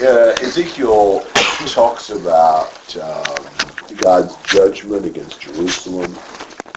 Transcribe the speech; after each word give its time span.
uh, 0.00 0.34
Ezekiel 0.42 1.20
talks 1.68 2.10
about 2.10 2.96
um, 2.96 3.96
God's 3.98 4.36
judgment 4.44 5.06
against 5.06 5.40
Jerusalem. 5.40 6.14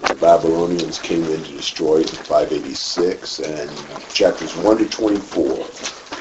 The 0.08 0.16
Babylonians 0.16 1.00
came 1.00 1.24
in 1.26 1.44
to 1.44 1.52
destroy 1.52 1.98
it 2.00 2.10
in 2.12 2.24
586, 2.24 3.40
and 3.40 3.70
chapters 4.14 4.56
1 4.58 4.78
to 4.78 4.90
24 4.90 5.68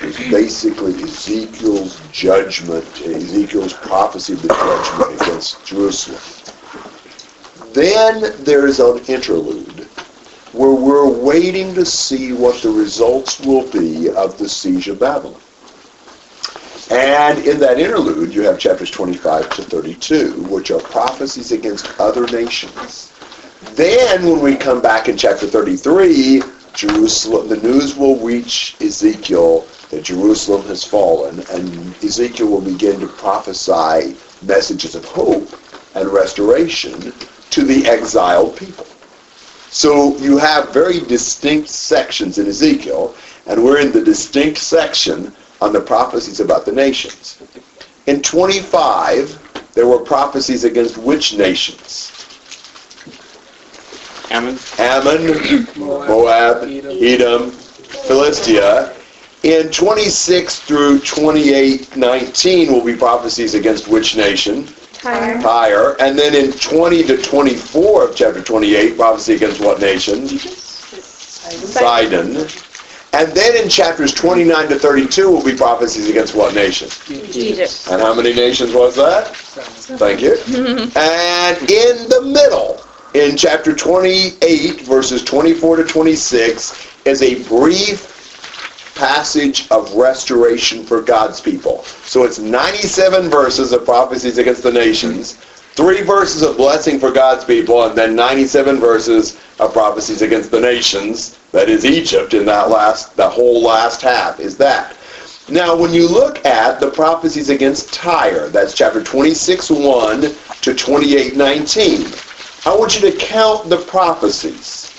is 0.03 0.16
basically 0.30 0.95
Ezekiel's 1.03 2.00
judgment, 2.11 2.84
Ezekiel's 3.01 3.75
prophecy 3.75 4.33
of 4.33 4.43
the 4.43 4.49
judgment 4.49 5.23
against 5.23 5.65
Jerusalem. 5.65 6.21
Then 7.73 8.45
there's 8.45 8.80
an 8.80 8.99
interlude 9.07 9.85
where 10.53 10.73
we're 10.73 11.09
waiting 11.09 11.75
to 11.75 11.85
see 11.85 12.33
what 12.33 12.61
the 12.62 12.71
results 12.71 13.39
will 13.41 13.71
be 13.71 14.11
of 14.11 14.37
the 14.39 14.49
siege 14.49 14.89
of 14.89 14.99
Babylon. 14.99 15.41
And 16.91 17.39
in 17.46 17.59
that 17.61 17.79
interlude, 17.79 18.32
you 18.32 18.43
have 18.43 18.59
chapters 18.59 18.91
25 18.91 19.51
to 19.56 19.62
32, 19.62 20.33
which 20.45 20.70
are 20.70 20.80
prophecies 20.80 21.52
against 21.52 21.87
other 22.01 22.27
nations. 22.27 23.12
Then, 23.74 24.24
when 24.24 24.41
we 24.41 24.56
come 24.56 24.80
back 24.80 25.09
in 25.09 25.16
chapter 25.16 25.47
33, 25.47 26.42
Jerusalem, 26.73 27.48
the 27.48 27.56
news 27.59 27.97
will 27.97 28.19
reach 28.20 28.77
Ezekiel 28.80 29.66
that 29.91 30.05
Jerusalem 30.05 30.66
has 30.66 30.84
fallen, 30.84 31.41
and 31.51 31.95
Ezekiel 32.02 32.48
will 32.48 32.61
begin 32.61 33.00
to 33.00 33.06
prophesy 33.06 34.16
messages 34.42 34.95
of 34.95 35.05
hope 35.05 35.48
and 35.95 36.09
restoration 36.09 37.12
to 37.50 37.64
the 37.64 37.86
exiled 37.86 38.56
people. 38.56 38.86
So 39.70 40.16
you 40.19 40.39
have 40.39 40.73
very 40.73 41.00
distinct 41.00 41.69
sections 41.69 42.39
in 42.39 42.47
Ezekiel, 42.47 43.14
and 43.47 43.62
we're 43.62 43.80
in 43.80 43.92
the 43.92 44.05
distinct 44.05 44.59
section 44.59 45.34
on 45.61 45.73
the 45.73 45.80
prophecies 45.80 46.41
about 46.41 46.65
the 46.65 46.73
nations. 46.73 47.39
In 48.07 48.23
25, 48.23 49.73
there 49.75 49.87
were 49.87 49.98
prophecies 49.98 50.65
against 50.65 50.98
which 50.98 51.37
nations? 51.37 52.12
Ammon, 54.31 54.59
Ammon, 54.78 55.67
Moab, 55.77 56.65
Edom, 56.65 57.50
Philistia. 57.50 58.95
In 59.45 59.70
26 59.70 60.61
through 60.61 60.98
28, 61.00 61.97
19 61.97 62.72
will 62.72 62.84
be 62.84 62.97
prophecies 62.97 63.55
against 63.55 63.89
which 63.89 64.17
nation? 64.17 64.67
Tyre. 64.93 65.41
Tyre. 65.41 65.97
And 66.00 66.19
then 66.19 66.34
in 66.34 66.53
20 66.53 67.05
to 67.05 67.22
24 67.22 68.09
of 68.09 68.17
chapter 68.17 68.43
28, 68.43 68.97
prophecy 68.97 69.34
against 69.34 69.61
what 69.61 69.81
nation? 69.81 70.27
Sidon. 70.28 72.48
And 73.12 73.33
then 73.33 73.62
in 73.62 73.69
chapters 73.69 74.12
29 74.12 74.69
to 74.69 74.78
32 74.78 75.31
will 75.31 75.45
be 75.45 75.56
prophecies 75.56 76.11
against 76.11 76.34
what 76.34 76.55
nation? 76.55 76.89
Egypt. 77.09 77.89
And 77.91 78.03
how 78.03 78.15
many 78.15 78.34
nations 78.34 78.75
was 78.75 78.97
that? 78.97 79.34
Thank 79.34 80.20
you. 80.20 80.33
and 80.97 81.70
in 81.70 82.09
the 82.09 82.23
middle, 82.23 82.83
in 83.15 83.37
chapter 83.37 83.75
28, 83.75 84.83
verses 84.83 85.25
24 85.25 85.77
to 85.77 85.84
26, 85.84 86.87
is 87.06 87.23
a 87.23 87.42
brief 87.48 88.15
passage 88.95 89.70
of 89.70 89.95
restoration 89.95 90.84
for 90.84 91.00
God's 91.00 91.41
people. 91.41 91.84
So 92.05 92.25
it's 92.25 92.39
97 92.39 93.31
verses 93.31 93.72
of 93.72 93.84
prophecies 93.84 94.39
against 94.39 94.62
the 94.62 94.72
nations, 94.72 95.39
three 95.79 96.03
verses 96.03 96.43
of 96.43 96.57
blessing 96.57 96.98
for 96.98 97.12
God's 97.12 97.45
people, 97.45 97.84
and 97.84 97.97
then 97.97 98.17
97 98.17 98.81
verses 98.81 99.39
of 99.61 99.73
prophecies 99.73 100.23
against 100.23 100.51
the 100.51 100.59
nations. 100.59 101.39
That 101.53 101.69
is 101.69 101.84
Egypt 101.84 102.34
in 102.34 102.47
that 102.47 102.69
last, 102.69 103.15
the 103.17 103.29
whole 103.29 103.62
last 103.62 104.03
half 104.03 104.41
is 104.41 104.56
that. 104.56 104.97
Now, 105.49 105.77
when 105.77 105.95
you 105.95 106.09
look 106.09 106.45
at 106.45 106.81
the 106.81 106.91
prophecies 106.91 107.49
against 107.49 107.93
Tyre, 107.93 108.49
that's 108.49 108.75
chapter 108.75 109.05
26, 109.05 109.71
1 109.71 110.23
to 110.62 110.75
28, 110.75 111.37
19, 111.37 112.06
I 112.67 112.75
want 112.75 113.01
you 113.01 113.12
to 113.12 113.17
count 113.17 113.71
the 113.71 113.79
prophecies. 113.79 114.93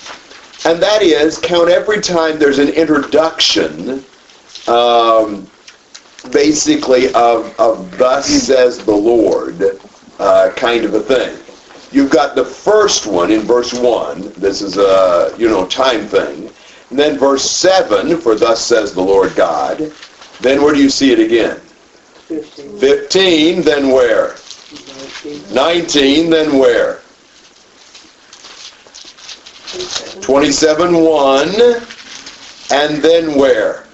And 0.64 0.82
that 0.82 1.02
is, 1.02 1.36
count 1.36 1.68
every 1.68 2.00
time 2.00 2.38
there's 2.38 2.58
an 2.58 2.70
introduction, 2.70 4.02
um, 4.66 5.46
basically, 6.32 7.12
of, 7.12 7.54
of 7.60 7.98
thus 7.98 8.24
says 8.26 8.78
the 8.78 8.96
Lord, 8.96 9.78
uh, 10.20 10.52
kind 10.54 10.84
of 10.84 10.94
a 10.94 11.00
thing. 11.00 11.36
You've 11.90 12.10
got 12.10 12.36
the 12.36 12.44
first 12.44 13.06
one 13.06 13.32
in 13.32 13.40
verse 13.40 13.72
1. 13.72 14.32
This 14.36 14.62
is 14.62 14.76
a, 14.76 15.34
you 15.36 15.48
know, 15.48 15.66
time 15.66 16.06
thing. 16.06 16.50
And 16.90 16.98
then 16.98 17.18
verse 17.18 17.50
7, 17.50 18.16
for 18.20 18.34
thus 18.36 18.64
says 18.64 18.94
the 18.94 19.00
Lord 19.00 19.34
God. 19.34 19.92
Then 20.40 20.62
where 20.62 20.74
do 20.74 20.80
you 20.80 20.90
see 20.90 21.12
it 21.12 21.18
again? 21.18 21.58
15, 22.28 22.78
15 22.78 23.62
then 23.62 23.90
where? 23.90 24.36
19. 25.22 25.54
19, 25.54 26.30
then 26.30 26.58
where? 26.58 27.00
27, 30.20 30.94
1, 30.94 31.48
and 32.72 33.02
then 33.02 33.34
where? 33.36 33.86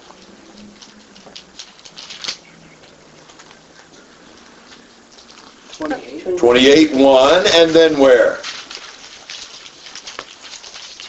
Twenty-eight. 5.77 6.16
28, 6.35 6.95
1, 6.95 7.45
and 7.53 7.71
then 7.71 7.97
where? 7.99 8.39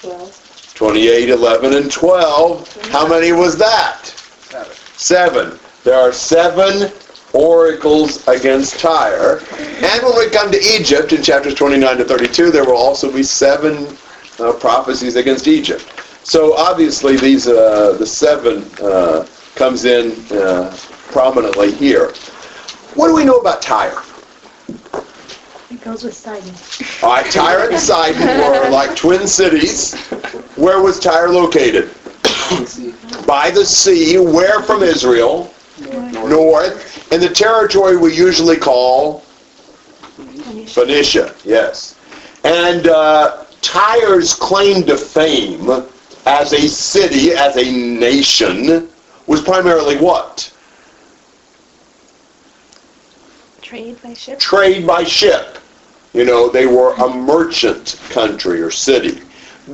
12. 0.01 0.73
28, 0.75 1.31
11, 1.31 1.73
and 1.75 1.91
12. 1.91 2.83
How 2.91 3.09
many 3.09 3.33
was 3.33 3.59
that? 3.59 4.07
Seven. 4.07 4.73
Seven. 4.97 5.59
There 5.83 5.99
are 5.99 6.13
seven 6.13 6.93
oracles 7.33 8.27
against 8.29 8.79
Tyre. 8.79 9.41
And 9.59 10.03
when 10.03 10.17
we 10.19 10.31
come 10.31 10.51
to 10.53 10.59
Egypt 10.59 11.13
in 11.13 11.23
chapters 11.23 11.55
29 11.55 11.99
to 11.99 12.05
32, 12.05 12.51
there 12.51 12.65
will 12.65 12.77
also 12.77 13.13
be 13.13 13.23
seven 13.23 13.97
uh, 14.39 14.53
prophecies 14.53 15.17
against 15.17 15.49
Egypt. 15.49 15.85
So 16.23 16.55
obviously 16.57 17.17
these 17.17 17.49
uh, 17.49 17.97
the 17.99 18.07
seven 18.07 18.65
uh, 18.83 19.27
comes 19.55 19.85
in 19.85 20.13
uh, 20.37 20.77
prominently 21.11 21.73
here. 21.73 22.13
What 22.95 23.09
do 23.09 23.15
we 23.15 23.25
know 23.25 23.39
about 23.39 23.63
Tyre? 23.63 24.03
It 25.79 25.85
goes 25.85 26.03
with 26.03 26.15
Sidon. 26.15 26.53
All 27.05 27.15
right, 27.15 27.31
Tyre 27.31 27.71
and 27.71 27.79
Sidon 27.79 28.27
were 28.27 28.69
like 28.71 28.97
twin 28.97 29.29
cities. 29.29 29.95
Where 30.57 30.83
was 30.83 30.99
Tyre 30.99 31.29
located? 31.29 31.95
By 33.29 33.53
the 33.53 33.65
sea. 33.65 34.19
Where 34.19 34.61
from 34.63 34.83
Israel? 34.83 35.55
North. 35.79 37.13
In 37.13 37.21
the 37.21 37.29
territory 37.29 37.97
we 37.97 38.13
usually 38.13 38.57
call 38.57 39.21
Phoenicia, 40.67 41.33
yes. 41.45 41.97
And 42.43 42.89
uh, 42.89 43.45
Tyre's 43.63 44.35
claim 44.35 44.85
to 44.87 44.97
fame 44.97 45.71
as 46.27 46.55
a 46.55 46.69
city, 46.69 47.35
as 47.35 47.57
a 47.57 47.71
nation, 47.71 48.89
was 49.29 49.43
primarily 49.43 49.97
what? 49.97 50.53
Trade 53.63 54.03
by 54.03 54.15
ship. 54.15 54.41
Trade 54.41 54.85
by 54.85 55.05
ship. 55.05 55.59
You 56.13 56.25
know, 56.25 56.49
they 56.49 56.67
were 56.67 56.95
a 56.95 57.15
merchant 57.15 58.01
country 58.11 58.61
or 58.61 58.71
city. 58.71 59.21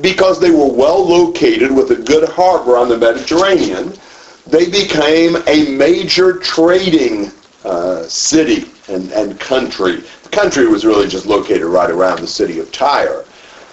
Because 0.01 0.39
they 0.39 0.51
were 0.51 0.71
well 0.71 1.05
located 1.07 1.71
with 1.71 1.91
a 1.91 1.95
good 1.95 2.27
harbor 2.29 2.77
on 2.77 2.89
the 2.89 2.97
Mediterranean, 2.97 3.93
they 4.45 4.69
became 4.69 5.37
a 5.47 5.69
major 5.69 6.37
trading 6.37 7.31
uh, 7.63 8.03
city 8.03 8.69
and, 8.89 9.11
and 9.11 9.39
country. 9.39 10.03
The 10.23 10.29
country 10.29 10.67
was 10.67 10.85
really 10.85 11.07
just 11.07 11.25
located 11.25 11.63
right 11.63 11.89
around 11.89 12.19
the 12.21 12.27
city 12.27 12.59
of 12.59 12.71
Tyre. 12.71 13.23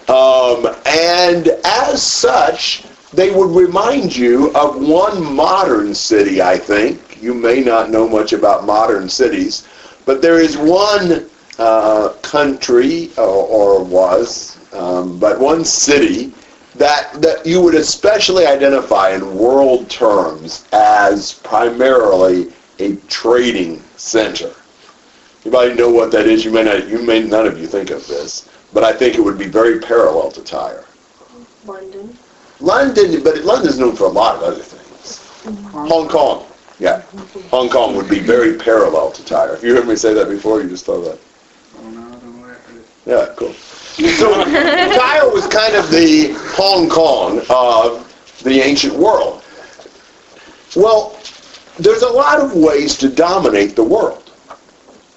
Um, 0.08 0.66
and 0.86 1.48
as 1.64 2.02
such, 2.02 2.84
they 3.12 3.30
would 3.30 3.50
remind 3.54 4.16
you 4.16 4.52
of 4.54 4.80
one 4.80 5.34
modern 5.34 5.94
city, 5.94 6.40
I 6.40 6.56
think. 6.56 7.20
You 7.22 7.34
may 7.34 7.60
not 7.60 7.90
know 7.90 8.08
much 8.08 8.32
about 8.32 8.64
modern 8.64 9.08
cities, 9.08 9.68
but 10.06 10.22
there 10.22 10.40
is 10.40 10.56
one 10.56 11.28
uh, 11.58 12.10
country, 12.22 13.10
or, 13.16 13.24
or 13.24 13.84
was, 13.84 14.58
um, 14.72 15.18
but 15.18 15.38
one 15.38 15.64
city 15.64 16.32
that, 16.76 17.12
that 17.20 17.44
you 17.44 17.60
would 17.60 17.74
especially 17.74 18.46
identify 18.46 19.10
in 19.10 19.36
world 19.36 19.90
terms 19.90 20.66
as 20.72 21.34
primarily 21.34 22.52
a 22.78 22.96
trading 23.08 23.82
center. 23.96 24.52
Anybody 25.44 25.74
know 25.74 25.90
what 25.90 26.12
that 26.12 26.26
is? 26.26 26.44
You 26.44 26.52
may 26.52 26.62
not. 26.62 26.88
You 26.88 27.02
may 27.02 27.22
none 27.22 27.46
of 27.46 27.58
you 27.58 27.66
think 27.66 27.90
of 27.90 28.06
this, 28.06 28.48
but 28.72 28.84
I 28.84 28.92
think 28.92 29.16
it 29.16 29.20
would 29.20 29.38
be 29.38 29.46
very 29.46 29.80
parallel 29.80 30.30
to 30.30 30.42
Tyre. 30.42 30.84
London. 31.66 32.16
London, 32.60 33.22
but 33.24 33.42
London's 33.44 33.78
known 33.78 33.96
for 33.96 34.04
a 34.04 34.08
lot 34.08 34.36
of 34.36 34.42
other 34.42 34.62
things. 34.62 35.18
Hong 35.72 36.08
Kong, 36.08 36.46
yeah, 36.78 37.02
Hong 37.50 37.68
Kong 37.68 37.96
would 37.96 38.08
be 38.08 38.20
very 38.20 38.56
parallel 38.56 39.10
to 39.10 39.24
Tyre. 39.24 39.54
If 39.54 39.64
you 39.64 39.74
heard 39.74 39.88
me 39.88 39.96
say 39.96 40.14
that 40.14 40.28
before, 40.28 40.62
you 40.62 40.68
just 40.68 40.84
thought 40.86 41.00
that. 41.02 41.18
oh 41.78 41.90
no, 41.90 42.06
I 42.06 42.10
don't 42.10 42.24
know 42.24 42.42
where 42.42 42.52
it 42.52 42.58
is. 42.76 42.86
Yeah, 43.06 43.32
cool. 43.36 43.52
So 43.52 44.44
Tyre 44.44 45.30
was 45.32 45.46
kind 45.48 45.74
of 45.74 45.90
the 45.90 46.34
Hong 46.56 46.88
Kong 46.88 47.42
of 47.50 48.08
the 48.42 48.60
ancient 48.60 48.94
world. 48.94 49.42
Well, 50.76 51.18
there's 51.78 52.02
a 52.02 52.08
lot 52.08 52.40
of 52.40 52.54
ways 52.54 52.96
to 52.98 53.08
dominate 53.08 53.76
the 53.76 53.84
world. 53.84 54.30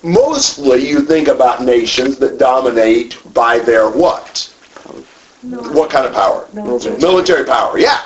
Mostly 0.03 0.87
you 0.87 1.01
think 1.01 1.27
about 1.27 1.63
nations 1.63 2.17
that 2.17 2.37
dominate 2.37 3.17
by 3.33 3.59
their 3.59 3.89
what? 3.89 4.51
What 5.41 5.89
kind 5.89 6.05
of 6.05 6.13
power? 6.13 6.47
Military. 6.53 6.97
Military 6.97 7.45
power, 7.45 7.77
yeah. 7.77 8.01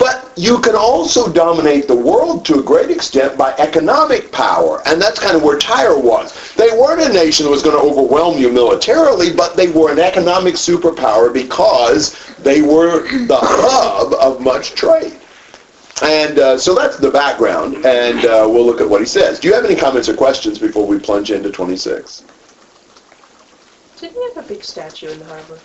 But 0.00 0.32
you 0.34 0.58
can 0.62 0.74
also 0.74 1.30
dominate 1.30 1.86
the 1.86 1.94
world 1.94 2.46
to 2.46 2.58
a 2.58 2.62
great 2.62 2.90
extent 2.90 3.36
by 3.36 3.52
economic 3.58 4.32
power, 4.32 4.80
and 4.86 4.98
that's 5.00 5.20
kind 5.20 5.36
of 5.36 5.42
where 5.42 5.58
Tyre 5.58 5.98
was. 5.98 6.54
They 6.54 6.70
weren't 6.70 7.02
a 7.02 7.12
nation 7.12 7.44
that 7.44 7.50
was 7.50 7.62
going 7.62 7.76
to 7.76 7.82
overwhelm 7.82 8.38
you 8.38 8.50
militarily, 8.50 9.30
but 9.30 9.58
they 9.58 9.68
were 9.68 9.92
an 9.92 9.98
economic 9.98 10.54
superpower 10.54 11.30
because 11.30 12.16
they 12.38 12.62
were 12.62 13.02
the 13.26 13.36
hub 13.38 14.14
of 14.14 14.40
much 14.40 14.70
trade. 14.70 15.18
And 16.02 16.38
uh, 16.38 16.56
so 16.56 16.74
that's 16.74 16.96
the 16.96 17.10
background, 17.10 17.84
and 17.84 18.24
uh, 18.24 18.48
we'll 18.48 18.64
look 18.64 18.80
at 18.80 18.88
what 18.88 19.02
he 19.02 19.06
says. 19.06 19.38
Do 19.38 19.48
you 19.48 19.54
have 19.54 19.66
any 19.66 19.76
comments 19.76 20.08
or 20.08 20.16
questions 20.16 20.58
before 20.58 20.86
we 20.86 20.98
plunge 20.98 21.30
into 21.30 21.50
26? 21.50 22.24
Didn't 23.98 24.14
you 24.14 24.32
have 24.34 24.46
a 24.46 24.48
big 24.48 24.64
statue 24.64 25.10
in 25.10 25.18
the 25.18 25.26
harbor? 25.26 25.58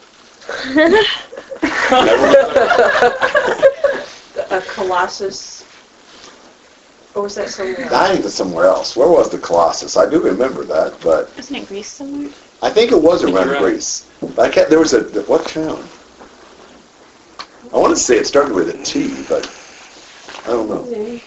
A 4.51 4.61
Colossus? 4.61 5.65
Or 7.15 7.23
was 7.23 7.35
that 7.35 7.49
somewhere 7.49 7.81
else? 7.81 7.93
I 7.93 8.13
think 8.13 8.25
it's 8.25 8.33
somewhere 8.35 8.65
else. 8.65 8.95
Where 8.95 9.07
was 9.07 9.29
the 9.29 9.37
Colossus? 9.37 9.95
I 9.95 10.09
do 10.09 10.21
remember 10.21 10.63
that, 10.65 10.99
but 11.01 11.31
Isn't 11.37 11.55
it 11.55 11.67
Greece 11.67 11.87
somewhere? 11.87 12.29
I 12.61 12.69
think 12.69 12.91
it 12.91 13.01
was 13.01 13.23
around 13.23 13.47
You're 13.47 13.53
right. 13.53 13.61
Greece. 13.61 14.09
But 14.21 14.39
I 14.39 14.49
can't, 14.49 14.69
there 14.69 14.79
was 14.79 14.93
a, 14.93 15.03
what 15.23 15.47
town? 15.47 15.87
I 17.73 17.77
want 17.77 17.95
to 17.95 17.99
say 18.01 18.17
it 18.17 18.27
started 18.27 18.53
with 18.53 18.69
a 18.69 18.83
T, 18.83 19.23
but 19.29 19.49
I 20.45 20.47
don't 20.47 20.69
know. 20.69 21.19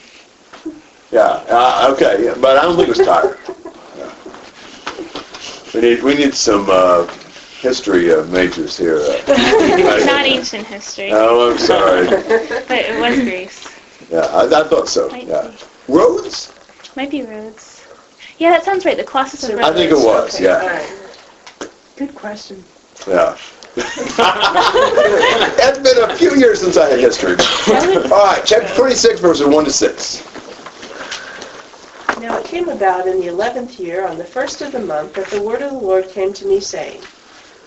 Yeah, 1.11 1.45
uh, 1.49 1.93
okay, 1.95 2.25
yeah, 2.25 2.35
but 2.39 2.59
I 2.59 2.63
don't 2.63 2.77
think 2.77 2.89
it 2.89 2.97
was 2.99 3.07
Tyre. 3.07 3.39
Yeah. 3.97 4.15
We 5.75 5.83
need, 5.83 6.03
we 6.03 6.15
need 6.15 6.35
some, 6.35 6.67
uh, 6.71 7.07
history 7.59 8.13
uh, 8.13 8.25
majors 8.27 8.77
here. 8.77 8.99
uh. 8.99 10.03
Not 10.07 10.27
ancient 10.27 10.67
history, 10.67 11.11
Oh, 11.13 11.51
I'm 11.53 11.59
sorry. 11.59 12.07
but 12.69 12.71
it 12.71 13.01
was 13.01 13.19
Greece. 13.21 13.69
Yeah, 14.11 14.21
I, 14.21 14.45
I 14.47 14.65
thought 14.69 14.89
so, 14.89 15.09
Might 15.09 15.27
yeah. 15.27 15.49
be. 15.51 15.93
Rhodes? 15.93 16.53
Might 16.97 17.11
be 17.11 17.23
Rhodes. 17.23 17.85
Yeah, 18.39 18.51
that 18.51 18.65
sounds 18.65 18.85
right. 18.85 18.97
The 18.97 19.05
Colossus 19.05 19.45
of 19.49 19.59
I 19.59 19.63
Rhodes. 19.63 19.77
think 19.77 19.91
it 19.91 19.95
was, 19.97 20.35
Okay, 20.37 20.45
yeah. 20.45 20.61
all 20.61 20.69
right. 20.69 21.71
Good 21.97 22.15
question. 22.15 22.63
Yeah. 23.07 23.37
it's 23.77 25.79
been 25.79 26.11
a 26.11 26.17
few 26.17 26.35
years 26.37 26.61
since 26.61 26.77
I 26.77 26.89
had 26.91 27.01
history. 27.01 27.37
All 28.11 28.25
right, 28.27 28.43
chapter 28.45 28.73
26, 28.75 29.21
verses 29.21 29.47
1 29.47 29.65
to 29.65 29.71
6. 29.73 30.23
Now 32.21 32.37
it 32.39 32.45
came 32.45 32.69
about 32.69 33.07
in 33.07 33.21
the 33.21 33.29
eleventh 33.29 33.79
year, 33.79 34.05
on 34.07 34.19
the 34.19 34.25
first 34.25 34.61
of 34.63 34.73
the 34.73 34.81
month, 34.81 35.15
that 35.15 35.29
the 35.29 35.41
word 35.41 35.63
of 35.63 35.71
the 35.73 35.79
Lord 35.79 36.09
came 36.09 36.33
to 36.35 36.47
me, 36.47 36.59
saying, 36.61 37.01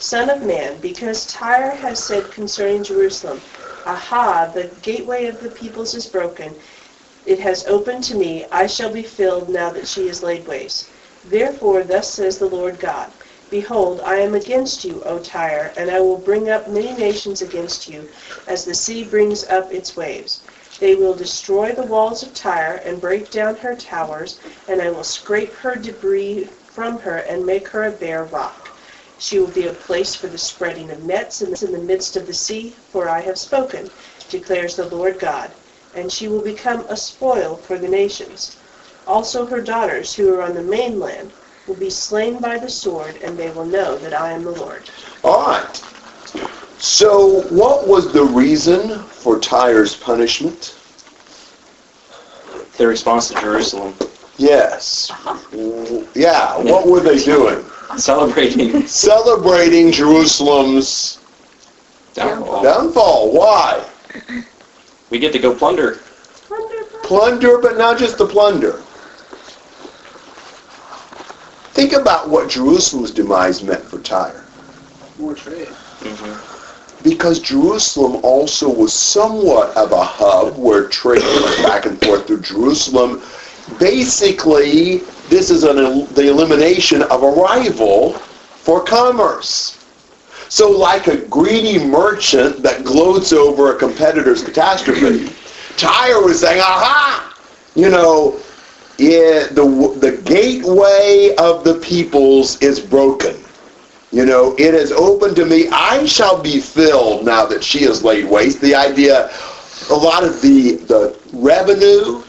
Son 0.02 0.32
of 0.32 0.42
man, 0.42 0.80
because 0.82 1.28
Tyre 1.28 1.70
has 1.76 2.04
said 2.04 2.32
concerning 2.32 2.84
Jerusalem, 2.84 3.40
Aha, 3.86 4.52
the 4.52 4.64
gateway 4.82 5.28
of 5.28 5.40
the 5.44 5.52
peoples 5.52 5.94
is 5.94 6.08
broken. 6.08 6.56
It 7.28 7.38
has 7.38 7.68
opened 7.68 8.04
to 8.06 8.16
me. 8.16 8.48
I 8.52 8.66
shall 8.66 8.92
be 8.92 9.04
filled 9.04 9.50
now 9.52 9.70
that 9.70 9.88
she 9.88 10.08
is 10.08 10.24
laid 10.24 10.48
waste. 10.48 10.90
Therefore, 11.26 11.84
thus 11.84 12.12
says 12.12 12.40
the 12.40 12.48
Lord 12.48 12.80
God, 12.80 13.12
Behold, 13.52 14.02
I 14.02 14.16
am 14.16 14.34
against 14.34 14.84
you, 14.84 15.04
O 15.04 15.20
Tyre, 15.20 15.72
and 15.78 15.92
I 15.92 16.00
will 16.00 16.18
bring 16.18 16.50
up 16.50 16.68
many 16.68 16.94
nations 16.94 17.44
against 17.44 17.88
you, 17.88 18.10
as 18.48 18.66
the 18.66 18.74
sea 18.74 19.04
brings 19.04 19.48
up 19.50 19.72
its 19.72 19.96
waves. 19.96 20.42
They 20.80 20.96
will 20.96 21.14
destroy 21.14 21.74
the 21.74 21.84
walls 21.84 22.24
of 22.24 22.34
Tyre 22.34 22.82
and 22.84 23.00
break 23.00 23.30
down 23.30 23.56
her 23.58 23.76
towers, 23.76 24.40
and 24.68 24.82
I 24.82 24.90
will 24.90 25.04
scrape 25.04 25.54
her 25.58 25.76
debris 25.76 26.50
from 26.72 26.98
her 27.02 27.18
and 27.18 27.46
make 27.46 27.68
her 27.68 27.84
a 27.84 27.92
bare 27.92 28.24
rock. 28.24 28.61
She 29.22 29.38
will 29.38 29.48
be 29.50 29.68
a 29.68 29.74
place 29.74 30.16
for 30.16 30.26
the 30.26 30.38
spreading 30.38 30.90
of 30.90 31.04
nets 31.04 31.44
in 31.44 31.52
the 31.52 31.78
midst 31.78 32.18
of 32.18 32.26
the 32.26 32.34
sea, 32.34 32.76
for 32.92 33.08
I 33.08 33.22
have 33.22 33.38
spoken, 33.38 33.88
declares 34.30 34.76
the 34.76 34.88
Lord 34.88 35.20
God. 35.20 35.52
And 35.96 36.12
she 36.12 36.28
will 36.28 36.42
become 36.42 36.86
a 36.90 36.98
spoil 36.98 37.56
for 37.56 37.78
the 37.78 37.88
nations. 37.88 38.58
Also 39.06 39.46
her 39.46 39.62
daughters, 39.62 40.12
who 40.16 40.34
are 40.34 40.42
on 40.42 40.56
the 40.56 40.64
mainland, 40.64 41.32
will 41.68 41.76
be 41.76 41.92
slain 41.92 42.40
by 42.40 42.58
the 42.58 42.70
sword, 42.70 43.16
and 43.24 43.38
they 43.38 43.52
will 43.52 43.66
know 43.66 43.96
that 44.00 44.20
I 44.20 44.32
am 44.32 44.44
the 44.44 44.52
Lord. 44.52 44.90
All 45.24 45.52
right. 45.52 45.76
So, 46.80 47.42
what 47.50 47.88
was 47.88 48.12
the 48.12 48.26
reason 48.26 49.04
for 49.04 49.40
Tyre's 49.40 49.96
punishment? 49.96 50.76
Their 52.78 52.88
response 52.88 53.28
to 53.28 53.36
Jerusalem, 53.40 53.94
Yes. 54.38 55.12
Uh-huh. 55.12 56.04
Yeah, 56.16 56.58
what 56.58 56.88
were 56.88 57.02
they 57.02 57.24
doing? 57.24 57.64
celebrating 57.98 58.86
Celebrating 58.88 59.92
Jerusalem's 59.92 61.20
downfall. 62.14 62.64
downfall. 62.64 63.32
Why? 63.32 63.86
We 65.10 65.20
get 65.20 65.34
to 65.34 65.40
go 65.40 65.54
plunder. 65.54 66.00
Plunder, 66.48 66.84
plunder, 67.04 67.58
but 67.60 67.78
not 67.78 67.98
just 67.98 68.18
the 68.18 68.26
plunder. 68.26 68.82
Think 71.74 71.94
about 71.94 72.30
what 72.30 72.50
Jerusalem's 72.50 73.12
demise 73.12 73.64
meant 73.64 73.84
for 73.84 74.00
Tyre. 74.00 74.46
More 75.18 75.34
trade. 75.36 75.68
Mm-hmm. 76.02 77.04
because 77.04 77.40
Jerusalem 77.40 78.20
also 78.24 78.68
was 78.68 78.92
somewhat 78.92 79.76
of 79.78 79.92
a 79.92 80.04
hub 80.04 80.58
where 80.58 80.88
trade 80.88 81.22
went 81.22 81.64
back 81.64 81.86
and 81.86 82.00
forth 82.02 82.26
through 82.26 82.42
Jerusalem. 82.42 83.22
Basically, 83.80 85.02
this 85.32 85.50
is 85.50 85.64
an, 85.64 85.78
the 86.14 86.30
elimination 86.30 87.02
of 87.04 87.24
a 87.24 87.30
rival 87.30 88.14
for 88.14 88.84
commerce. 88.84 89.78
So 90.50 90.70
like 90.70 91.08
a 91.08 91.16
greedy 91.16 91.80
merchant 91.80 92.62
that 92.64 92.84
gloats 92.84 93.32
over 93.32 93.74
a 93.74 93.80
competitor's 93.80 94.44
catastrophe, 94.44 95.34
Tyre 95.78 96.22
was 96.22 96.42
saying, 96.42 96.60
aha, 96.60 97.34
you 97.76 97.90
know, 97.90 98.42
yeah, 98.98 99.48
the, 99.48 99.98
the 100.02 100.22
gateway 100.26 101.34
of 101.38 101.64
the 101.64 101.76
peoples 101.76 102.62
is 102.62 102.82
broken. 102.82 103.42
You 104.12 104.26
know, 104.26 104.54
it 104.60 104.74
is 104.74 104.92
open 104.92 105.34
to 105.36 105.46
me. 105.46 105.70
I 105.72 106.06
shall 106.06 106.42
be 106.44 106.60
filled 106.60 107.24
now 107.24 107.46
that 107.46 107.64
she 107.64 107.86
is 107.86 108.04
laid 108.04 108.26
waste. 108.26 108.60
The 108.60 108.76
idea, 108.76 109.32
a 109.90 109.96
lot 109.96 110.26
of 110.26 110.42
the, 110.42 110.76
the 110.76 111.18
revenue 111.32 112.22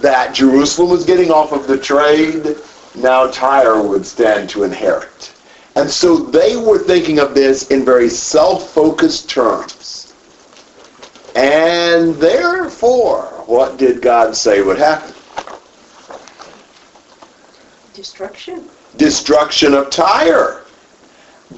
that 0.00 0.34
Jerusalem 0.34 0.90
was 0.90 1.04
getting 1.04 1.30
off 1.30 1.52
of 1.52 1.66
the 1.66 1.78
trade, 1.78 2.56
now 2.94 3.26
Tyre 3.28 3.82
would 3.82 4.06
stand 4.06 4.48
to 4.50 4.64
inherit. 4.64 5.32
And 5.76 5.88
so 5.88 6.16
they 6.16 6.56
were 6.56 6.78
thinking 6.78 7.18
of 7.18 7.34
this 7.34 7.68
in 7.68 7.84
very 7.84 8.08
self-focused 8.08 9.28
terms. 9.28 10.14
And 11.36 12.14
therefore, 12.16 13.26
what 13.46 13.76
did 13.76 14.02
God 14.02 14.34
say 14.36 14.60
would 14.60 14.78
happen? 14.78 15.14
Destruction. 17.94 18.68
Destruction 18.96 19.74
of 19.74 19.90
Tyre. 19.90 20.64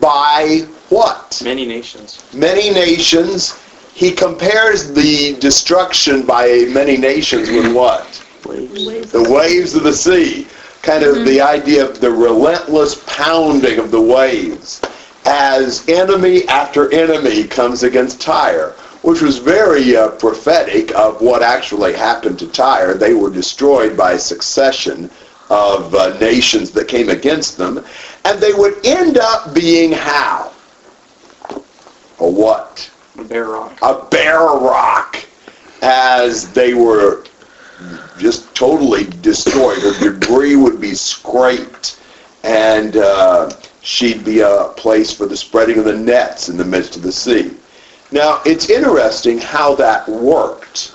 By 0.01 0.67
what? 0.91 1.41
Many 1.43 1.67
nations. 1.67 2.23
many 2.35 2.71
nations. 2.71 3.59
He 3.95 4.13
compares 4.13 4.93
the 4.93 5.37
destruction 5.41 6.25
by 6.25 6.67
many 6.69 6.97
nations 6.97 7.51
with 7.51 7.73
what? 7.75 8.25
The 8.43 9.27
waves 9.31 9.75
of 9.75 9.83
the 9.83 9.93
sea. 9.93 10.47
Kind 10.83 11.05
of 11.05 11.27
the 11.27 11.41
idea 11.41 11.87
of 11.87 12.01
the 12.01 12.11
relentless 12.11 13.03
pounding 13.07 13.79
of 13.79 13.91
the 13.91 14.01
waves 14.01 14.81
as 15.27 15.87
enemy 15.89 16.49
after 16.49 16.91
enemy 16.93 17.45
comes 17.45 17.83
against 17.83 18.21
Tyre, 18.21 18.71
which 19.03 19.21
was 19.21 19.39
very 19.39 19.95
uh, 19.97 20.09
prophetic 20.13 20.95
of 20.95 21.21
what 21.21 21.43
actually 21.43 21.93
happened 21.93 22.39
to 22.39 22.49
Tyre. 22.49 22.95
They 22.95 23.15
were 23.15 23.31
destroyed 23.31 23.97
by 23.97 24.13
a 24.13 24.19
succession 24.19 25.11
of 25.51 25.95
uh, 25.95 26.19
nations 26.19 26.71
that 26.71 26.89
came 26.89 27.11
against 27.11 27.59
them, 27.59 27.85
and 28.25 28.41
they 28.41 28.55
would 28.55 28.85
end 28.87 29.19
up 29.19 29.53
being 29.55 29.93
how? 29.93 30.53
A 32.21 32.29
what? 32.29 32.91
The 33.17 33.25
Bare 33.25 33.49
Rock. 33.49 33.79
a 33.83 34.07
bare 34.11 34.39
rock 34.41 35.27
as 35.83 36.53
they 36.53 36.75
were 36.75 37.25
just 38.19 38.55
totally 38.55 39.05
destroyed. 39.23 39.79
Her 39.79 39.99
debris 39.99 40.57
would 40.57 40.81
be 40.81 40.95
scraped, 40.95 42.01
and 42.45 42.97
uh, 42.97 43.51
she'd 43.83 44.25
be 44.25 44.41
a 44.41 44.73
place 44.77 45.13
for 45.13 45.27
the 45.27 45.37
spreading 45.37 45.79
of 45.79 45.85
the 45.85 45.97
nets 45.97 46.49
in 46.49 46.57
the 46.57 46.65
midst 46.65 46.97
of 46.97 47.03
the 47.03 47.13
sea. 47.13 47.53
Now, 48.13 48.41
it's 48.45 48.69
interesting 48.71 49.39
how 49.39 49.75
that 49.77 50.09
worked. 50.09 50.95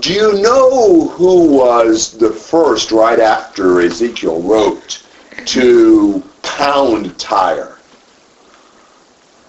Do 0.00 0.12
you 0.12 0.40
know 0.40 1.08
who 1.08 1.56
was 1.56 2.16
the 2.16 2.30
first, 2.30 2.92
right 2.92 3.18
after 3.18 3.80
Ezekiel 3.80 4.40
wrote, 4.40 5.02
to 5.46 6.22
pound 6.42 7.18
Tyre? 7.18 7.76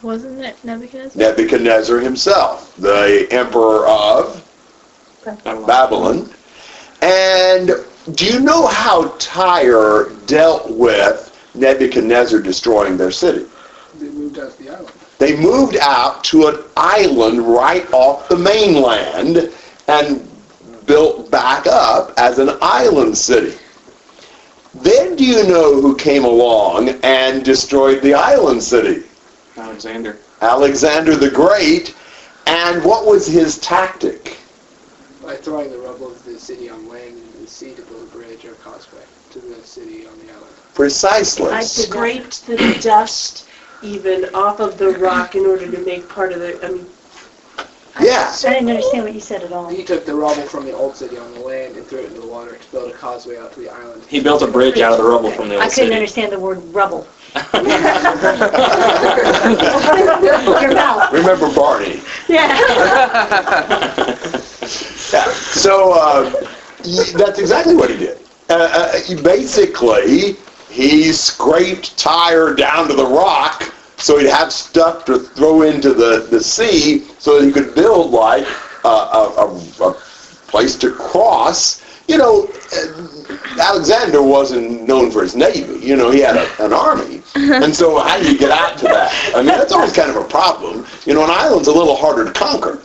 Wasn't 0.02 0.40
it 0.40 0.56
Nebuchadnezzar? 0.64 1.16
Nebuchadnezzar 1.16 2.00
himself, 2.00 2.76
the 2.78 3.28
emperor 3.30 3.88
of 3.88 4.44
Babylon. 5.24 5.66
Babylon. 5.68 6.30
And 7.02 7.72
do 8.16 8.26
you 8.26 8.40
know 8.40 8.68
how 8.68 9.16
Tyre 9.20 10.10
dealt 10.26 10.70
with 10.72 11.28
Nebuchadnezzar 11.56 12.40
destroying 12.40 12.98
their 12.98 13.12
city? 13.12 13.46
They 14.00 14.10
moved 14.10 14.40
out 14.40 14.58
to 14.58 14.64
the 14.64 14.70
island. 14.70 14.92
They 15.20 15.38
moved 15.38 15.78
out 15.78 16.24
to 16.26 16.48
an 16.48 16.64
island 16.76 17.42
right 17.42 17.92
off 17.94 18.28
the 18.30 18.38
mainland 18.38 19.54
and 19.88 20.28
built 20.86 21.30
back 21.30 21.68
up 21.68 22.14
as 22.18 22.40
an 22.40 22.58
island 22.62 23.18
city. 23.18 23.58
Then 24.74 25.16
do 25.16 25.26
you 25.26 25.44
know 25.48 25.80
who 25.82 25.96
came 25.96 26.24
along 26.24 26.90
and 27.04 27.44
destroyed 27.44 28.02
the 28.02 28.14
island 28.14 28.64
city? 28.64 29.04
Alexander. 29.58 30.18
Alexander 30.42 31.16
the 31.16 31.30
Great. 31.30 31.96
And 32.48 32.84
what 32.84 33.06
was 33.06 33.28
his 33.28 33.60
tactic? 33.60 34.38
By 35.22 35.36
throwing 35.36 35.72
the 35.72 35.78
rubble 35.78 36.08
of 36.08 36.24
the 36.26 36.40
city 36.40 36.70
on 36.70 36.88
land 36.90 37.18
into 37.18 37.38
the 37.38 37.48
sea 37.48 37.74
to 37.76 37.82
build 37.84 38.04
a 38.04 38.06
bridge 38.08 38.44
or 38.46 38.54
causeway 38.56 39.04
to 39.32 39.40
the 39.40 39.62
city 39.64 40.08
on 40.08 40.18
the 40.26 40.34
island. 40.34 40.52
Precisely. 40.74 41.52
I 41.52 41.62
scraped 41.62 42.48
the 42.48 42.80
dust 42.82 43.48
even 43.84 44.34
off 44.34 44.60
of 44.60 44.78
the 44.78 44.92
rock 44.94 45.36
in 45.36 45.46
order 45.46 45.70
to 45.70 45.78
make 45.86 46.08
part 46.10 46.34
of 46.34 46.40
the, 46.40 46.64
I 46.66 46.72
mean, 46.72 46.86
Yeah. 48.00 48.34
I 48.46 48.54
didn't 48.54 48.70
understand 48.70 49.04
what 49.04 49.14
you 49.14 49.20
said 49.20 49.44
at 49.44 49.52
all. 49.52 49.68
He 49.70 49.84
took 49.84 50.06
the 50.06 50.16
rubble 50.16 50.44
from 50.44 50.66
the 50.66 50.74
old 50.74 50.96
city 50.96 51.18
on 51.18 51.34
the 51.34 51.42
land 51.42 51.76
and 51.78 51.86
threw 51.86 52.00
it 52.00 52.06
into 52.06 52.22
the 52.22 52.28
water 52.28 52.56
to 52.56 52.72
build 52.72 52.90
a 52.92 52.94
causeway 52.94 53.38
out 53.38 53.52
to 53.54 53.60
the 53.60 53.70
island. 53.70 54.04
He 54.08 54.20
built 54.22 54.42
a 54.42 54.48
bridge 54.48 54.80
out 54.80 54.94
of 54.94 55.00
the 55.00 55.04
rubble 55.04 55.32
from 55.32 55.50
the 55.50 55.62
old 55.62 55.72
city. 55.72 55.94
I 55.94 55.96
old 55.96 56.14
couldn't 56.14 56.14
city. 56.14 56.26
understand 56.26 56.32
the 56.32 56.40
word 56.40 56.60
rubble. 56.74 57.06
Your 60.62 60.74
mouth. 60.74 61.12
Remember 61.14 61.54
Barney? 61.54 62.02
Yeah. 62.28 62.58
Yeah. 62.60 64.06
So 65.82 65.94
uh, 65.94 66.30
that's 67.18 67.40
exactly 67.40 67.74
what 67.74 67.90
he 67.90 67.98
did. 67.98 68.20
Uh, 68.52 68.70
uh, 68.72 69.02
he 69.02 69.16
basically, 69.16 70.34
he 70.70 71.12
scraped 71.12 71.98
Tyre 71.98 72.54
down 72.54 72.88
to 72.88 72.94
the 72.94 73.06
rock 73.06 73.74
so 73.98 74.20
he'd 74.20 74.30
have 74.30 74.54
stuff 74.54 75.06
to 75.06 75.18
throw 75.18 75.64
into 75.64 75.96
the, 75.96 76.28
the 76.30 76.40
sea 76.40 77.00
so 77.18 77.40
that 77.40 77.48
he 77.48 77.52
could 77.52 77.74
build 77.74 78.12
like 78.12 78.46
a, 78.84 78.88
a, 78.88 79.34
a, 79.38 79.90
a 79.90 79.94
place 80.46 80.76
to 80.76 80.92
cross. 80.92 81.84
You 82.08 82.20
know, 82.20 82.48
uh, 82.78 83.38
Alexander 83.60 84.22
wasn't 84.22 84.88
known 84.88 85.10
for 85.10 85.24
his 85.24 85.36
navy. 85.36 85.80
You 85.80 85.96
know, 85.96 86.12
he 86.12 86.20
had 86.20 86.38
a, 86.38 86.64
an 86.64 86.74
army. 86.74 87.24
And 87.36 87.76
so 87.76 88.00
how 88.00 88.20
do 88.20 88.32
you 88.32 88.38
get 88.38 88.52
out 88.52 88.78
to 88.80 88.84
that? 88.86 89.32
I 89.34 89.38
mean, 89.38 89.48
that's 89.48 89.72
always 89.72 89.94
kind 89.94 90.12
of 90.12 90.18
a 90.18 90.26
problem. 90.26 90.86
You 91.06 91.16
know, 91.16 91.24
an 91.24 91.32
island's 91.32 91.70
a 91.70 91.74
little 91.74 91.96
harder 91.96 92.26
to 92.26 92.32
conquer. 92.32 92.84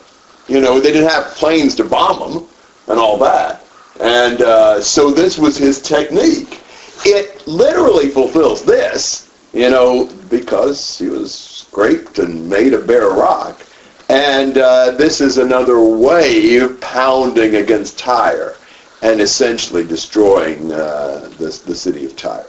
You 0.49 0.63
know, 0.63 0.81
they 0.81 0.93
didn't 0.93 1.11
have 1.11 1.27
planes 1.35 1.75
to 1.75 1.85
bomb 1.85 2.33
them 2.33 2.49
and 2.89 2.99
all 2.99 3.17
that. 3.19 3.65
And 4.01 4.43
uh, 4.43 4.81
so 4.81 5.11
this 5.11 5.39
was 5.39 5.57
his 5.57 5.81
technique. 5.81 6.61
It 7.05 7.47
literally 7.47 8.09
fulfills 8.09 8.65
this, 8.65 9.31
you 9.53 9.71
know, 9.71 10.07
because 10.29 10.99
he 10.99 11.09
was 11.09 11.33
scraped 11.33 12.19
and 12.19 12.49
made 12.49 12.73
of 12.75 12.87
bare 12.87 13.11
rock. 13.11 13.61
And 14.09 14.59
uh, 14.59 14.93
this 14.93 15.21
is 15.21 15.39
another 15.39 15.81
wave 15.81 16.81
pounding 16.81 17.57
against 17.57 17.99
Tyre 17.99 18.57
and 19.03 19.21
essentially 19.21 19.85
destroying 19.85 20.73
uh, 20.73 21.31
the, 21.39 21.63
the 21.67 21.75
city 21.75 22.05
of 22.05 22.17
Tyre. 22.17 22.47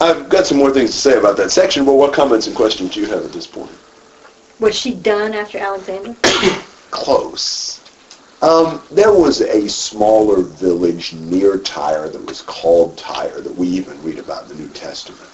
I've 0.00 0.28
got 0.28 0.46
some 0.46 0.58
more 0.58 0.72
things 0.72 0.90
to 0.90 0.96
say 0.96 1.18
about 1.18 1.36
that 1.36 1.50
section, 1.50 1.84
but 1.84 1.94
what 1.94 2.12
comments 2.12 2.46
and 2.46 2.56
questions 2.56 2.94
do 2.94 3.00
you 3.00 3.06
have 3.06 3.24
at 3.24 3.32
this 3.32 3.46
point? 3.46 3.70
Was 4.58 4.76
she 4.76 4.94
done 4.94 5.34
after 5.34 5.58
Alexander? 5.58 6.16
close. 6.90 7.81
Um, 8.42 8.82
there 8.90 9.12
was 9.12 9.40
a 9.40 9.68
smaller 9.68 10.42
village 10.42 11.14
near 11.14 11.58
Tyre 11.58 12.08
that 12.08 12.26
was 12.26 12.42
called 12.42 12.98
Tyre 12.98 13.40
that 13.40 13.54
we 13.54 13.68
even 13.68 14.02
read 14.02 14.18
about 14.18 14.42
in 14.42 14.48
the 14.48 14.64
New 14.64 14.68
Testament 14.70 15.30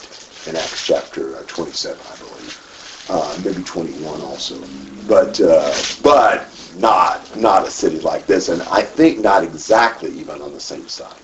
in 0.46 0.54
Acts 0.54 0.86
chapter 0.86 1.36
uh, 1.36 1.42
27, 1.46 1.98
I 1.98 2.16
believe, 2.18 3.06
uh, 3.08 3.40
maybe 3.42 3.62
21 3.64 4.20
also, 4.20 4.62
but 5.08 5.40
uh, 5.40 5.74
but 6.02 6.50
not 6.76 7.34
not 7.34 7.66
a 7.66 7.70
city 7.70 7.98
like 8.00 8.26
this, 8.26 8.50
and 8.50 8.60
I 8.64 8.82
think 8.82 9.20
not 9.20 9.42
exactly 9.42 10.10
even 10.12 10.42
on 10.42 10.52
the 10.52 10.60
same 10.60 10.86
side. 10.86 11.16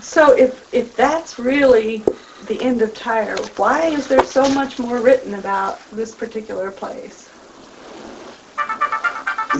So 0.00 0.34
if, 0.34 0.74
if 0.74 0.96
that's 0.96 1.38
really 1.38 2.02
the 2.46 2.58
end 2.62 2.80
of 2.80 2.94
Tyre, 2.94 3.36
why 3.56 3.84
is 3.88 4.08
there 4.08 4.24
so 4.24 4.48
much 4.54 4.78
more 4.78 4.98
written 4.98 5.34
about 5.34 5.78
this 5.92 6.14
particular 6.14 6.70
place? 6.70 7.28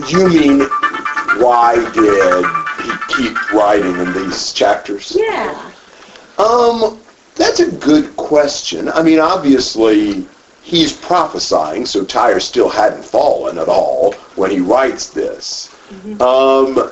You 0.09 0.29
mean 0.29 0.61
why 1.41 1.75
did 1.93 2.45
he 2.83 2.91
keep 3.15 3.51
writing 3.51 3.95
in 3.97 4.13
these 4.13 4.53
chapters? 4.53 5.15
Yeah. 5.17 5.71
Um, 6.37 6.99
that's 7.35 7.59
a 7.59 7.71
good 7.71 8.15
question. 8.17 8.89
I 8.89 9.01
mean, 9.01 9.19
obviously, 9.19 10.27
he's 10.61 10.93
prophesying, 10.93 11.85
so 11.85 12.05
Tyre 12.05 12.39
still 12.39 12.69
hadn't 12.69 13.03
fallen 13.03 13.57
at 13.57 13.67
all 13.67 14.13
when 14.35 14.51
he 14.51 14.59
writes 14.59 15.09
this. 15.09 15.69
Mm-hmm. 15.89 16.21
Um, 16.21 16.91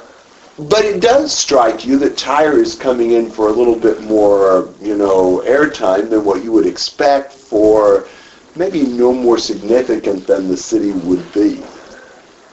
but 0.67 0.83
it 0.83 1.01
does 1.01 1.35
strike 1.35 1.85
you 1.85 1.97
that 1.99 2.17
Tyre 2.17 2.59
is 2.59 2.75
coming 2.75 3.11
in 3.11 3.31
for 3.31 3.47
a 3.47 3.51
little 3.51 3.77
bit 3.77 4.01
more, 4.01 4.73
you 4.81 4.97
know, 4.97 5.41
airtime 5.45 6.09
than 6.09 6.25
what 6.25 6.43
you 6.43 6.51
would 6.51 6.65
expect 6.65 7.31
for 7.31 8.07
maybe 8.55 8.83
no 8.83 9.13
more 9.13 9.37
significant 9.37 10.27
than 10.27 10.49
the 10.49 10.57
city 10.57 10.91
would 10.91 11.31
be. 11.33 11.63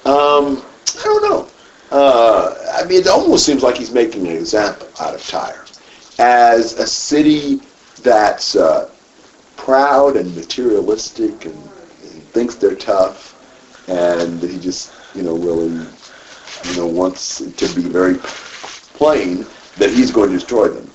Um, 0.07 0.63
I 1.01 1.03
don't 1.03 1.29
know. 1.29 1.49
Uh, 1.91 2.55
I 2.75 2.85
mean, 2.85 3.01
it 3.01 3.09
almost 3.09 3.45
seems 3.45 3.65
like 3.65 3.77
he's 3.77 3.91
making 3.91 4.29
an 4.29 4.37
example 4.37 4.89
out 5.01 5.15
of 5.15 5.27
Tyre 5.27 5.65
as 6.21 6.75
a 6.75 6.87
city 6.87 7.61
that's 8.03 8.55
uh, 8.55 8.89
proud 9.57 10.17
and 10.17 10.35
materialistic 10.37 11.47
and, 11.47 11.55
and 11.57 12.23
thinks 12.31 12.55
they're 12.55 12.77
tough, 12.77 13.35
and 13.89 14.41
he 14.43 14.61
just, 14.61 14.93
you 15.15 15.23
know, 15.23 15.37
really, 15.37 15.87
you 16.65 16.77
know, 16.77 16.87
wants 16.87 17.39
to 17.39 17.75
be 17.75 17.83
very 17.83 18.19
plain 18.95 19.45
that 19.77 19.91
he's 19.91 20.13
going 20.13 20.31
to 20.31 20.37
destroy 20.37 20.69
them. 20.69 20.86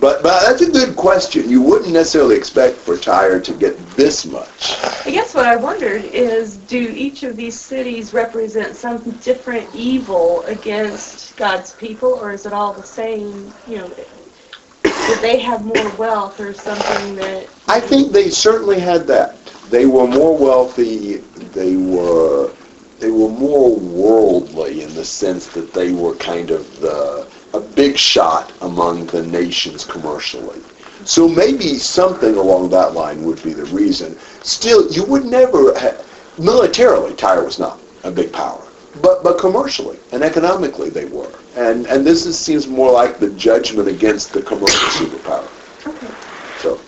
But, 0.00 0.22
but 0.22 0.46
that's 0.46 0.62
a 0.62 0.70
good 0.70 0.96
question. 0.96 1.50
You 1.50 1.60
wouldn't 1.60 1.92
necessarily 1.92 2.34
expect 2.34 2.78
for 2.78 2.96
Tyre 2.96 3.38
to 3.38 3.52
get 3.52 3.78
this 3.90 4.24
much. 4.24 4.76
I 5.06 5.10
guess 5.10 5.34
what 5.34 5.44
I 5.44 5.56
wondered 5.56 6.04
is, 6.04 6.56
do 6.56 6.78
each 6.78 7.22
of 7.22 7.36
these 7.36 7.60
cities 7.60 8.14
represent 8.14 8.76
some 8.76 8.98
different 9.22 9.68
evil 9.74 10.42
against 10.44 11.36
God's 11.36 11.72
people, 11.74 12.14
or 12.14 12.32
is 12.32 12.46
it 12.46 12.54
all 12.54 12.72
the 12.72 12.82
same, 12.82 13.52
you 13.68 13.76
know, 13.76 13.92
did 14.82 15.20
they 15.20 15.38
have 15.38 15.64
more 15.64 15.96
wealth 15.96 16.40
or 16.40 16.54
something 16.54 17.16
that... 17.16 17.48
I 17.68 17.78
think 17.78 18.12
they 18.12 18.30
certainly 18.30 18.80
had 18.80 19.06
that. 19.08 19.36
They 19.68 19.84
were 19.86 20.06
more 20.06 20.36
wealthy. 20.36 21.18
They 21.52 21.76
were 21.76 22.52
they 23.00 23.10
were 23.10 23.30
more 23.30 23.76
worldly 23.76 24.82
in 24.82 24.94
the 24.94 25.04
sense 25.04 25.46
that 25.48 25.72
they 25.72 25.92
were 25.92 26.14
kind 26.16 26.50
of 26.50 26.80
the, 26.80 27.26
a 27.52 27.60
big 27.60 27.96
shot 27.96 28.52
among 28.60 29.06
the 29.06 29.26
nations 29.26 29.84
commercially. 29.84 30.60
So 31.04 31.26
maybe 31.28 31.78
something 31.78 32.36
along 32.36 32.70
that 32.70 32.94
line 32.94 33.22
would 33.24 33.42
be 33.42 33.52
the 33.52 33.64
reason. 33.66 34.18
Still, 34.42 34.90
you 34.92 35.04
would 35.04 35.24
never 35.24 35.72
ha 35.78 35.92
militarily. 36.38 37.14
Tyre 37.14 37.44
was 37.44 37.58
not 37.58 37.80
a 38.04 38.10
big 38.10 38.32
power, 38.32 38.62
but 39.02 39.22
but 39.22 39.38
commercially 39.38 39.98
and 40.12 40.22
economically 40.22 40.90
they 40.90 41.06
were. 41.06 41.32
And 41.56 41.86
and 41.86 42.06
this 42.06 42.26
is, 42.26 42.38
seems 42.38 42.66
more 42.66 42.92
like 42.92 43.18
the 43.18 43.30
judgment 43.30 43.88
against 43.88 44.32
the 44.32 44.42
commercial 44.42 44.88
superpower. 44.90 45.48
Okay. 45.86 46.14
So. 46.58 46.78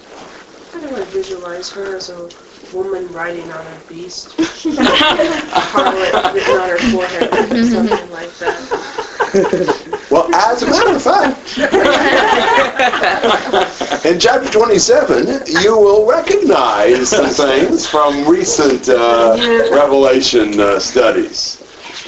I 0.75 0.81
don't 0.81 0.93
want 0.93 1.05
to 1.05 1.11
visualize 1.11 1.71
her 1.71 1.97
as 1.97 2.11
a 2.11 2.29
woman 2.75 3.11
riding 3.13 3.51
on 3.51 3.67
a 3.67 3.81
beast. 3.89 4.39
a 4.39 4.43
harlot 4.43 6.35
written 6.35 6.61
on 6.61 6.69
her 6.69 6.79
forehead, 6.93 7.33
or 7.53 7.65
something 7.65 8.11
like 8.11 8.33
that. 8.39 9.99
Well, 10.13 10.33
as 10.35 10.63
a 10.63 10.67
matter 10.67 10.95
of 10.95 11.03
fact, 11.03 11.57
in 14.05 14.21
chapter 14.21 14.51
27, 14.51 15.47
you 15.63 15.79
will 15.79 16.07
recognize 16.07 17.09
some 17.09 17.31
things 17.31 17.87
from 17.87 18.29
recent 18.29 18.91
uh, 18.91 19.39
Revelation 19.73 20.61
uh, 20.61 20.79
studies. 20.79 21.63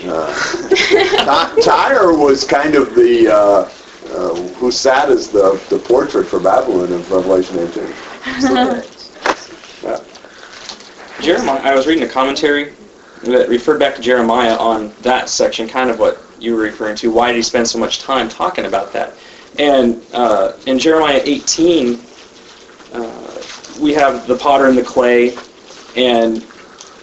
Uh, 0.04 1.56
Tyre 1.62 2.12
was 2.12 2.44
kind 2.44 2.74
of 2.74 2.94
the, 2.94 3.32
uh, 3.32 3.70
uh, 4.14 4.34
who 4.56 4.70
sat 4.70 5.08
as 5.08 5.30
the, 5.30 5.58
the 5.70 5.78
portrait 5.78 6.26
for 6.26 6.38
Babylon 6.38 6.92
in 6.92 6.98
Revelation 7.04 7.58
18. 7.58 7.84
Yeah. 9.82 9.98
Jeremiah, 11.22 11.62
I 11.62 11.74
was 11.74 11.86
reading 11.86 12.04
a 12.04 12.08
commentary 12.08 12.74
that 13.22 13.48
referred 13.48 13.78
back 13.78 13.96
to 13.96 14.02
Jeremiah 14.02 14.58
on 14.58 14.92
that 15.00 15.30
section, 15.30 15.66
kind 15.66 15.88
of 15.88 15.98
what 15.98 16.20
you 16.44 16.54
were 16.54 16.62
referring 16.62 16.96
to. 16.96 17.10
Why 17.10 17.28
did 17.28 17.36
he 17.36 17.42
spend 17.42 17.66
so 17.66 17.78
much 17.78 18.00
time 18.00 18.28
talking 18.28 18.66
about 18.66 18.92
that? 18.92 19.14
And 19.58 20.02
uh, 20.12 20.52
in 20.66 20.78
Jeremiah 20.78 21.20
18, 21.24 22.00
uh, 22.92 23.42
we 23.80 23.94
have 23.94 24.26
the 24.26 24.36
potter 24.36 24.66
and 24.66 24.76
the 24.76 24.82
clay, 24.82 25.36
and 25.96 26.46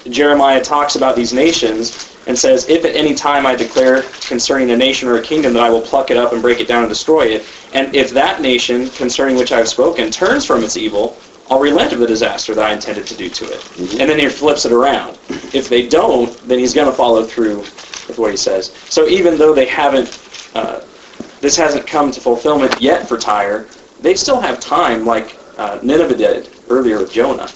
Jeremiah 0.09 0.61
talks 0.61 0.95
about 0.95 1.15
these 1.15 1.33
nations, 1.33 2.09
and 2.27 2.37
says, 2.37 2.69
If 2.69 2.85
at 2.85 2.95
any 2.95 3.15
time 3.15 3.45
I 3.45 3.55
declare 3.55 4.03
concerning 4.27 4.71
a 4.71 4.77
nation 4.77 5.09
or 5.09 5.17
a 5.17 5.21
kingdom 5.21 5.53
that 5.53 5.63
I 5.63 5.69
will 5.69 5.81
pluck 5.81 6.11
it 6.11 6.17
up 6.17 6.33
and 6.33 6.41
break 6.41 6.59
it 6.59 6.67
down 6.67 6.83
and 6.83 6.89
destroy 6.89 7.27
it, 7.27 7.45
and 7.73 7.95
if 7.95 8.11
that 8.11 8.41
nation 8.41 8.89
concerning 8.91 9.35
which 9.35 9.51
I 9.51 9.57
have 9.57 9.67
spoken 9.67 10.11
turns 10.11 10.45
from 10.45 10.63
its 10.63 10.77
evil, 10.77 11.17
I'll 11.49 11.59
relent 11.59 11.91
of 11.93 11.99
the 11.99 12.07
disaster 12.07 12.55
that 12.55 12.63
I 12.63 12.73
intended 12.73 13.05
to 13.07 13.15
do 13.15 13.29
to 13.29 13.45
it. 13.45 13.99
And 13.99 14.09
then 14.09 14.19
he 14.19 14.27
flips 14.29 14.65
it 14.65 14.71
around. 14.71 15.17
If 15.53 15.67
they 15.67 15.87
don't, 15.87 16.31
then 16.47 16.59
he's 16.59 16.73
going 16.73 16.89
to 16.89 16.95
follow 16.95 17.25
through 17.25 17.57
with 17.57 18.17
what 18.17 18.31
he 18.31 18.37
says. 18.37 18.73
So 18.89 19.07
even 19.07 19.37
though 19.37 19.53
they 19.53 19.65
haven't, 19.65 20.21
uh, 20.55 20.81
this 21.41 21.55
hasn't 21.57 21.87
come 21.87 22.11
to 22.11 22.21
fulfillment 22.21 22.79
yet 22.79 23.07
for 23.07 23.17
Tyre, 23.17 23.67
they 24.01 24.15
still 24.15 24.39
have 24.39 24.59
time, 24.59 25.05
like 25.05 25.37
uh, 25.57 25.79
Nineveh 25.83 26.15
did 26.15 26.49
earlier 26.69 26.99
with 26.99 27.11
Jonah, 27.11 27.49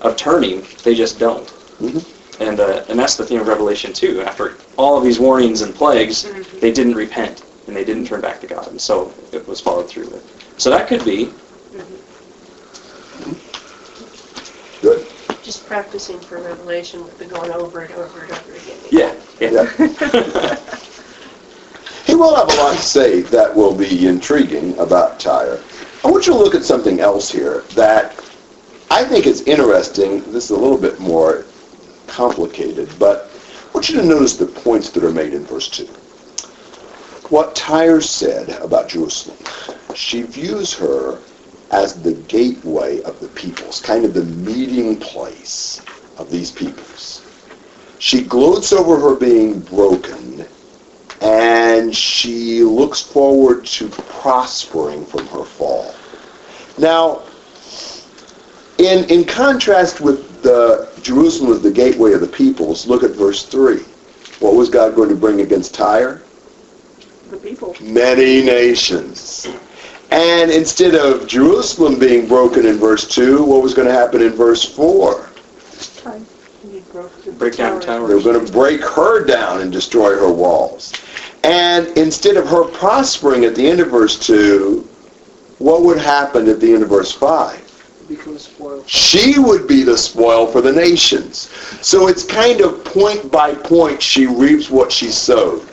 of 0.00 0.16
turning. 0.16 0.64
They 0.82 0.94
just 0.94 1.18
don't. 1.18 1.46
Mhm. 1.80 2.04
And 2.40 2.58
uh, 2.60 2.84
and 2.88 2.98
that's 2.98 3.16
the 3.16 3.26
theme 3.26 3.40
of 3.40 3.48
Revelation 3.48 3.92
too. 3.92 4.22
After 4.22 4.56
all 4.78 4.96
of 4.96 5.04
these 5.04 5.18
warnings 5.18 5.60
and 5.60 5.74
plagues, 5.74 6.26
they 6.60 6.72
didn't 6.72 6.94
repent 6.94 7.44
and 7.66 7.76
they 7.76 7.84
didn't 7.84 8.06
turn 8.06 8.22
back 8.22 8.40
to 8.40 8.46
God, 8.46 8.66
and 8.68 8.80
so 8.80 9.12
it 9.32 9.46
was 9.46 9.60
followed 9.60 9.88
through 9.88 10.08
with. 10.08 10.24
So 10.56 10.70
that 10.70 10.88
could 10.88 11.04
be 11.04 11.30
Good. 14.80 15.06
Just 15.50 15.66
practicing 15.66 16.20
for 16.20 16.40
Revelation 16.40 17.02
with 17.02 17.18
the 17.18 17.26
going 17.26 17.50
over 17.50 17.82
it 17.82 17.90
over 17.96 18.20
and 18.20 18.30
over 18.30 18.52
again. 18.52 18.78
yeah, 18.92 19.16
yeah. 19.40 20.56
He 22.06 22.14
will 22.14 22.36
have 22.36 22.48
a 22.48 22.56
lot 22.62 22.76
to 22.76 22.82
say 22.84 23.22
that 23.22 23.52
will 23.52 23.74
be 23.74 24.06
intriguing 24.06 24.78
about 24.78 25.18
Tyre. 25.18 25.58
I 26.04 26.08
want 26.08 26.28
you 26.28 26.34
to 26.34 26.38
look 26.38 26.54
at 26.54 26.62
something 26.62 27.00
else 27.00 27.32
here 27.32 27.64
that 27.70 28.12
I 28.92 29.04
think 29.04 29.26
is 29.26 29.42
interesting. 29.42 30.20
This 30.30 30.44
is 30.44 30.50
a 30.50 30.56
little 30.56 30.78
bit 30.78 31.00
more 31.00 31.44
complicated, 32.06 32.88
but 33.00 33.28
I 33.70 33.72
want 33.74 33.88
you 33.88 33.96
to 33.96 34.06
notice 34.06 34.36
the 34.36 34.46
points 34.46 34.90
that 34.90 35.02
are 35.02 35.10
made 35.10 35.34
in 35.34 35.44
verse 35.44 35.68
2. 35.68 35.84
What 37.28 37.56
Tyre 37.56 38.00
said 38.00 38.50
about 38.62 38.88
Jerusalem, 38.88 39.38
she 39.96 40.22
views 40.22 40.72
her 40.74 41.18
as 41.70 42.02
the 42.02 42.12
gateway 42.12 43.02
of 43.02 43.18
the 43.20 43.28
peoples, 43.28 43.80
kind 43.80 44.04
of 44.04 44.14
the 44.14 44.24
meeting 44.24 44.96
place 44.96 45.80
of 46.16 46.30
these 46.30 46.50
peoples. 46.50 47.22
She 47.98 48.22
gloats 48.22 48.72
over 48.72 48.98
her 48.98 49.14
being 49.14 49.60
broken 49.60 50.46
and 51.20 51.94
she 51.94 52.62
looks 52.62 53.00
forward 53.00 53.66
to 53.66 53.88
prospering 53.88 55.04
from 55.04 55.26
her 55.28 55.44
fall. 55.44 55.94
Now, 56.78 57.22
in, 58.78 59.04
in 59.10 59.24
contrast 59.24 60.00
with 60.00 60.42
the 60.42 60.88
Jerusalem 61.02 61.52
as 61.52 61.60
the 61.60 61.70
gateway 61.70 62.14
of 62.14 62.22
the 62.22 62.26
peoples, 62.26 62.86
look 62.86 63.02
at 63.02 63.10
verse 63.10 63.44
3. 63.44 63.80
What 64.40 64.54
was 64.54 64.70
God 64.70 64.94
going 64.94 65.10
to 65.10 65.14
bring 65.14 65.42
against 65.42 65.74
Tyre? 65.74 66.22
The 67.30 67.36
people. 67.36 67.76
Many 67.82 68.42
nations. 68.42 69.46
And 70.10 70.50
instead 70.50 70.94
of 70.94 71.26
Jerusalem 71.28 71.98
being 71.98 72.26
broken 72.26 72.66
in 72.66 72.78
verse 72.78 73.06
2, 73.06 73.44
what 73.44 73.62
was 73.62 73.74
going 73.74 73.86
to 73.86 73.94
happen 73.94 74.22
in 74.22 74.32
verse 74.32 74.64
4? 74.64 75.30
You 76.68 76.80
broke 76.92 77.24
the 77.24 77.32
Break 77.32 77.56
down 77.56 77.80
tower. 77.80 78.06
They 78.06 78.14
were 78.14 78.22
going 78.22 78.44
to 78.44 78.52
break 78.52 78.82
her 78.82 79.24
down 79.24 79.62
and 79.62 79.72
destroy 79.72 80.14
her 80.14 80.30
walls. 80.30 80.92
And 81.42 81.86
instead 81.96 82.36
of 82.36 82.46
her 82.48 82.64
prospering 82.64 83.44
at 83.44 83.54
the 83.54 83.66
end 83.66 83.80
of 83.80 83.88
verse 83.88 84.18
2, 84.18 84.86
what 85.58 85.82
would 85.82 85.98
happen 85.98 86.48
at 86.48 86.60
the 86.60 86.72
end 86.72 86.82
of 86.82 86.90
verse 86.90 87.12
5? 87.12 88.06
Become 88.08 88.38
spoiled. 88.38 88.88
She 88.88 89.38
would 89.38 89.66
be 89.68 89.84
the 89.84 89.96
spoil 89.96 90.46
for 90.46 90.60
the 90.60 90.72
nations. 90.72 91.50
So 91.80 92.08
it's 92.08 92.24
kind 92.24 92.60
of 92.60 92.84
point 92.84 93.30
by 93.30 93.54
point 93.54 94.02
she 94.02 94.26
reaps 94.26 94.68
what 94.68 94.90
she 94.92 95.10
sowed. 95.10 95.66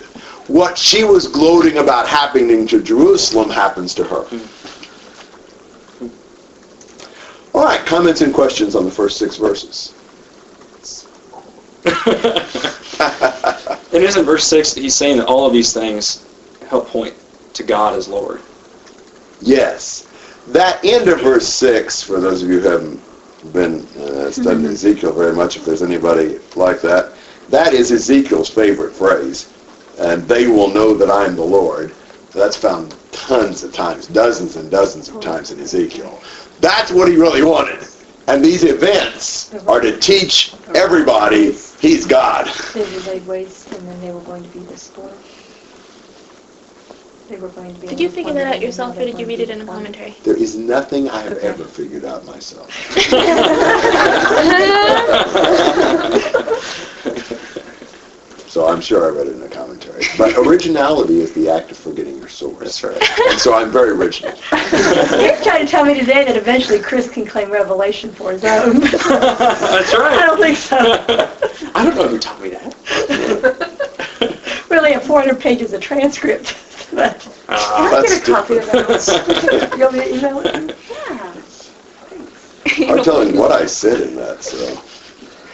What 0.48 0.78
she 0.78 1.04
was 1.04 1.28
gloating 1.28 1.78
about 1.78 2.08
happening 2.08 2.68
to 2.68 2.82
Jerusalem 2.82 3.50
happens 3.50 3.94
to 3.96 4.04
her. 4.04 4.26
All 7.54 7.66
right, 7.66 7.86
comments 7.86 8.22
and 8.22 8.34
questions 8.34 8.76
on 8.76 8.86
the 8.86 8.92
first 8.92 9.18
six 9.18 9.36
verses. 9.38 9.94
and 13.94 14.04
isn't 14.04 14.26
verse 14.26 14.46
six? 14.46 14.74
He's 14.74 14.96
saying 14.96 15.18
that 15.18 15.28
all 15.28 15.46
of 15.46 15.54
these 15.54 15.74
things 15.74 16.26
help 16.70 16.88
point 16.88 17.14
to 17.54 17.64
God 17.64 17.94
as 17.96 18.08
Lord. 18.08 18.42
Yes. 19.42 20.08
That 20.48 20.84
end 20.84 21.10
of 21.10 21.20
verse 21.22 21.48
6, 21.48 22.04
for 22.04 22.20
those 22.22 22.42
of 22.42 22.50
you 22.50 22.62
who 22.62 22.70
haven't 22.70 23.54
been 23.54 23.86
uh, 24.00 24.32
studying 24.32 24.66
Ezekiel 24.72 25.14
very 25.14 25.36
much, 25.36 25.58
if 25.58 25.66
there's 25.66 25.84
anybody 25.84 26.40
like 26.56 26.82
that, 26.82 27.14
that 27.50 27.74
is 27.74 27.92
Ezekiel's 27.92 28.50
favorite 28.50 28.94
phrase. 28.94 29.50
And 30.00 30.24
they 30.28 30.48
will 30.48 30.70
know 30.70 30.94
that 30.94 31.10
I 31.10 31.26
am 31.26 31.36
the 31.36 31.44
Lord. 31.44 31.94
That's 32.34 32.56
found 32.56 32.96
tons 33.12 33.64
of 33.64 33.74
times, 33.74 34.08
dozens 34.08 34.56
and 34.58 34.70
dozens 34.70 35.10
of 35.10 35.16
oh. 35.16 35.22
times 35.22 35.52
in 35.52 35.60
Ezekiel. 35.60 36.22
That's 36.60 36.92
what 36.92 37.08
he 37.08 37.16
really 37.16 37.44
wanted. 37.44 37.88
And 38.28 38.44
these 38.44 38.64
events 38.64 39.54
are 39.68 39.80
to 39.80 39.98
teach 40.00 40.54
everybody 40.76 41.54
he's 41.80 42.06
God. 42.06 42.48
They 42.74 42.82
were 42.82 43.12
laid 43.12 43.26
waste 43.26 43.72
and 43.74 43.88
then 43.88 44.02
they 44.02 44.12
were 44.12 44.22
going 44.22 44.44
to 44.44 44.50
be 44.50 44.66
destroyed. 44.66 45.18
They 47.30 47.38
were 47.38 47.50
going 47.50 47.74
to 47.74 47.82
be. 47.82 47.88
Did 47.88 48.00
you 48.00 48.10
figure 48.10 48.34
that 48.34 48.48
out 48.48 48.62
yourself, 48.62 48.98
or 48.98 49.02
did 49.02 49.20
you 49.20 49.26
read 49.26 49.42
it 49.42 49.50
in 49.50 49.62
a 49.62 49.66
commentary? 49.66 50.16
There 50.24 50.38
is 50.38 50.56
nothing 50.56 51.10
I 51.10 51.22
have 51.24 51.34
Okay. 51.34 51.48
ever 51.48 51.66
figured 51.66 52.06
out 52.06 52.26
myself. 52.26 52.70
So 58.58 58.68
I'm 58.68 58.82
sure 58.82 59.06
I 59.06 59.10
read 59.16 59.28
it 59.28 59.36
in 59.36 59.44
a 59.44 59.48
commentary. 59.48 60.04
But 60.18 60.36
originality 60.36 61.20
is 61.20 61.32
the 61.34 61.48
act 61.48 61.70
of 61.70 61.78
forgetting 61.78 62.18
your 62.18 62.28
source. 62.28 62.82
That's 62.82 62.84
right. 62.84 63.20
And 63.30 63.40
so 63.40 63.54
I'm 63.54 63.70
very 63.70 63.92
original. 63.92 64.32
You're 64.52 65.40
trying 65.44 65.64
to 65.64 65.68
tell 65.68 65.86
me 65.86 65.94
today 65.94 66.26
that 66.26 66.36
eventually 66.36 66.80
Chris 66.80 67.08
can 67.08 67.24
claim 67.24 67.52
revelation 67.52 68.12
for 68.12 68.32
his 68.32 68.44
own. 68.44 68.80
That's 68.80 69.04
right. 69.06 70.12
I 70.12 70.26
don't 70.26 70.40
think 70.40 70.58
so. 70.58 70.76
I 71.76 71.86
don't 71.86 71.94
know 71.96 72.08
who 72.08 72.18
taught 72.18 72.42
me 72.42 72.50
that. 72.50 72.76
really, 74.72 74.80
only 74.80 74.94
have 74.94 75.04
400 75.04 75.40
pages 75.40 75.74
of 75.74 75.82
transcript. 75.82 76.58
But 76.92 77.28
Uh, 77.48 77.74
I'll 77.76 78.02
that's 78.02 78.22
get 78.22 78.28
a 78.28 78.32
copy 78.32 78.58
of 78.58 78.66
that. 78.72 79.74
You 79.78 79.84
want 79.84 79.98
me 79.98 80.00
to 80.00 80.16
email 80.16 80.40
it? 80.40 80.52
to 80.52 80.62
you? 80.62 80.74
Yeah. 82.88 82.92
I'm 82.92 83.04
telling 83.04 83.36
you 83.36 83.40
what 83.40 83.52
I 83.52 83.68
said 83.68 84.02
in 84.02 84.16
that, 84.16 84.44
so 84.44 84.82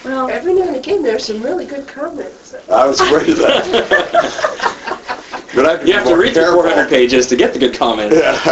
Well, 0.03 0.29
Every 0.29 0.53
now 0.53 0.67
and 0.67 0.75
again, 0.75 1.01
there's 1.01 1.25
some 1.25 1.41
really 1.41 1.65
good 1.65 1.87
comments. 1.87 2.55
I 2.69 2.85
was 2.85 2.99
afraid 2.99 3.29
of 3.29 3.37
that. 3.37 5.03
But 5.55 5.67
I 5.67 5.71
have 5.71 5.81
to 5.81 5.87
you 5.87 5.93
have 5.93 6.07
to 6.07 6.15
read 6.15 6.33
through 6.33 6.43
careful. 6.43 6.63
400 6.63 6.89
pages 6.89 7.27
to 7.27 7.35
get 7.35 7.53
the 7.53 7.59
good 7.59 7.75
comment. 7.75 8.11
Yeah, 8.11 8.31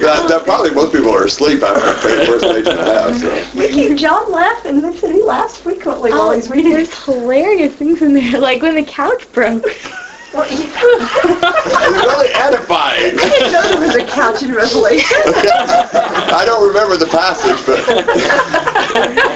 that, 0.00 0.28
that 0.28 0.44
probably 0.44 0.70
most 0.70 0.92
people 0.92 1.10
are 1.10 1.24
asleep 1.24 1.62
after 1.62 2.16
the 2.16 2.24
first 2.24 2.44
page 2.44 2.68
and 2.68 2.78
a 2.78 2.84
half. 2.84 3.20
So. 3.20 3.58
we 3.58 3.68
keep 3.68 3.98
John 3.98 4.30
laughing. 4.30 4.80
They 4.80 4.96
said 4.96 5.10
he 5.10 5.22
laughs 5.22 5.58
frequently 5.58 6.12
while 6.12 6.28
oh, 6.28 6.30
he's 6.30 6.48
reading. 6.48 6.72
Oh, 6.72 6.76
There's 6.76 7.04
hilarious 7.04 7.74
things 7.74 8.00
in 8.00 8.14
there, 8.14 8.38
like 8.38 8.62
when 8.62 8.76
the 8.76 8.84
couch 8.84 9.30
broke. 9.32 9.64
Well, 10.32 10.44
he- 10.44 10.64
It's 10.64 12.04
really 12.06 12.28
edifying. 12.34 13.18
I 13.18 13.28
didn't 13.28 13.52
know 13.52 13.62
there 13.68 13.80
was 13.80 13.96
a 13.96 14.04
couch 14.06 14.42
in 14.42 14.54
Revelation. 14.54 15.16
I 15.26 16.42
don't 16.46 16.66
remember 16.66 16.96
the 16.96 17.06
passage, 17.06 17.58
but 17.66 17.80
I 17.80 18.02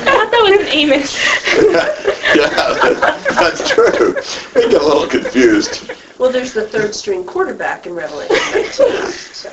thought 0.04 0.30
that 0.30 0.42
was 0.42 0.60
an 0.60 0.66
Amos. 0.68 1.14
yeah, 2.36 3.34
that's 3.34 3.68
true. 3.68 4.14
I 4.54 4.68
get 4.70 4.80
a 4.80 4.84
little 4.86 5.06
confused. 5.08 5.90
Well, 6.18 6.30
there's 6.30 6.52
the 6.52 6.68
third 6.68 6.94
string 6.94 7.24
quarterback 7.24 7.86
in 7.86 7.94
Revelation 7.94 8.36
19. 8.52 8.70
So. 8.72 9.50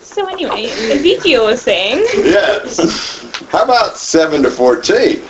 So 0.00 0.26
anyway, 0.28 0.64
Ezekiel 0.66 1.46
was 1.46 1.62
saying, 1.62 2.04
Yes. 2.14 3.20
How 3.50 3.62
about 3.64 3.96
7 3.96 4.42
to 4.42 4.50
14? 4.50 5.22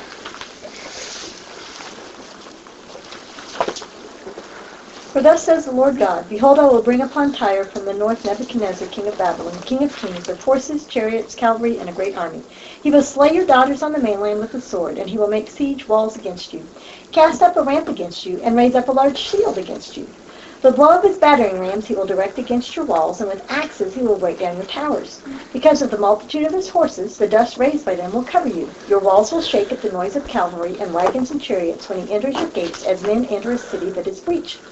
For 5.12 5.20
thus 5.20 5.44
says 5.44 5.66
the 5.66 5.72
Lord 5.72 5.98
God, 5.98 6.27
Behold, 6.27 6.59
I 6.59 6.64
will 6.64 6.81
bring 6.81 7.03
upon 7.03 7.35
Tyre 7.35 7.66
from 7.66 7.85
the 7.85 7.92
north 7.92 8.25
Nebuchadnezzar, 8.25 8.88
king 8.88 9.09
of 9.09 9.18
Babylon, 9.18 9.62
king 9.62 9.85
of 9.85 9.94
kings, 9.94 10.27
with 10.27 10.40
horses, 10.40 10.87
chariots, 10.87 11.35
cavalry, 11.35 11.79
and 11.79 11.90
a 11.90 11.92
great 11.92 12.16
army. 12.16 12.46
He 12.83 12.90
will 12.90 13.03
slay 13.03 13.35
your 13.35 13.44
daughters 13.44 13.83
on 13.83 13.92
the 13.92 13.98
mainland 13.98 14.40
with 14.40 14.53
the 14.53 14.61
sword, 14.62 14.96
and 14.98 15.11
he 15.11 15.18
will 15.18 15.29
make 15.29 15.51
siege 15.51 15.87
walls 15.87 16.16
against 16.16 16.55
you, 16.55 16.66
cast 17.11 17.42
up 17.42 17.59
a 17.59 17.62
ramp 17.62 17.90
against 17.90 18.25
you, 18.25 18.40
and 18.42 18.57
raise 18.57 18.75
up 18.75 18.88
a 18.88 18.92
large 18.92 19.18
shield 19.18 19.59
against 19.59 19.98
you. 19.98 20.14
The 20.62 20.72
blow 20.72 20.96
of 20.96 21.05
his 21.05 21.18
battering 21.18 21.59
rams 21.59 21.87
he 21.87 21.94
will 21.94 22.07
direct 22.07 22.38
against 22.38 22.75
your 22.75 22.87
walls, 22.87 23.20
and 23.20 23.29
with 23.29 23.42
axes 23.51 23.92
he 23.92 24.01
will 24.01 24.16
break 24.16 24.38
down 24.38 24.57
your 24.57 24.64
towers. 24.64 25.22
Because 25.53 25.83
of 25.83 25.90
the 25.90 25.98
multitude 25.98 26.46
of 26.46 26.55
his 26.55 26.70
horses, 26.70 27.18
the 27.18 27.29
dust 27.29 27.59
raised 27.59 27.85
by 27.85 27.96
them 27.96 28.12
will 28.12 28.25
cover 28.25 28.48
you. 28.48 28.75
Your 28.87 29.01
walls 29.01 29.31
will 29.31 29.42
shake 29.42 29.75
at 29.75 29.83
the 29.83 29.90
noise 29.92 30.16
of 30.16 30.27
cavalry 30.27 30.79
and 30.81 30.94
wagons 30.94 31.31
and 31.33 31.42
chariots 31.42 31.90
when 31.90 31.98
he 31.98 32.11
enters 32.14 32.40
your 32.40 32.48
gates, 32.48 32.87
as 32.87 33.05
men 33.05 33.27
enter 33.27 33.53
a 33.53 33.59
city 33.59 33.90
that 33.90 34.09
is 34.09 34.20
breached. 34.20 34.62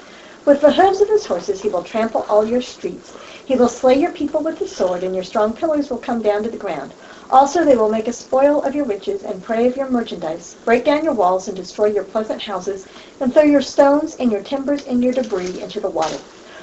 With 0.46 0.62
the 0.62 0.72
hooves 0.72 1.02
of 1.02 1.08
his 1.08 1.26
horses 1.26 1.60
he 1.60 1.68
will 1.68 1.82
trample 1.82 2.24
all 2.28 2.46
your 2.46 2.62
streets. 2.62 3.12
He 3.44 3.56
will 3.56 3.68
slay 3.68 3.98
your 4.00 4.12
people 4.12 4.42
with 4.42 4.58
the 4.58 4.66
sword, 4.66 5.04
and 5.04 5.14
your 5.14 5.22
strong 5.22 5.52
pillars 5.52 5.90
will 5.90 5.98
come 5.98 6.22
down 6.22 6.42
to 6.42 6.50
the 6.50 6.56
ground. 6.56 6.94
Also 7.30 7.62
they 7.62 7.76
will 7.76 7.90
make 7.90 8.08
a 8.08 8.12
spoil 8.12 8.62
of 8.62 8.74
your 8.74 8.86
riches 8.86 9.22
and 9.22 9.42
prey 9.42 9.66
of 9.66 9.76
your 9.76 9.90
merchandise, 9.90 10.56
break 10.64 10.84
down 10.84 11.04
your 11.04 11.12
walls 11.12 11.48
and 11.48 11.56
destroy 11.56 11.86
your 11.86 12.04
pleasant 12.04 12.40
houses, 12.40 12.86
and 13.20 13.32
throw 13.34 13.42
your 13.42 13.60
stones 13.60 14.16
and 14.16 14.32
your 14.32 14.42
timbers 14.42 14.86
and 14.86 15.04
your 15.04 15.12
debris 15.12 15.60
into 15.60 15.78
the 15.78 15.90
water. 15.90 16.18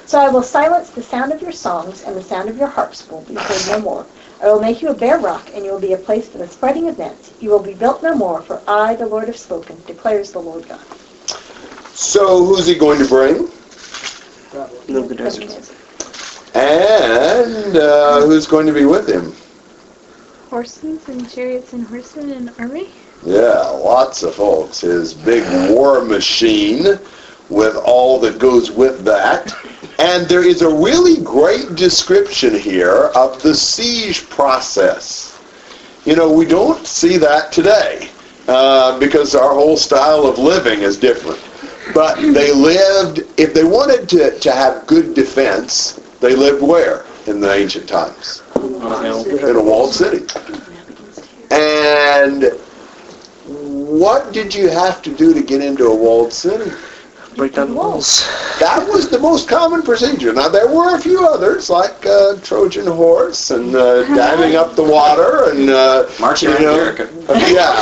So 0.07 0.19
I 0.19 0.29
will 0.29 0.43
silence 0.43 0.89
the 0.89 1.03
sound 1.03 1.31
of 1.31 1.41
your 1.41 1.51
songs, 1.51 2.03
and 2.03 2.15
the 2.15 2.23
sound 2.23 2.49
of 2.49 2.57
your 2.57 2.67
harps 2.67 3.07
will 3.09 3.21
be 3.21 3.35
heard 3.35 3.67
no 3.67 3.79
more. 3.79 4.05
I 4.41 4.47
will 4.47 4.59
make 4.59 4.81
you 4.81 4.89
a 4.89 4.93
bare 4.95 5.19
rock, 5.19 5.51
and 5.53 5.63
you 5.63 5.71
will 5.71 5.79
be 5.79 5.93
a 5.93 5.97
place 5.97 6.27
for 6.27 6.39
the 6.39 6.47
spreading 6.47 6.89
of 6.89 6.97
nets. 6.97 7.31
You 7.41 7.51
will 7.51 7.63
be 7.63 7.73
built 7.73 8.01
no 8.01 8.15
more, 8.15 8.41
for 8.41 8.61
I, 8.67 8.95
the 8.95 9.05
Lord, 9.05 9.27
have 9.27 9.37
spoken, 9.37 9.81
declares 9.85 10.31
the 10.31 10.39
Lord 10.39 10.67
God. 10.67 10.79
So 11.93 12.43
who's 12.43 12.65
he 12.65 12.75
going 12.75 12.99
to 12.99 13.07
bring? 13.07 13.51
Nebuchadnezzar. 14.87 15.75
And 16.53 17.77
uh, 17.77 18.21
who's 18.25 18.47
going 18.47 18.65
to 18.67 18.73
be 18.73 18.85
with 18.85 19.07
him? 19.07 19.33
Horses 20.49 21.07
and 21.07 21.29
chariots 21.29 21.73
and 21.73 21.85
horsemen 21.85 22.31
and 22.31 22.51
army? 22.57 22.89
Yeah, 23.25 23.59
lots 23.61 24.23
of 24.23 24.35
folks. 24.35 24.81
His 24.81 25.13
big 25.13 25.43
war 25.69 26.03
machine 26.03 26.99
with 27.49 27.75
all 27.75 28.19
that 28.21 28.39
goes 28.39 28.71
with 28.71 29.03
that. 29.05 29.53
And 29.99 30.27
there 30.27 30.45
is 30.45 30.61
a 30.61 30.73
really 30.73 31.21
great 31.23 31.75
description 31.75 32.57
here 32.57 33.11
of 33.15 33.41
the 33.41 33.55
siege 33.55 34.29
process. 34.29 35.39
You 36.05 36.15
know, 36.15 36.31
we 36.31 36.45
don't 36.45 36.85
see 36.87 37.17
that 37.17 37.51
today 37.51 38.09
uh, 38.47 38.97
because 38.99 39.35
our 39.35 39.53
whole 39.53 39.77
style 39.77 40.25
of 40.25 40.37
living 40.37 40.81
is 40.81 40.97
different. 40.97 41.39
But 41.93 42.15
they 42.33 42.51
lived, 42.53 43.19
if 43.39 43.53
they 43.53 43.63
wanted 43.63 44.09
to, 44.09 44.39
to 44.39 44.51
have 44.51 44.85
good 44.87 45.13
defense, 45.13 45.93
they 46.19 46.35
lived 46.35 46.61
where 46.61 47.05
in 47.25 47.39
the 47.39 47.53
ancient 47.53 47.87
times? 47.87 48.41
In 48.55 49.55
a 49.55 49.61
walled 49.61 49.93
city. 49.93 50.25
And 51.51 52.43
what 53.45 54.33
did 54.33 54.53
you 54.53 54.69
have 54.69 55.01
to 55.03 55.15
do 55.15 55.33
to 55.33 55.41
get 55.41 55.61
into 55.61 55.85
a 55.85 55.95
walled 55.95 56.33
city? 56.33 56.71
Break 57.37 57.53
down 57.53 57.69
the 57.69 57.75
walls. 57.75 58.25
That 58.59 58.87
was 58.87 59.09
the 59.09 59.19
most 59.19 59.47
common 59.47 59.83
procedure. 59.83 60.33
Now 60.33 60.49
there 60.49 60.67
were 60.67 60.95
a 60.95 60.99
few 60.99 61.23
others, 61.23 61.69
like 61.69 62.03
uh, 62.03 62.37
Trojan 62.37 62.87
horse 62.87 63.51
and 63.51 63.75
uh, 63.75 64.05
damming 64.15 64.55
up 64.55 64.75
the 64.75 64.81
water 64.81 65.51
and 65.51 65.69
uh, 65.69 66.09
Marching 66.19 66.49
you 66.49 66.55
around 66.55 66.63
know, 66.63 66.95
Jericho. 66.95 67.03
yeah. 67.53 67.79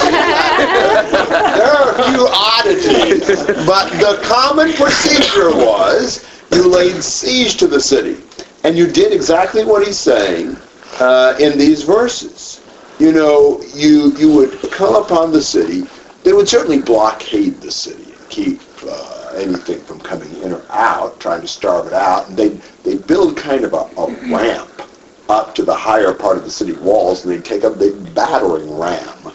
there 1.56 1.72
are 1.72 1.90
a 1.90 2.04
few 2.12 2.28
oddities, 2.28 3.46
but 3.66 3.90
the 3.92 4.20
common 4.26 4.74
procedure 4.74 5.52
was 5.52 6.30
you 6.52 6.68
laid 6.68 7.02
siege 7.02 7.56
to 7.56 7.68
the 7.68 7.80
city, 7.80 8.18
and 8.66 8.78
you 8.78 8.92
did 8.92 9.14
exactly 9.14 9.64
what 9.64 9.88
he's 9.88 9.98
saying 9.98 10.58
uh, 11.00 11.34
in 11.40 11.58
these 11.58 11.84
verses. 11.84 12.60
You 13.00 13.14
know, 13.14 13.62
you 13.74 14.12
you 14.18 14.34
would 14.34 14.60
come 14.72 14.96
upon 14.96 15.32
the 15.32 15.42
city. 15.42 15.84
They 16.24 16.34
would 16.34 16.50
certainly 16.50 16.82
blockade 16.82 17.62
the 17.62 17.72
city 17.72 18.04
and 18.04 18.30
keep 18.30 18.60
uh, 18.88 19.34
anything 19.36 19.80
from 19.82 20.00
coming 20.00 20.34
in 20.42 20.54
or 20.54 20.64
out, 20.70 21.20
trying 21.20 21.42
to 21.42 21.48
starve 21.48 21.88
it 21.88 21.94
out. 21.94 22.30
And 22.30 22.38
they 22.38 22.50
they 22.84 22.98
build 22.98 23.38
kind 23.38 23.64
of 23.64 23.74
a, 23.74 23.90
a 24.00 24.12
ramp 24.32 24.82
up 25.30 25.56
to 25.56 25.64
the 25.64 25.76
higher 25.76 26.14
part 26.14 26.38
of 26.38 26.44
the 26.44 26.52
city 26.52 26.74
walls, 26.74 27.26
and 27.26 27.34
they 27.34 27.42
take 27.42 27.64
a 27.64 27.70
big 27.70 28.14
battering 28.14 28.78
ram, 28.78 29.32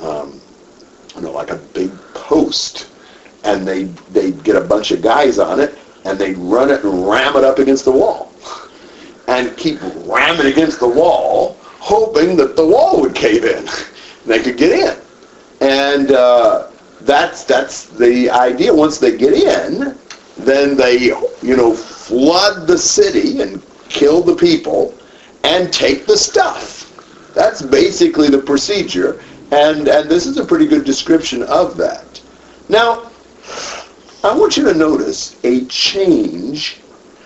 um, 0.00 0.40
you 1.14 1.22
know, 1.22 1.32
like 1.32 1.50
a 1.50 1.56
big 1.56 1.90
post, 2.14 2.88
and 3.44 3.66
they 3.66 3.84
they 4.12 4.32
get 4.32 4.56
a 4.56 4.60
bunch 4.60 4.90
of 4.90 5.02
guys 5.02 5.38
on 5.38 5.60
it, 5.60 5.78
and 6.04 6.18
they 6.18 6.34
run 6.34 6.70
it 6.70 6.84
and 6.84 7.08
ram 7.08 7.36
it 7.36 7.44
up 7.44 7.58
against 7.58 7.84
the 7.84 7.92
wall, 7.92 8.32
and 9.28 9.56
keep 9.56 9.78
ramming 10.06 10.46
against 10.46 10.80
the 10.80 10.88
wall, 10.88 11.56
hoping 11.62 12.36
that 12.36 12.56
the 12.56 12.66
wall 12.66 13.00
would 13.00 13.14
cave 13.14 13.44
in, 13.44 13.58
and 13.58 13.68
they 14.26 14.42
could 14.42 14.56
get 14.56 14.72
in, 14.72 15.68
and. 15.68 16.12
Uh, 16.12 16.69
that's 17.02 17.44
that's 17.44 17.86
the 17.86 18.30
idea. 18.30 18.72
Once 18.72 18.98
they 18.98 19.16
get 19.16 19.32
in, 19.32 19.98
then 20.36 20.76
they 20.76 21.06
you 21.42 21.56
know 21.56 21.74
flood 21.74 22.66
the 22.66 22.78
city 22.78 23.40
and 23.40 23.62
kill 23.88 24.22
the 24.22 24.36
people 24.36 24.94
and 25.44 25.72
take 25.72 26.06
the 26.06 26.16
stuff. 26.16 26.86
That's 27.34 27.62
basically 27.62 28.28
the 28.28 28.38
procedure, 28.38 29.22
and 29.50 29.88
and 29.88 30.10
this 30.10 30.26
is 30.26 30.36
a 30.36 30.44
pretty 30.44 30.66
good 30.66 30.84
description 30.84 31.42
of 31.44 31.76
that. 31.76 32.20
Now, 32.68 33.10
I 34.22 34.36
want 34.36 34.56
you 34.56 34.64
to 34.64 34.74
notice 34.74 35.42
a 35.44 35.64
change 35.66 36.80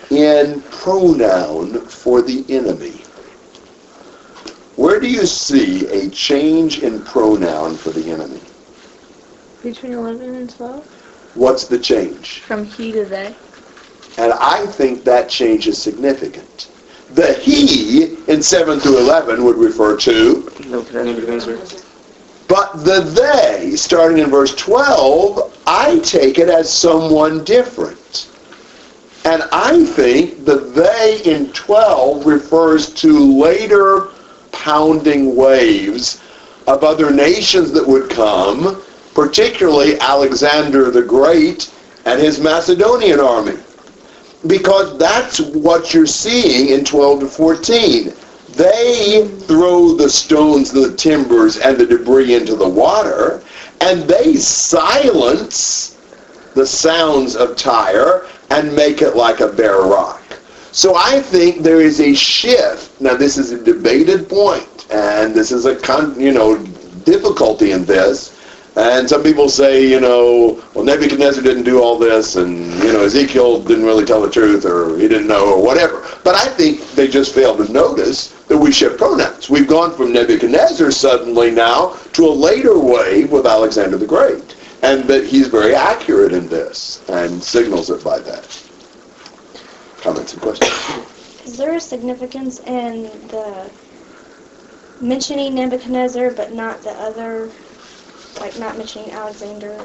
in 0.09 0.61
pronoun 0.61 1.85
for 1.87 2.21
the 2.21 2.45
enemy. 2.49 3.01
Where 4.75 4.99
do 4.99 5.07
you 5.07 5.25
see 5.25 5.87
a 5.87 6.09
change 6.09 6.83
in 6.83 7.01
pronoun 7.03 7.75
for 7.75 7.91
the 7.91 8.11
enemy? 8.11 8.41
Between 9.65 9.93
11 9.93 10.35
and 10.35 10.47
12? 10.47 10.85
What's 11.33 11.65
the 11.65 11.79
change? 11.79 12.41
From 12.41 12.65
he 12.65 12.91
to 12.91 13.03
they. 13.03 13.35
And 14.19 14.31
I 14.33 14.63
think 14.67 15.03
that 15.05 15.27
change 15.27 15.65
is 15.65 15.81
significant. 15.81 16.69
The 17.15 17.33
he 17.33 18.15
in 18.27 18.43
7 18.43 18.79
through 18.79 18.99
11 18.99 19.43
would 19.43 19.55
refer 19.57 19.97
to, 19.97 20.51
Nebuchadnezzar. 20.67 21.57
but 22.47 22.73
the 22.85 23.01
they, 23.01 23.75
starting 23.75 24.19
in 24.19 24.29
verse 24.29 24.53
12, 24.53 25.63
I 25.65 25.97
take 25.99 26.37
it 26.37 26.47
as 26.47 26.71
someone 26.71 27.43
different. 27.43 28.29
And 29.25 29.41
I 29.51 29.83
think 29.83 30.45
the 30.45 30.57
they 30.57 31.21
in 31.25 31.51
12 31.53 32.27
refers 32.27 32.93
to 33.01 33.41
later 33.41 34.09
pounding 34.51 35.35
waves 35.35 36.21
of 36.67 36.83
other 36.83 37.09
nations 37.09 37.71
that 37.71 37.87
would 37.87 38.11
come, 38.11 38.83
particularly 39.15 39.99
Alexander 39.99 40.91
the 40.91 41.01
Great 41.01 41.73
and 42.05 42.21
his 42.21 42.39
Macedonian 42.39 43.19
army. 43.19 43.57
Because 44.45 44.97
that's 44.99 45.39
what 45.39 45.93
you're 45.93 46.05
seeing 46.05 46.69
in 46.69 46.85
12 46.85 47.21
to 47.21 47.27
14. 47.27 48.13
They 48.49 49.27
throw 49.47 49.95
the 49.95 50.09
stones, 50.09 50.71
the 50.71 50.93
timbers, 50.95 51.57
and 51.57 51.77
the 51.77 51.85
debris 51.85 52.35
into 52.35 52.55
the 52.55 52.69
water, 52.69 53.41
and 53.81 54.03
they 54.03 54.35
silence 54.35 55.97
the 56.53 56.65
sounds 56.65 57.35
of 57.35 57.57
Tyre 57.57 58.27
and 58.51 58.73
make 58.75 59.01
it 59.01 59.15
like 59.15 59.39
a 59.39 59.47
bare 59.47 59.81
rock. 59.81 60.21
So 60.71 60.95
I 60.95 61.21
think 61.21 61.63
there 61.63 61.81
is 61.81 61.99
a 61.99 62.13
shift. 62.13 62.99
Now 63.01 63.15
this 63.15 63.37
is 63.37 63.51
a 63.51 63.63
debated 63.63 64.29
point, 64.29 64.87
and 64.91 65.33
this 65.33 65.51
is 65.51 65.65
a 65.65 65.75
con, 65.75 66.19
you 66.19 66.31
know 66.31 66.57
difficulty 67.03 67.71
in 67.71 67.85
this. 67.85 68.34
And 68.77 69.07
some 69.07 69.23
people 69.23 69.47
say, 69.47 69.87
you 69.87 70.01
know, 70.01 70.61
well 70.73 70.83
Nebuchadnezzar 70.83 71.41
didn't 71.41 71.63
do 71.63 71.81
all 71.81 71.97
this, 71.97 72.35
and 72.35 72.65
you 72.83 72.91
know 72.91 73.03
Ezekiel 73.03 73.61
didn't 73.61 73.85
really 73.85 74.03
tell 74.03 74.21
the 74.21 74.29
truth, 74.29 74.65
or 74.65 74.97
he 74.97 75.07
didn't 75.07 75.27
know, 75.27 75.53
or 75.53 75.63
whatever. 75.63 76.05
But 76.23 76.35
I 76.35 76.47
think 76.49 76.81
they 76.91 77.07
just 77.07 77.33
failed 77.33 77.65
to 77.65 77.71
notice 77.71 78.29
that 78.47 78.57
we 78.57 78.73
shift 78.73 78.97
pronouns. 78.97 79.49
We've 79.49 79.67
gone 79.67 79.95
from 79.95 80.11
Nebuchadnezzar 80.11 80.91
suddenly 80.91 81.51
now 81.51 81.97
to 82.13 82.25
a 82.27 82.29
later 82.29 82.77
wave 82.77 83.31
with 83.31 83.45
Alexander 83.45 83.97
the 83.97 84.05
Great, 84.05 84.57
and 84.83 85.05
that 85.05 85.25
he's 85.25 85.47
very 85.47 85.73
accurate 85.73 86.33
in 86.33 86.49
this 86.49 87.07
and 87.09 87.41
signals 87.41 87.89
it 87.89 88.03
by 88.03 88.19
that. 88.19 88.61
Comments 90.01 90.33
and 90.33 90.41
questions? 90.41 90.71
Is 91.45 91.57
there 91.57 91.75
a 91.75 91.79
significance 91.79 92.59
in 92.61 93.03
the 93.29 93.71
mentioning 94.99 95.55
Nebuchadnezzar 95.55 96.31
but 96.31 96.53
not 96.53 96.81
the 96.81 96.91
other, 96.91 97.49
like 98.39 98.57
not 98.59 98.77
mentioning 98.77 99.11
Alexander? 99.11 99.77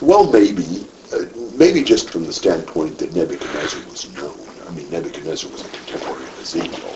Well, 0.00 0.30
maybe, 0.30 0.86
uh, 1.12 1.24
maybe 1.56 1.82
just 1.82 2.10
from 2.10 2.24
the 2.24 2.32
standpoint 2.32 2.98
that 2.98 3.14
Nebuchadnezzar 3.14 3.80
was 3.88 4.12
known. 4.14 4.38
I 4.66 4.70
mean, 4.72 4.90
Nebuchadnezzar 4.90 5.50
was 5.50 5.62
a 5.64 5.68
contemporary 5.68 6.24
of 6.24 6.40
Ezekiel, 6.40 6.94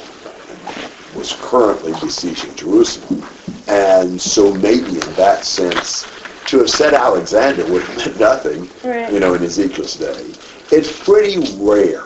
and 0.50 1.16
was 1.16 1.32
currently 1.40 1.92
besieging 2.00 2.54
Jerusalem, 2.54 3.24
and 3.68 4.20
so 4.20 4.52
maybe 4.54 4.90
in 5.00 5.14
that 5.14 5.44
sense, 5.44 6.06
to 6.46 6.58
have 6.58 6.70
said 6.70 6.94
Alexander 6.94 7.64
would 7.70 7.82
have 7.82 7.96
meant 7.96 8.20
nothing, 8.20 8.68
Right. 8.84 9.12
you 9.12 9.20
know, 9.20 9.34
in 9.34 9.42
Ezekiel's 9.42 9.94
day. 9.94 10.32
It's 10.70 11.02
pretty 11.04 11.38
rare 11.58 12.04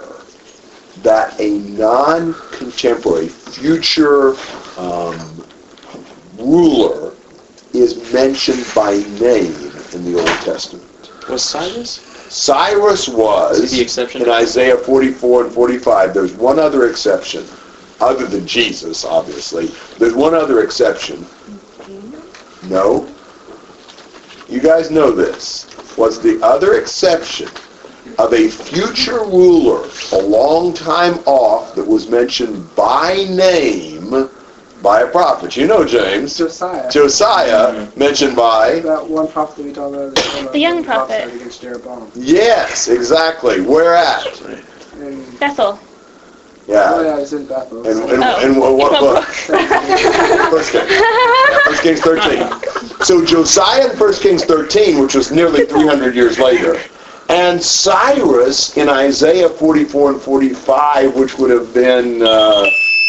that 1.03 1.39
a 1.41 1.59
non-contemporary 1.59 3.29
future 3.29 4.37
um, 4.77 5.45
ruler 6.39 7.02
is 7.73 8.13
mentioned 8.13 8.65
by 8.75 8.97
name 9.21 9.55
in 9.93 10.05
the 10.05 10.19
Old 10.19 10.29
Testament. 10.41 10.85
Was 11.29 11.43
Cyrus? 11.43 12.01
Cyrus 12.29 13.09
was 13.09 13.71
The 13.73 13.81
exception? 13.81 14.23
in 14.23 14.31
Isaiah 14.31 14.77
44 14.77 15.45
and 15.45 15.53
45. 15.55 16.15
There's 16.15 16.33
one 16.35 16.59
other 16.59 16.89
exception, 16.89 17.45
other 18.01 18.27
than 18.27 18.47
Jesus, 18.47 19.05
obviously. 19.05 19.67
There's 19.99 20.15
one 20.15 20.35
other 20.35 20.63
exception. 20.63 21.27
No? 22.69 23.09
You 24.49 24.61
guys 24.61 24.91
know 24.91 25.11
this. 25.11 25.67
Was 25.97 26.21
the 26.21 26.43
other 26.43 26.75
exception 26.75 27.49
of 28.19 28.33
a 28.33 28.49
future 28.49 29.21
ruler 29.25 29.89
a 30.13 30.19
long 30.23 30.73
time 30.75 31.19
off 31.27 31.75
that 31.75 31.85
was 31.87 32.09
mentioned 32.09 32.75
by 32.75 33.15
name 33.31 34.29
by 34.83 35.03
a 35.03 35.07
prophet. 35.07 35.57
You 35.57 35.67
know, 35.67 35.85
James. 35.85 36.37
Josiah. 36.37 36.91
Josiah, 36.91 37.89
mentioned 37.97 38.37
by. 38.37 38.81
That 38.81 39.07
one 39.07 39.29
prophet 39.29 39.57
that 39.59 39.65
we 39.65 39.73
talked 39.73 39.95
about. 39.95 40.15
that- 40.15 40.53
The 40.53 40.59
young 40.59 40.85
prophet. 40.85 41.33
Against 41.35 41.63
Jeroboam. 41.63 42.11
Yes, 42.15 42.89
exactly. 42.89 43.61
Where 43.61 43.95
at? 43.95 44.41
And, 44.97 45.39
Bethel. 45.41 45.79
oh 45.79 45.81
Yeah. 46.67 47.03
yeah, 47.03 47.19
it's 47.19 47.33
in 47.33 47.47
Bethel. 47.47 47.87
And, 47.87 47.97
so- 47.97 48.09
and, 48.15 48.23
Oh. 48.25 48.41
and 48.43 48.57
what, 48.59 48.77
what 48.77 49.01
book? 49.01 49.25
Book. 49.25 49.25
First 50.51 50.73
Kings. 50.73 50.91
First 51.67 51.83
Kings 51.83 52.01
13. 52.01 53.05
So 53.05 53.25
Josiah 53.25 53.91
in 53.91 53.97
First 53.97 54.23
Kings 54.23 54.45
13, 54.45 54.99
which 55.01 55.15
was 55.15 55.31
nearly 55.33 55.65
300 55.67 56.15
years 56.15 56.39
later, 56.39 56.81
and 57.29 57.63
Cyrus 57.63 58.77
in 58.77 58.89
Isaiah 58.89 59.49
44 59.49 60.13
and 60.13 60.21
45, 60.23 61.15
which 61.15 61.39
would 61.39 61.51
have 61.51 61.73
been 61.73 62.23
uh, 62.23 62.67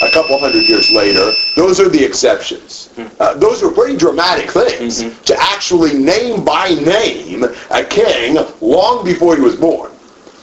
a 0.07 0.11
couple 0.11 0.37
hundred 0.39 0.67
years 0.67 0.91
later, 0.91 1.31
those 1.55 1.79
are 1.79 1.89
the 1.89 2.03
exceptions. 2.03 2.89
Uh, 3.19 3.33
those 3.35 3.63
are 3.63 3.71
pretty 3.71 3.97
dramatic 3.97 4.51
things 4.51 5.03
Mhm. 5.03 5.23
to 5.23 5.35
actually 5.41 5.93
name 5.93 6.43
by 6.43 6.69
name 6.75 7.45
a 7.69 7.83
king 7.83 8.37
long 8.61 9.03
before 9.05 9.35
he 9.35 9.41
was 9.41 9.55
born. 9.55 9.91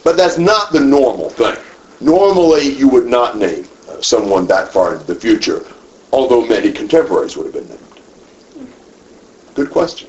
But 0.03 0.17
that's 0.17 0.39
not 0.39 0.73
the 0.73 0.81
normal 0.81 1.31
thing. 1.31 1.57
Normally, 2.01 2.73
you 2.73 2.89
would 2.89 3.07
not 3.07 3.37
name 3.37 3.69
someone 4.01 4.47
that 4.47 4.73
far 4.73 4.95
into 4.95 5.05
the 5.05 5.15
future, 5.15 5.65
although 6.13 6.45
many 6.47 6.73
contemporaries 6.73 7.37
would 7.37 7.47
have 7.47 7.55
been 7.55 7.69
named. 7.69 8.73
Good 9.55 9.71
question. 9.71 10.09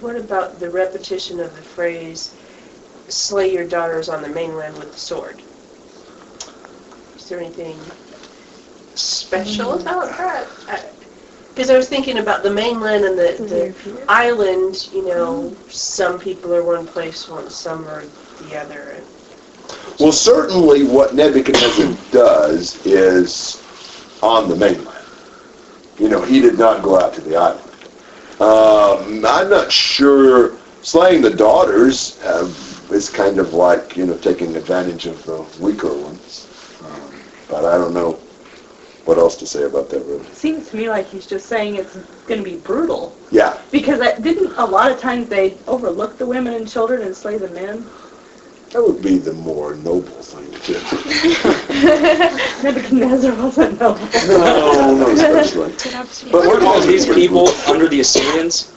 What 0.00 0.16
about 0.16 0.60
the 0.60 0.68
repetition 0.68 1.40
of 1.40 1.54
the 1.56 1.62
phrase, 1.62 2.32
slay 3.08 3.52
your 3.52 3.64
daughters 3.64 4.08
on 4.08 4.22
the 4.22 4.28
mainland 4.28 4.76
with 4.76 4.92
the 4.92 4.98
sword? 4.98 5.40
Is 7.24 7.30
there 7.30 7.40
anything 7.40 7.78
special 8.96 9.80
about 9.80 10.14
that? 10.18 10.46
Because 11.48 11.70
I 11.70 11.74
was 11.74 11.88
thinking 11.88 12.18
about 12.18 12.42
the 12.42 12.50
mainland 12.50 13.06
and 13.06 13.18
the, 13.18 13.74
the 13.82 14.04
island, 14.12 14.90
you 14.92 15.06
know, 15.06 15.56
some 15.68 16.18
people 16.20 16.54
are 16.54 16.62
one 16.62 16.86
place, 16.86 17.26
one, 17.26 17.48
some 17.48 17.86
are 17.86 18.04
the 18.42 18.60
other. 18.60 19.02
Well, 19.98 20.12
certainly 20.12 20.84
what 20.84 21.14
Nebuchadnezzar 21.14 21.96
does 22.10 22.84
is 22.84 23.62
on 24.22 24.46
the 24.46 24.56
mainland. 24.56 25.06
You 25.98 26.10
know, 26.10 26.20
he 26.20 26.42
did 26.42 26.58
not 26.58 26.82
go 26.82 27.00
out 27.00 27.14
to 27.14 27.22
the 27.22 27.36
island. 27.36 27.70
Um, 28.38 29.24
I'm 29.24 29.48
not 29.48 29.72
sure 29.72 30.58
slaying 30.82 31.22
the 31.22 31.30
daughters 31.30 32.20
uh, 32.22 32.52
is 32.90 33.08
kind 33.08 33.38
of 33.38 33.54
like, 33.54 33.96
you 33.96 34.04
know, 34.04 34.18
taking 34.18 34.56
advantage 34.56 35.06
of 35.06 35.24
the 35.24 35.40
weaker 35.58 35.94
ones. 35.94 36.43
But 37.54 37.66
I 37.66 37.78
don't 37.78 37.94
know 37.94 38.14
what 39.04 39.16
else 39.16 39.36
to 39.36 39.46
say 39.46 39.62
about 39.62 39.88
that, 39.90 40.00
really. 40.06 40.24
Seems 40.32 40.70
to 40.70 40.76
me 40.76 40.88
like 40.88 41.06
he's 41.06 41.24
just 41.24 41.46
saying 41.46 41.76
it's 41.76 41.94
going 42.26 42.42
to 42.42 42.50
be 42.50 42.56
brutal. 42.56 43.16
Yeah, 43.30 43.56
Because 43.70 44.00
I, 44.00 44.18
didn't 44.18 44.52
a 44.56 44.66
lot 44.66 44.90
of 44.90 44.98
times 44.98 45.28
they 45.28 45.56
overlook 45.68 46.18
the 46.18 46.26
women 46.26 46.54
and 46.54 46.68
children 46.68 47.02
and 47.02 47.14
slay 47.16 47.38
the 47.38 47.46
men? 47.50 47.86
that 48.70 48.82
would 48.82 49.00
be 49.00 49.18
the 49.18 49.32
more 49.34 49.76
noble 49.76 50.20
thing 50.20 50.50
to 50.50 50.72
do. 50.72 50.80
Nebuchadnezzar 52.64 53.36
wasn't 53.36 53.78
noble. 53.78 54.04
no, 54.26 54.96
no, 54.96 55.10
especially. 55.12 55.72
But 56.32 56.48
weren't 56.48 56.64
all 56.64 56.80
these 56.80 57.06
people 57.06 57.50
under 57.68 57.86
the 57.86 58.00
Assyrians? 58.00 58.72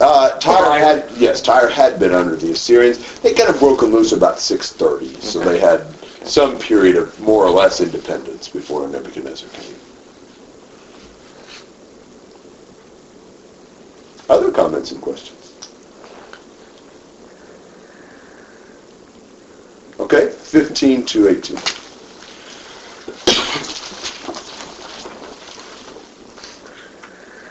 Uh, 0.00 0.36
Tyre 0.40 0.76
had, 0.80 1.08
yes, 1.18 1.40
Tyre 1.40 1.68
had 1.68 2.00
been 2.00 2.14
under 2.14 2.34
the 2.34 2.50
Assyrians. 2.50 3.20
They 3.20 3.32
kind 3.32 3.48
of 3.48 3.60
broken 3.60 3.92
loose 3.92 4.10
about 4.10 4.40
630, 4.40 5.20
so 5.20 5.38
they 5.38 5.60
had 5.60 5.86
some 6.24 6.58
period 6.58 6.96
of 6.96 7.18
more 7.20 7.44
or 7.44 7.50
less 7.50 7.80
independence 7.80 8.48
before 8.48 8.86
Nebuchadnezzar 8.88 9.48
came. 9.50 9.76
Other 14.28 14.52
comments 14.52 14.92
and 14.92 15.02
questions? 15.02 15.54
Okay, 19.98 20.30
15 20.30 21.04
to 21.06 21.28
18. 21.28 21.56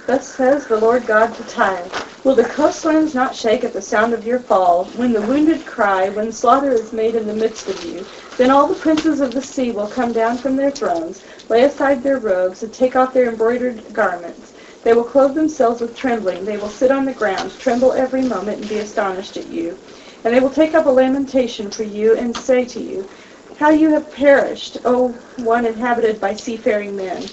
Thus 0.05 0.27
says 0.27 0.65
the 0.65 0.77
Lord 0.77 1.05
God 1.05 1.35
to 1.35 1.43
Tyre, 1.43 1.87
Will 2.23 2.35
the 2.35 2.43
coastlands 2.43 3.15
not 3.15 3.33
shake 3.33 3.63
at 3.63 3.71
the 3.71 3.81
sound 3.81 4.13
of 4.13 4.25
your 4.25 4.39
fall, 4.39 4.85
when 4.95 5.13
the 5.13 5.21
wounded 5.21 5.65
cry, 5.65 6.09
when 6.09 6.31
slaughter 6.31 6.71
is 6.71 6.91
made 6.91 7.15
in 7.15 7.25
the 7.25 7.33
midst 7.33 7.67
of 7.69 7.83
you? 7.85 8.05
Then 8.39 8.51
all 8.51 8.67
the 8.67 8.75
princes 8.75 9.19
of 9.19 9.33
the 9.33 9.41
sea 9.41 9.71
will 9.71 9.87
come 9.87 10.13
down 10.13 10.37
from 10.37 10.55
their 10.55 10.71
thrones, 10.71 11.21
lay 11.49 11.63
aside 11.63 12.01
their 12.01 12.19
robes, 12.19 12.63
and 12.63 12.73
take 12.73 12.95
off 12.95 13.13
their 13.13 13.27
embroidered 13.27 13.83
garments. 13.93 14.53
They 14.85 14.93
will 14.93 15.03
clothe 15.03 15.35
themselves 15.35 15.81
with 15.81 15.93
trembling, 15.93 16.45
they 16.45 16.55
will 16.55 16.69
sit 16.69 16.89
on 16.89 17.03
the 17.03 17.11
ground, 17.11 17.51
tremble 17.59 17.91
every 17.91 18.21
moment, 18.21 18.61
and 18.61 18.69
be 18.69 18.77
astonished 18.77 19.35
at 19.35 19.47
you. 19.47 19.77
And 20.23 20.33
they 20.33 20.39
will 20.39 20.49
take 20.49 20.73
up 20.73 20.85
a 20.85 20.89
lamentation 20.89 21.69
for 21.69 21.83
you, 21.83 22.15
and 22.15 22.33
say 22.37 22.63
to 22.63 22.79
you, 22.79 23.09
How 23.57 23.71
you 23.71 23.89
have 23.89 24.09
perished, 24.09 24.77
O 24.85 25.09
one 25.35 25.65
inhabited 25.65 26.21
by 26.21 26.33
seafaring 26.33 26.95
men! 26.95 27.25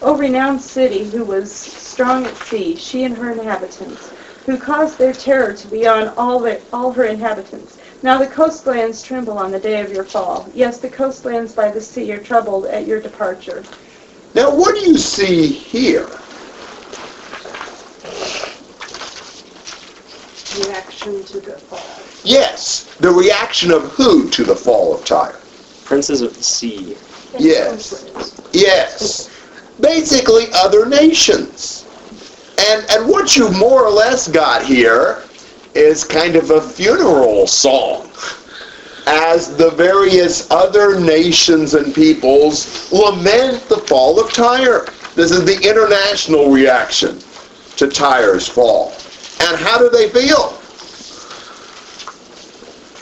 O 0.00 0.16
renowned 0.16 0.62
city, 0.62 1.04
who 1.10 1.24
was 1.24 1.52
strong 1.52 2.24
at 2.24 2.36
sea, 2.38 2.74
she 2.74 3.04
and 3.04 3.14
her 3.18 3.32
inhabitants, 3.32 4.12
who 4.46 4.56
caused 4.56 4.96
their 4.96 5.12
terror 5.12 5.52
to 5.52 5.68
be 5.68 5.86
on 5.86 6.08
all, 6.16 6.40
their, 6.40 6.62
all 6.72 6.90
her 6.90 7.04
inhabitants. 7.04 7.76
Now 8.04 8.18
the 8.18 8.26
coastlands 8.26 9.02
tremble 9.02 9.38
on 9.38 9.50
the 9.50 9.58
day 9.58 9.80
of 9.80 9.90
your 9.90 10.04
fall. 10.04 10.46
Yes, 10.52 10.76
the 10.76 10.90
coastlands 10.90 11.54
by 11.54 11.70
the 11.70 11.80
sea 11.80 12.12
are 12.12 12.18
troubled 12.18 12.66
at 12.66 12.86
your 12.86 13.00
departure. 13.00 13.64
Now, 14.34 14.54
what 14.54 14.74
do 14.74 14.82
you 14.82 14.98
see 14.98 15.46
here? 15.46 16.06
Reaction 20.68 21.24
to 21.24 21.40
the 21.40 21.58
fall. 21.58 21.80
Yes, 22.24 22.94
the 23.00 23.10
reaction 23.10 23.70
of 23.70 23.84
who 23.92 24.28
to 24.28 24.44
the 24.44 24.54
fall 24.54 24.94
of 24.94 25.06
Tyre? 25.06 25.40
Princes 25.86 26.20
of 26.20 26.36
the 26.36 26.42
sea. 26.42 26.98
Yes. 27.38 28.38
Yes. 28.52 29.30
Basically 29.80 30.48
other 30.52 30.84
nations. 30.84 31.86
And 32.68 32.84
and 32.90 33.08
what 33.08 33.34
you 33.34 33.50
more 33.50 33.82
or 33.82 33.90
less 33.90 34.28
got 34.28 34.62
here 34.62 35.24
is 35.74 36.04
kind 36.04 36.36
of 36.36 36.50
a 36.50 36.60
funeral 36.60 37.46
song 37.46 38.10
as 39.06 39.56
the 39.56 39.70
various 39.72 40.50
other 40.50 40.98
nations 40.98 41.74
and 41.74 41.94
peoples 41.94 42.90
lament 42.92 43.68
the 43.68 43.78
fall 43.78 44.18
of 44.18 44.32
Tyre. 44.32 44.86
This 45.14 45.30
is 45.30 45.44
the 45.44 45.68
international 45.68 46.50
reaction 46.50 47.18
to 47.76 47.88
Tyre's 47.88 48.48
fall. 48.48 48.92
And 49.40 49.56
how 49.56 49.78
do 49.78 49.90
they 49.90 50.08
feel? 50.08 50.58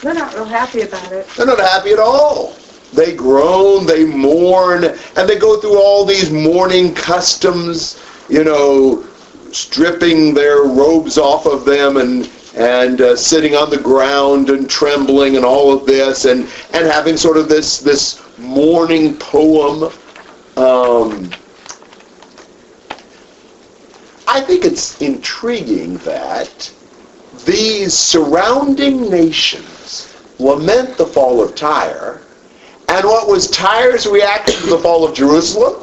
They're 0.03 0.15
not 0.15 0.35
real 0.35 0.45
happy 0.45 0.81
about 0.81 1.13
it. 1.13 1.29
They're 1.37 1.47
not 1.47 1.61
happy 1.61 1.91
at 1.93 2.01
all. 2.01 2.57
They 2.93 3.15
groan, 3.15 3.87
they 3.87 4.05
mourn, 4.05 4.85
and 4.85 5.29
they 5.29 5.39
go 5.39 5.61
through 5.61 5.81
all 5.81 6.05
these 6.05 6.31
mourning 6.31 6.95
customs, 6.95 8.03
you 8.29 8.45
know, 8.45 9.07
stripping 9.53 10.35
their 10.35 10.65
robes 10.65 11.17
off 11.17 11.47
of 11.47 11.65
them 11.65 11.97
and 11.97 12.31
and 12.55 13.01
uh, 13.01 13.17
sitting 13.17 13.55
on 13.55 13.71
the 13.71 13.79
ground 13.79 14.51
and 14.51 14.69
trembling 14.69 15.37
and 15.37 15.45
all 15.45 15.73
of 15.73 15.87
this 15.87 16.27
and 16.27 16.49
and 16.75 16.87
having 16.87 17.17
sort 17.17 17.37
of 17.37 17.49
this 17.49 17.79
this 17.79 18.23
mourning 18.39 19.17
poem. 19.17 19.93
Um, 20.57 21.31
I 24.29 24.41
think 24.41 24.65
it's 24.65 25.01
intriguing 25.01 25.97
that 25.99 26.73
these 27.45 27.95
surrounding 27.95 29.11
nations 29.11 30.15
lament 30.39 30.97
the 30.97 31.07
fall 31.07 31.43
of 31.43 31.55
Tyre, 31.55 32.21
and 32.89 33.05
what 33.05 33.29
was 33.29 33.51
Tyre's 33.51 34.07
reaction 34.07 34.61
to 34.63 34.67
the 34.67 34.79
fall 34.79 35.05
of 35.07 35.15
Jerusalem? 35.15 35.75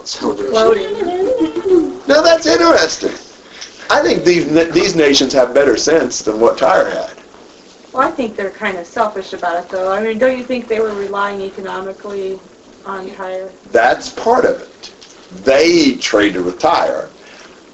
Now 2.07 2.21
that's 2.21 2.45
interesting. 2.45 3.28
I 3.89 4.01
think 4.01 4.23
these 4.23 4.45
these 4.71 4.95
nations 4.95 5.33
have 5.33 5.53
better 5.53 5.75
sense 5.77 6.21
than 6.21 6.39
what 6.39 6.57
Tyre 6.57 6.89
had. 6.89 7.17
Well, 7.93 8.07
I 8.07 8.11
think 8.11 8.35
they're 8.35 8.51
kind 8.51 8.77
of 8.77 8.85
selfish 8.85 9.33
about 9.33 9.63
it, 9.63 9.69
though. 9.69 9.91
I 9.91 10.01
mean, 10.03 10.19
don't 10.19 10.37
you 10.37 10.43
think 10.43 10.67
they 10.67 10.79
were 10.79 10.93
relying 10.93 11.41
economically 11.41 12.39
on 12.85 13.09
Tyre? 13.15 13.51
That's 13.71 14.13
part 14.13 14.45
of 14.45 14.61
it. 14.61 14.93
They 15.43 15.95
traded 15.95 16.45
with 16.45 16.59
Tyre. 16.59 17.09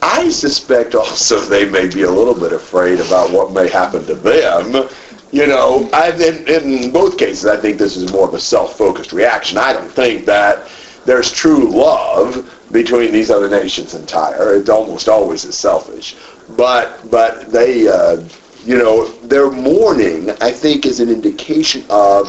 I 0.01 0.29
suspect 0.29 0.95
also 0.95 1.39
they 1.39 1.65
may 1.65 1.87
be 1.87 2.03
a 2.03 2.11
little 2.11 2.33
bit 2.33 2.53
afraid 2.53 2.99
about 2.99 3.31
what 3.31 3.51
may 3.51 3.67
happen 3.69 4.05
to 4.05 4.15
them. 4.15 4.89
You 5.31 5.47
know, 5.47 5.89
I, 5.91 6.11
in, 6.11 6.47
in 6.47 6.91
both 6.91 7.17
cases, 7.17 7.45
I 7.45 7.57
think 7.57 7.77
this 7.77 7.97
is 7.97 8.11
more 8.11 8.27
of 8.27 8.33
a 8.33 8.39
self-focused 8.39 9.11
reaction. 9.11 9.57
I 9.57 9.73
don't 9.73 9.91
think 9.91 10.25
that 10.27 10.69
there's 11.05 11.31
true 11.31 11.69
love 11.69 12.49
between 12.81 13.11
these 13.17 13.31
other 13.35 13.49
nations 13.49 13.89
and 13.95 14.03
Tyre. 14.07 14.55
It 14.59 14.69
almost 14.69 15.07
always 15.09 15.45
is 15.45 15.57
selfish. 15.57 16.15
But 16.63 16.87
but 17.09 17.31
they 17.51 17.87
uh, 17.87 18.17
You 18.65 18.77
know, 18.83 18.97
their 19.33 19.49
mourning, 19.51 20.21
I 20.41 20.51
think, 20.63 20.85
is 20.91 20.99
an 20.99 21.09
indication 21.17 21.81
of 21.89 22.21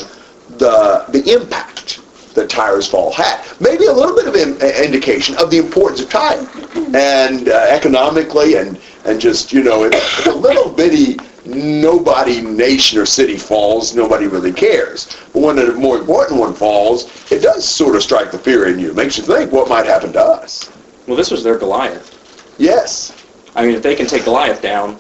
the 0.63 1.05
the 1.15 1.23
impact 1.37 2.01
that 2.35 2.47
Tyre's 2.51 2.87
fall 2.93 3.11
had. 3.13 3.37
Maybe 3.69 3.85
a 3.87 3.97
little 4.01 4.15
bit 4.15 4.27
of 4.29 4.35
in, 4.37 4.51
uh, 4.61 4.67
indication 4.89 5.33
of 5.43 5.47
the 5.51 5.57
importance 5.57 6.01
of 6.05 6.09
Tyre, 6.11 6.45
and 6.93 7.49
uh, 7.49 7.79
economically, 7.79 8.51
and 8.61 8.79
and 9.07 9.17
just 9.19 9.45
you 9.55 9.63
know, 9.69 9.79
if 9.89 10.27
a 10.27 10.31
little 10.49 10.69
bitty 10.81 11.17
nobody 11.47 12.41
nation 12.41 12.99
or 12.99 13.07
city 13.07 13.37
falls, 13.37 13.95
nobody 13.95 14.27
really 14.27 14.53
cares. 14.53 15.17
But 15.33 15.43
when 15.43 15.59
a 15.59 15.73
more 15.73 15.99
important 15.99 16.41
one 16.41 16.55
falls, 16.55 17.31
it 17.31 17.41
does 17.41 17.67
sort 17.69 17.97
of 17.97 18.03
strike 18.03 18.31
the 18.31 18.39
fear 18.39 18.67
in 18.69 18.79
you. 18.79 18.91
It 18.91 18.97
makes 18.97 19.17
you 19.17 19.25
think 19.25 19.53
what 19.53 19.69
might 19.69 19.87
happen 19.87 20.13
to 20.15 20.21
us. 20.23 20.71
Well, 21.07 21.17
this 21.17 21.31
was 21.31 21.43
their 21.45 21.59
Goliath. 21.59 22.13
Yes, 22.59 23.13
I 23.55 23.65
mean, 23.65 23.75
if 23.75 23.83
they 23.83 23.95
can 23.95 24.07
take 24.07 24.25
Goliath 24.25 24.61
down, 24.61 24.95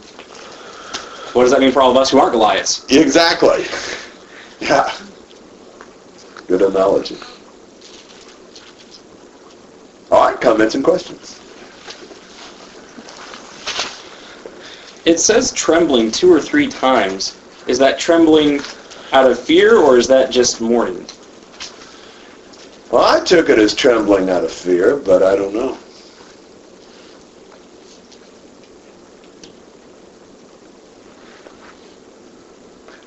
what 1.32 1.42
does 1.42 1.50
that 1.50 1.60
mean 1.60 1.72
for 1.72 1.82
all 1.82 1.90
of 1.90 1.96
us 1.96 2.10
who 2.10 2.18
aren't 2.18 2.32
Goliaths? 2.32 2.86
exactly. 2.90 3.64
Yeah. 4.58 4.90
Good 6.46 6.62
analogy. 6.62 7.18
All 10.10 10.30
right, 10.30 10.40
comments 10.40 10.74
and 10.74 10.82
questions. 10.82 11.35
It 15.06 15.20
says 15.20 15.52
trembling 15.52 16.10
two 16.10 16.32
or 16.32 16.40
three 16.40 16.66
times. 16.68 17.36
Is 17.68 17.78
that 17.78 17.98
trembling 17.98 18.60
out 19.12 19.30
of 19.30 19.38
fear 19.38 19.76
or 19.78 19.96
is 19.96 20.08
that 20.08 20.30
just 20.30 20.60
mourning? 20.60 21.06
Well, 22.90 23.04
I 23.04 23.24
took 23.24 23.48
it 23.48 23.58
as 23.58 23.74
trembling 23.74 24.30
out 24.30 24.42
of 24.44 24.50
fear, 24.50 24.96
but 24.96 25.22
I 25.22 25.36
don't 25.36 25.54
know. 25.54 25.78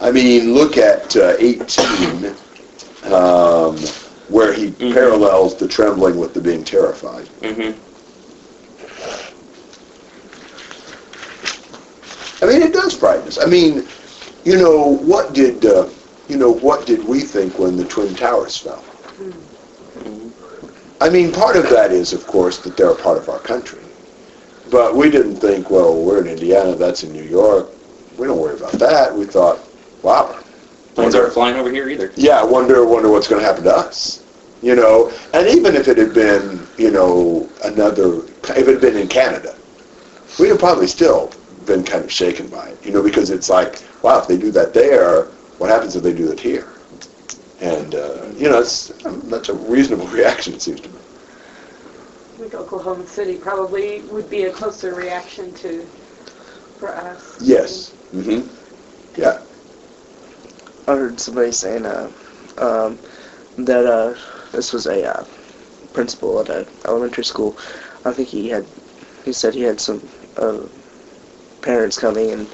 I 0.01 0.11
mean, 0.11 0.53
look 0.53 0.77
at 0.77 1.15
uh, 1.17 1.35
18, 1.39 2.33
um, 3.11 3.77
where 4.29 4.53
he 4.53 4.67
Mhm. 4.71 4.93
parallels 4.93 5.57
the 5.57 5.67
trembling 5.67 6.17
with 6.17 6.33
the 6.33 6.39
being 6.39 6.63
terrified. 6.63 7.27
Mm-hmm. 7.41 7.71
I 12.41 12.45
mean, 12.45 12.61
it 12.61 12.73
does 12.73 12.93
frighten 12.95 13.18
us. 13.18 13.18
I 13.37 13.45
mean, 13.45 13.87
you 14.43 14.57
know, 14.57 14.97
what 14.97 15.33
did, 15.33 15.65
uh, 15.65 15.89
you 16.27 16.37
know, 16.37 16.51
what 16.51 16.87
did 16.87 17.03
we 17.03 17.21
think 17.21 17.59
when 17.59 17.75
the 17.77 17.85
Twin 17.85 18.15
Towers 18.15 18.57
fell? 18.57 18.83
I 21.01 21.09
mean, 21.09 21.31
part 21.31 21.55
of 21.55 21.69
that 21.69 21.91
is, 21.91 22.13
of 22.13 22.25
course, 22.27 22.57
that 22.59 22.75
they're 22.75 22.91
a 22.91 22.95
part 22.95 23.17
of 23.17 23.29
our 23.29 23.39
country. 23.39 23.81
But 24.69 24.95
we 24.95 25.09
didn't 25.09 25.37
think, 25.37 25.69
well, 25.69 25.95
we're 25.95 26.21
in 26.21 26.27
Indiana, 26.27 26.75
that's 26.75 27.03
in 27.03 27.11
New 27.11 27.23
York. 27.23 27.69
We 28.17 28.27
don't 28.27 28.37
worry 28.37 28.57
about 28.57 28.73
that. 28.73 29.15
We 29.15 29.25
thought, 29.25 29.59
wow. 30.03 30.39
Planes 30.93 31.15
aren't 31.15 31.33
flying 31.33 31.55
over 31.55 31.71
here 31.71 31.89
either. 31.89 32.11
Yeah, 32.15 32.43
wonder, 32.43 32.85
wonder 32.85 33.09
what's 33.09 33.27
going 33.27 33.41
to 33.41 33.47
happen 33.47 33.63
to 33.63 33.73
us. 33.75 34.23
You 34.61 34.75
know, 34.75 35.11
and 35.33 35.47
even 35.47 35.75
if 35.75 35.87
it 35.87 35.97
had 35.97 36.13
been, 36.13 36.67
you 36.77 36.91
know, 36.91 37.49
another, 37.63 38.25
if 38.25 38.49
it 38.49 38.67
had 38.67 38.81
been 38.81 38.97
in 38.97 39.07
Canada, 39.07 39.55
we'd 40.37 40.49
have 40.49 40.59
probably 40.59 40.87
still 40.87 41.31
been 41.69 41.83
kind 41.83 42.03
of 42.03 42.11
shaken 42.11 42.47
by 42.47 42.67
it. 42.69 42.85
You 42.85 42.91
know, 42.91 43.01
because 43.01 43.29
it's 43.29 43.49
like, 43.49 43.81
wow, 44.03 44.19
if 44.19 44.27
they 44.27 44.37
do 44.37 44.51
that 44.51 44.73
there, 44.73 45.25
what 45.59 45.69
happens 45.69 45.95
if 45.95 46.03
they 46.03 46.13
do 46.13 46.27
that 46.27 46.39
here? 46.39 46.67
And, 47.61 47.95
uh, 47.95 48.25
you 48.35 48.49
know, 48.49 48.59
it's, 48.59 48.87
that's 49.29 49.49
a 49.49 49.53
reasonable 49.53 50.07
reaction, 50.19 50.53
it 50.55 50.61
seems 50.61 50.81
to 50.81 50.89
me. 50.89 50.95
I 50.95 52.41
think 52.41 52.55
Oklahoma 52.55 53.05
City 53.05 53.37
probably 53.37 54.01
would 54.11 54.29
be 54.29 54.43
a 54.43 54.51
closer 54.51 54.93
reaction 54.95 55.53
to, 55.55 55.85
for 56.79 56.89
us. 56.89 57.37
Yes. 57.41 57.91
Mm-hmm. 58.13 59.21
Yeah. 59.21 59.41
I 60.87 60.97
heard 60.97 61.19
somebody 61.19 61.51
saying 61.51 61.85
uh, 61.85 62.09
um, 62.57 62.97
that 63.57 63.85
uh, 63.85 64.15
this 64.51 64.73
was 64.73 64.87
a 64.87 65.17
uh, 65.17 65.23
principal 65.93 66.39
at 66.39 66.49
an 66.49 66.65
elementary 66.85 67.25
school. 67.25 67.55
I 68.05 68.11
think 68.13 68.29
he 68.29 68.49
had 68.49 68.65
he 69.25 69.33
said 69.33 69.53
he 69.53 69.61
had 69.61 69.79
some 69.79 70.01
uh, 70.37 70.61
parents 71.61 71.97
coming 71.99 72.31
and 72.31 72.47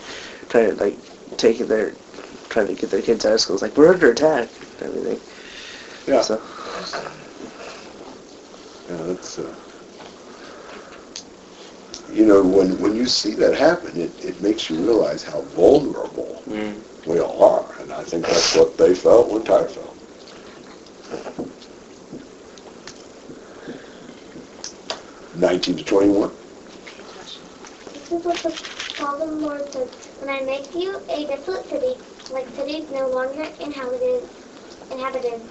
trying 0.49 0.75
to 0.75 0.83
like 0.83 0.97
take 1.37 1.59
their 1.59 1.93
trying 2.49 2.67
to 2.67 2.73
get 2.73 2.89
their 2.89 3.01
kids 3.01 3.25
out 3.25 3.33
of 3.33 3.41
school. 3.41 3.55
It's 3.55 3.61
like 3.63 3.75
we're 3.77 3.93
under 3.93 4.11
attack 4.11 4.49
and 4.79 4.89
everything. 4.89 5.19
Yeah. 6.07 6.21
So 6.21 6.41
Yeah, 8.89 8.97
that's, 9.03 9.39
uh, 9.39 9.53
you 12.13 12.25
know, 12.25 12.43
when, 12.43 12.79
when 12.79 12.95
you 12.95 13.07
see 13.07 13.33
that 13.33 13.55
happen, 13.55 13.99
it, 13.99 14.11
it 14.23 14.39
makes 14.41 14.69
you 14.69 14.77
realize 14.77 15.23
how 15.23 15.41
vulnerable 15.41 16.41
Mm. 16.47 16.79
we 17.07 17.19
all 17.19 17.43
are. 17.43 17.81
And 17.81 17.91
I 17.91 18.03
think 18.03 18.23
that's 18.27 18.55
what 18.55 18.77
they 18.77 18.93
felt 18.93 19.29
when 19.29 19.43
Tyre 19.43 19.67
fell. 19.67 19.95
Nineteen 25.35 25.75
to 25.77 25.83
twenty-one. 25.83 26.31
This 28.97 29.03
is 29.03 29.07
what 29.07 29.19
the 29.19 29.25
Father 29.25 29.31
Lord. 29.35 29.91
When 30.19 30.29
I 30.29 30.41
make 30.41 30.73
you 30.73 31.01
a 31.09 31.25
desolate 31.27 31.67
city, 31.67 31.95
like 32.29 32.49
cities 32.55 32.89
no 32.89 33.09
longer 33.09 33.43
inhabited, 33.59 34.29
inhabited, 34.89 35.49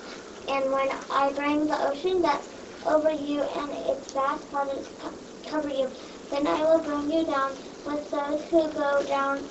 and 0.48 0.72
when 0.72 0.88
I 1.11 1.30
bring 1.33 1.66
the 1.66 1.88
ocean 1.90 2.22
depths 2.22 2.48
over 2.87 3.11
you 3.11 3.42
and 3.42 3.72
its 3.72 4.09
vast 4.14 4.50
waters 4.52 4.87
cover 5.46 5.68
you, 5.68 5.92
then 6.30 6.46
I 6.46 6.62
will 6.64 6.80
bring 6.80 7.11
you 7.11 7.26
down 7.26 7.59
with 7.85 8.11
those 8.11 8.44
who 8.50 8.72
go 8.72 9.02
down 9.07 9.50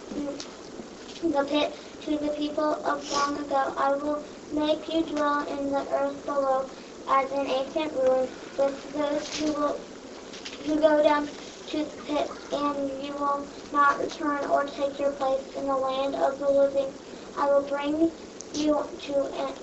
the 1.21 1.45
pit 1.45 1.73
to 2.01 2.17
the 2.17 2.29
people 2.29 2.81
of 2.85 3.09
long 3.11 3.37
ago. 3.39 3.73
I 3.77 3.91
will 3.93 4.25
make 4.51 4.89
you 4.91 5.03
dwell 5.05 5.47
in 5.47 5.71
the 5.71 5.87
earth 5.91 6.25
below 6.25 6.69
as 7.07 7.31
an 7.31 7.47
ancient 7.47 7.93
ruin 7.93 8.29
with 8.57 8.93
those 8.93 9.29
who 9.37 9.53
will 9.53 9.81
who 10.65 10.79
go 10.79 11.03
down 11.03 11.29
to 11.73 11.79
the 11.79 12.03
pit, 12.05 12.29
and 12.51 13.03
you 13.03 13.13
will 13.13 13.47
not 13.71 13.99
return 13.99 14.45
or 14.45 14.63
take 14.65 14.99
your 14.99 15.11
place 15.13 15.41
in 15.57 15.65
the 15.65 15.75
land 15.75 16.13
of 16.13 16.37
the 16.37 16.47
living. 16.47 16.93
I 17.35 17.47
will 17.47 17.63
bring 17.63 18.11
you 18.53 18.87
to 18.99 19.13
a, 19.13 19.55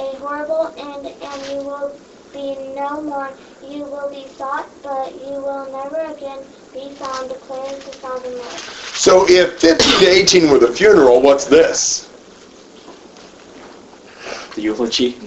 a 0.00 0.16
horrible 0.16 0.72
end, 0.78 1.06
and 1.06 1.52
you 1.52 1.58
will 1.58 2.00
be 2.32 2.56
no 2.74 3.02
more. 3.02 3.36
You 3.62 3.84
will 3.84 4.08
be 4.08 4.26
sought, 4.28 4.70
but 4.82 5.12
you 5.12 5.42
will 5.42 5.70
never 5.70 6.10
again 6.10 6.38
be 6.72 6.94
found, 6.94 7.28
declares 7.28 7.84
the 7.84 7.92
sovereign 7.92 8.38
Lord. 8.38 8.60
So 8.94 9.28
if 9.28 9.60
fifteen 9.60 9.98
to 10.00 10.08
eighteen 10.08 10.50
were 10.50 10.58
the 10.58 10.72
funeral, 10.72 11.20
what's 11.20 11.44
this? 11.44 12.08
The 14.54 14.62
eulogy. 14.62 15.18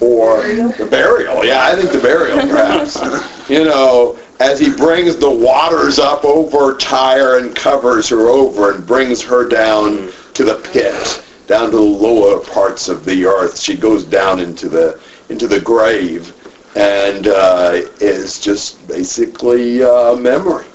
Or 0.00 0.42
the 0.44 0.86
burial. 0.88 1.44
Yeah, 1.44 1.64
I 1.64 1.74
think 1.74 1.90
the 1.90 1.98
burial, 1.98 2.38
perhaps. 2.40 3.00
you 3.50 3.64
know, 3.64 4.16
as 4.42 4.58
he 4.58 4.74
brings 4.74 5.16
the 5.16 5.30
waters 5.30 6.00
up 6.00 6.24
over 6.24 6.76
Tyre 6.76 7.38
and 7.38 7.54
covers 7.54 8.08
her 8.08 8.28
over 8.28 8.72
and 8.74 8.84
brings 8.84 9.22
her 9.22 9.48
down 9.48 10.10
to 10.34 10.42
the 10.42 10.56
pit, 10.72 11.24
down 11.46 11.70
to 11.70 11.76
the 11.76 11.80
lower 11.80 12.40
parts 12.40 12.88
of 12.88 13.04
the 13.04 13.24
earth. 13.24 13.60
She 13.60 13.76
goes 13.76 14.02
down 14.04 14.40
into 14.40 14.68
the 14.68 15.00
into 15.28 15.46
the 15.46 15.60
grave 15.60 16.34
and 16.74 17.28
uh, 17.28 17.82
is 18.00 18.40
just 18.40 18.84
basically 18.88 19.84
uh, 19.84 20.16
memory. 20.16 20.66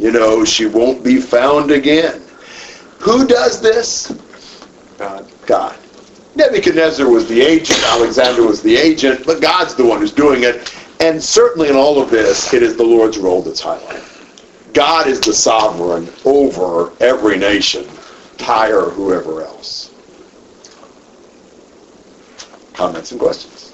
You 0.00 0.10
know, 0.10 0.44
she 0.44 0.66
won't 0.66 1.04
be 1.04 1.20
found 1.20 1.70
again. 1.70 2.22
Who 2.98 3.24
does 3.24 3.60
this? 3.60 4.10
God. 4.98 5.30
God. 5.46 5.76
Nebuchadnezzar 6.34 7.08
was 7.08 7.28
the 7.28 7.40
agent, 7.40 7.78
Alexander 7.84 8.44
was 8.44 8.62
the 8.62 8.74
agent, 8.74 9.24
but 9.24 9.40
God's 9.40 9.74
the 9.76 9.84
one 9.84 10.00
who's 10.00 10.12
doing 10.12 10.42
it. 10.42 10.74
And 11.02 11.22
certainly 11.22 11.68
in 11.68 11.74
all 11.74 12.00
of 12.00 12.10
this, 12.10 12.54
it 12.54 12.62
is 12.62 12.76
the 12.76 12.84
Lord's 12.84 13.18
role 13.18 13.42
that's 13.42 13.60
highlighted. 13.60 14.72
God 14.72 15.08
is 15.08 15.20
the 15.20 15.34
sovereign 15.34 16.08
over 16.24 16.92
every 17.00 17.36
nation, 17.36 17.84
Tyre 18.38 18.88
whoever 18.88 19.42
else. 19.42 19.90
Comments 22.72 23.10
and 23.10 23.20
questions? 23.20 23.72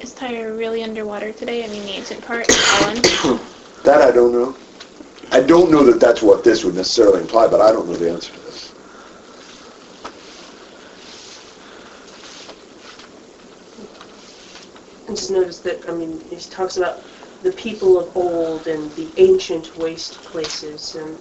Is 0.00 0.14
Tyre 0.14 0.54
really 0.54 0.82
underwater 0.82 1.32
today? 1.32 1.64
I 1.64 1.68
mean, 1.68 1.82
the 1.82 1.90
ancient 1.90 2.22
part. 2.22 2.46
That 3.82 4.02
I 4.02 4.10
don't 4.10 4.32
know. 4.32 4.54
I 5.30 5.40
don't 5.40 5.70
know 5.70 5.82
that 5.84 6.00
that's 6.00 6.20
what 6.20 6.44
this 6.44 6.64
would 6.64 6.74
necessarily 6.74 7.22
imply, 7.22 7.48
but 7.48 7.62
I 7.62 7.72
don't 7.72 7.88
know 7.88 7.94
the 7.94 8.10
answer 8.10 8.30
to 8.30 8.40
this. 8.40 8.70
I 14.99 14.99
just 15.14 15.30
noticed 15.30 15.64
that, 15.64 15.88
I 15.88 15.92
mean, 15.92 16.20
he 16.28 16.36
talks 16.36 16.76
about 16.76 17.02
the 17.42 17.52
people 17.52 17.98
of 17.98 18.16
old 18.16 18.66
and 18.66 18.90
the 18.92 19.08
ancient 19.16 19.76
waste 19.76 20.14
places, 20.24 20.94
and 20.94 21.18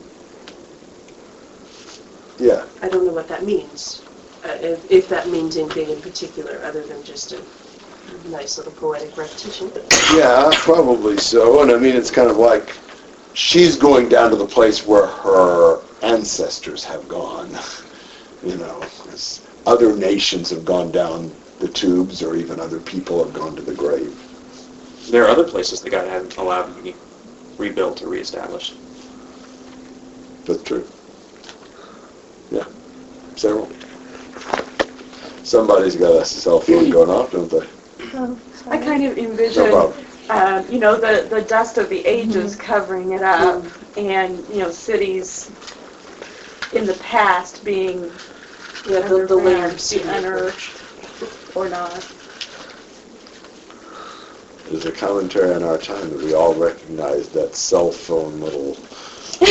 Yeah. 2.37 2.65
I 2.81 2.89
don't 2.89 3.05
know 3.05 3.13
what 3.13 3.27
that 3.27 3.43
means. 3.43 4.03
Uh, 4.43 4.55
if, 4.61 4.89
if 4.89 5.09
that 5.09 5.29
means 5.29 5.57
anything 5.57 5.89
in 5.89 6.01
particular, 6.01 6.61
other 6.63 6.83
than 6.83 7.03
just 7.03 7.33
a 7.33 7.41
nice 8.29 8.57
little 8.57 8.73
poetic 8.73 9.17
repetition. 9.17 9.71
Yeah, 10.15 10.49
probably 10.53 11.17
so. 11.17 11.61
And 11.61 11.71
I 11.71 11.77
mean, 11.77 11.95
it's 11.95 12.11
kind 12.11 12.29
of 12.29 12.37
like 12.37 12.77
she's 13.33 13.75
going 13.75 14.09
down 14.09 14.29
to 14.31 14.37
the 14.37 14.45
place 14.45 14.85
where 14.85 15.07
her 15.07 15.81
ancestors 16.01 16.83
have 16.85 17.07
gone. 17.07 17.51
You 18.41 18.55
know, 18.55 18.81
as 19.11 19.41
other 19.65 19.95
nations 19.97 20.49
have 20.51 20.63
gone 20.63 20.93
down 20.93 21.35
the 21.59 21.67
tubes, 21.67 22.23
or 22.23 22.35
even 22.35 22.59
other 22.59 22.79
people 22.79 23.23
have 23.23 23.33
gone 23.33 23.55
to 23.55 23.61
the 23.61 23.73
grave. 23.73 24.17
There 25.09 25.25
are 25.25 25.29
other 25.29 25.43
places 25.47 25.81
that 25.81 25.89
God 25.91 26.07
hadn't 26.07 26.37
allowed 26.37 26.75
to 26.75 26.81
be 26.81 26.95
rebuilt 27.57 28.01
or 28.03 28.09
reestablished. 28.09 28.75
That's 30.45 30.63
true. 30.63 30.87
Yeah, 32.51 32.65
several. 33.35 33.69
Somebody's 35.43 35.95
got 35.95 36.21
a 36.21 36.25
cell 36.25 36.59
phone 36.61 36.89
going 36.91 37.09
off, 37.09 37.31
don't 37.31 37.49
they? 37.49 37.67
I 38.71 38.77
kind 38.77 39.05
of 39.05 39.17
envision, 39.17 39.65
problem. 39.65 40.05
um, 40.29 40.69
you 40.69 40.79
know, 40.79 40.95
the, 40.99 41.27
the 41.29 41.41
dust 41.43 41.77
of 41.77 41.89
the 41.89 42.05
ages 42.05 42.55
covering 42.55 43.13
it 43.13 43.23
up 43.23 43.65
and, 43.97 44.47
you 44.49 44.59
know, 44.59 44.71
cities 44.71 45.51
in 46.71 46.85
the 46.85 46.95
past 46.95 47.63
being 47.63 48.19
Yeah, 48.85 49.01
the, 49.01 49.25
the 49.27 49.35
later 49.35 49.69
underground, 49.71 49.79
city. 49.79 50.07
unearthed 50.07 50.78
or 51.59 51.69
not. 51.69 51.91
There's 54.69 54.85
a 54.85 54.91
commentary 54.91 55.53
on 55.53 55.63
our 55.63 55.77
time 55.77 56.09
that 56.11 56.23
we 56.23 56.33
all 56.33 56.53
recognize 56.53 57.27
that 57.29 57.55
cell 57.55 57.91
phone 57.91 58.39
little 58.39 58.77
and 59.41 59.49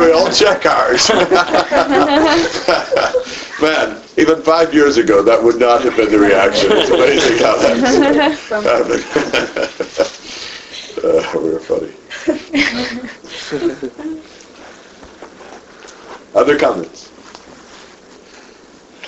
we 0.00 0.12
all 0.12 0.30
check 0.32 0.64
ours. 0.66 1.08
Man, 3.60 4.00
even 4.16 4.42
five 4.42 4.72
years 4.74 4.96
ago, 4.96 5.22
that 5.22 5.40
would 5.42 5.58
not 5.58 5.82
have 5.82 5.96
been 5.96 6.10
the 6.10 6.18
reaction. 6.18 6.70
It's 6.72 6.90
amazing 6.90 7.38
how 7.38 7.56
that's 7.56 8.48
happened. 8.48 9.04
uh, 11.04 11.30
we 11.40 11.50
were 11.50 11.60
funny. 11.60 11.92
Other 16.34 16.58
comments? 16.58 17.07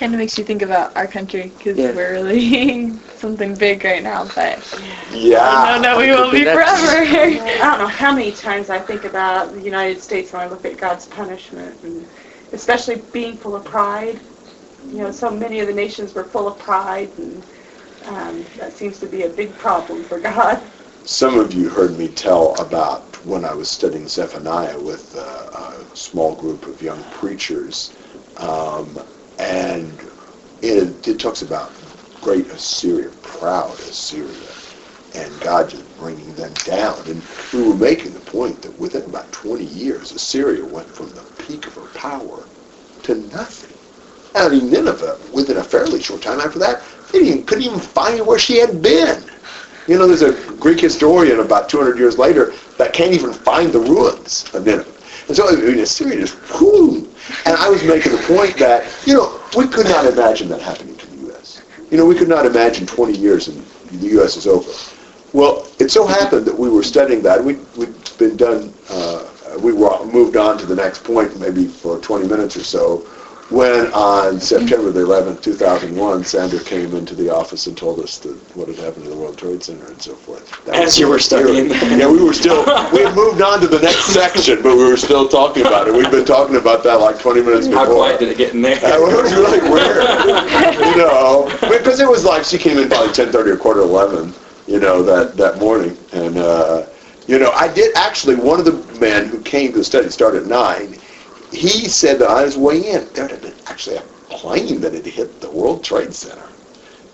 Kind 0.01 0.15
of 0.15 0.17
makes 0.17 0.35
you 0.35 0.43
think 0.43 0.63
about 0.63 0.97
our 0.97 1.05
country 1.05 1.53
because 1.55 1.77
Yeah. 1.77 1.91
we're 1.91 2.13
really 2.13 2.91
something 3.15 3.53
big 3.53 3.85
right 3.85 4.01
now, 4.01 4.23
but 4.33 4.57
Yeah. 5.11 5.39
I 5.47 5.77
know 5.77 5.81
that 5.83 5.95
we 5.95 6.11
won't 6.11 6.31
be 6.31 6.43
forever. 6.43 6.87
I 7.05 7.57
don't 7.59 7.77
know 7.77 7.87
how 7.87 8.11
many 8.11 8.31
times 8.31 8.71
I 8.71 8.79
think 8.79 9.05
about 9.05 9.53
the 9.53 9.61
United 9.61 10.01
States 10.01 10.33
when 10.33 10.41
I 10.41 10.47
look 10.47 10.65
at 10.65 10.77
God's 10.77 11.05
punishment, 11.05 11.77
and 11.83 12.07
especially 12.51 13.03
being 13.11 13.37
full 13.37 13.55
of 13.55 13.63
pride. 13.63 14.19
You 14.91 15.03
know, 15.03 15.11
so 15.11 15.29
many 15.29 15.59
of 15.59 15.67
the 15.67 15.73
nations 15.73 16.15
were 16.15 16.23
full 16.23 16.47
of 16.47 16.57
pride, 16.57 17.11
and 17.19 17.43
um, 18.05 18.43
that 18.55 18.73
seems 18.73 18.97
to 19.01 19.05
be 19.05 19.21
a 19.25 19.29
big 19.29 19.55
problem 19.59 20.03
for 20.03 20.19
God. 20.19 20.63
Some 21.03 21.37
of 21.39 21.53
you 21.53 21.69
heard 21.69 21.95
me 21.95 22.07
tell 22.07 22.55
about 22.59 23.23
when 23.23 23.45
I 23.45 23.53
was 23.53 23.69
studying 23.69 24.07
Zephaniah 24.07 24.79
with 24.79 25.15
uh, 25.15 25.45
a 25.53 25.85
small 25.93 26.33
group 26.33 26.65
of 26.65 26.81
young 26.81 27.03
preachers, 27.11 27.93
um, 28.37 28.97
and 29.41 29.99
it, 30.61 31.07
it 31.07 31.19
talks 31.19 31.41
about 31.41 31.71
great 32.21 32.45
Assyria, 32.47 33.09
proud 33.23 33.73
Assyria, 33.79 34.29
and 35.15 35.41
God 35.41 35.69
just 35.69 35.97
bringing 35.97 36.33
them 36.35 36.53
down. 36.65 36.99
And 37.07 37.21
we 37.51 37.67
were 37.67 37.75
making 37.75 38.13
the 38.13 38.19
point 38.19 38.61
that 38.61 38.79
within 38.79 39.03
about 39.03 39.31
20 39.31 39.63
years, 39.63 40.11
Assyria 40.11 40.63
went 40.63 40.87
from 40.87 41.09
the 41.09 41.23
peak 41.43 41.65
of 41.65 41.73
her 41.73 41.87
power 41.97 42.43
to 43.03 43.15
nothing. 43.15 43.75
I 44.35 44.47
mean, 44.47 44.69
Nineveh, 44.69 45.17
within 45.33 45.57
a 45.57 45.63
fairly 45.63 46.01
short 46.01 46.21
time 46.21 46.39
after 46.39 46.59
that, 46.59 46.83
they 47.11 47.41
couldn't 47.41 47.63
even 47.63 47.79
find 47.79 48.25
where 48.25 48.39
she 48.39 48.57
had 48.57 48.81
been. 48.81 49.23
You 49.87 49.97
know, 49.97 50.07
there's 50.07 50.21
a 50.21 50.33
Greek 50.53 50.79
historian 50.79 51.39
about 51.39 51.67
200 51.67 51.97
years 51.97 52.17
later 52.17 52.53
that 52.77 52.93
can't 52.93 53.13
even 53.13 53.33
find 53.33 53.73
the 53.73 53.79
ruins 53.79 54.45
of 54.53 54.65
Nineveh. 54.65 55.00
So 55.33 55.47
I 55.47 55.55
mean, 55.55 55.79
Assyria 55.79 56.19
just, 56.19 56.37
whoo. 56.59 57.07
And 57.45 57.55
I 57.55 57.69
was 57.69 57.83
making 57.83 58.11
the 58.11 58.17
point 58.19 58.57
that, 58.57 58.91
you 59.05 59.13
know, 59.13 59.39
we 59.55 59.67
could 59.67 59.87
not 59.87 60.05
imagine 60.05 60.49
that 60.49 60.61
happening 60.61 60.95
to 60.97 61.07
the 61.07 61.17
U.S. 61.27 61.61
You 61.89 61.97
know, 61.97 62.05
we 62.05 62.15
could 62.15 62.27
not 62.27 62.45
imagine 62.45 62.85
20 62.85 63.17
years 63.17 63.47
and 63.47 63.65
the 63.91 64.07
U.S. 64.07 64.35
is 64.37 64.47
over. 64.47 64.71
Well, 65.33 65.67
it 65.79 65.89
so 65.89 66.05
happened 66.05 66.45
that 66.45 66.57
we 66.57 66.69
were 66.69 66.83
studying 66.83 67.21
that. 67.21 67.43
We, 67.43 67.55
we'd 67.77 67.95
been 68.17 68.35
done, 68.35 68.73
uh, 68.89 69.25
we 69.59 69.71
were 69.71 70.05
moved 70.05 70.35
on 70.35 70.57
to 70.57 70.65
the 70.65 70.75
next 70.75 71.03
point 71.03 71.39
maybe 71.39 71.65
for 71.65 71.99
20 71.99 72.27
minutes 72.27 72.57
or 72.57 72.63
so 72.63 73.07
when 73.51 73.91
on 73.91 74.39
September 74.39 74.91
the 74.91 75.01
11th, 75.01 75.43
2001, 75.43 76.23
Sandra 76.23 76.59
came 76.61 76.95
into 76.95 77.13
the 77.15 77.29
office 77.29 77.67
and 77.67 77.77
told 77.77 77.99
us 77.99 78.17
that 78.19 78.35
what 78.55 78.69
had 78.69 78.77
happened 78.77 79.03
to 79.03 79.09
the 79.09 79.15
World 79.15 79.37
Trade 79.37 79.61
Center 79.61 79.87
and 79.87 80.01
so 80.01 80.15
forth. 80.15 80.49
That 80.65 80.75
As 80.75 80.97
you 80.97 81.09
were 81.09 81.19
studying. 81.19 81.69
Yeah, 82.01 82.09
we 82.09 82.23
were 82.23 82.33
still, 82.33 82.63
we 82.91 83.03
had 83.03 83.13
moved 83.15 83.41
on 83.41 83.59
to 83.59 83.67
the 83.67 83.79
next 83.79 84.05
section, 84.05 84.63
but 84.63 84.75
we 84.77 84.85
were 84.85 84.97
still 84.97 85.27
talking 85.27 85.65
about 85.65 85.87
it. 85.87 85.93
We'd 85.93 86.09
been 86.09 86.25
talking 86.25 86.55
about 86.55 86.83
that 86.83 86.95
like 86.95 87.19
20 87.19 87.41
minutes 87.41 87.67
before. 87.67 87.85
How 87.85 87.93
quiet 87.93 88.19
did 88.19 88.29
it 88.29 88.37
get 88.37 88.53
in 88.53 88.61
there? 88.61 88.77
It 88.81 89.01
was 89.01 89.33
really 89.33 89.59
weird, 89.69 90.03
you 90.79 90.95
know, 90.97 91.51
because 91.69 91.99
it 91.99 92.07
was 92.07 92.23
like 92.23 92.45
she 92.45 92.57
came 92.57 92.77
in 92.77 92.87
probably 92.89 93.13
10:30 93.13 93.47
or 93.47 93.57
quarter 93.57 93.81
11, 93.81 94.33
you 94.67 94.79
know, 94.79 95.03
that 95.03 95.35
that 95.37 95.59
morning, 95.59 95.97
and 96.13 96.37
uh, 96.37 96.85
you 97.27 97.37
know, 97.37 97.51
I 97.51 97.67
did 97.71 97.95
actually 97.95 98.35
one 98.35 98.59
of 98.59 98.65
the 98.65 98.99
men 98.99 99.27
who 99.27 99.39
came 99.41 99.71
to 99.73 99.79
the 99.79 99.83
study 99.83 100.09
started 100.09 100.43
at 100.43 100.47
nine. 100.49 100.95
He 101.51 101.87
said 101.87 102.19
that 102.19 102.29
on 102.29 102.43
his 102.43 102.57
way 102.57 102.91
in, 102.91 103.07
there 103.13 103.27
had 103.27 103.41
been 103.41 103.53
actually 103.67 103.97
a 103.97 104.03
plane 104.29 104.79
that 104.81 104.93
had 104.93 105.05
hit 105.05 105.41
the 105.41 105.49
World 105.49 105.83
Trade 105.83 106.13
Center. 106.13 106.47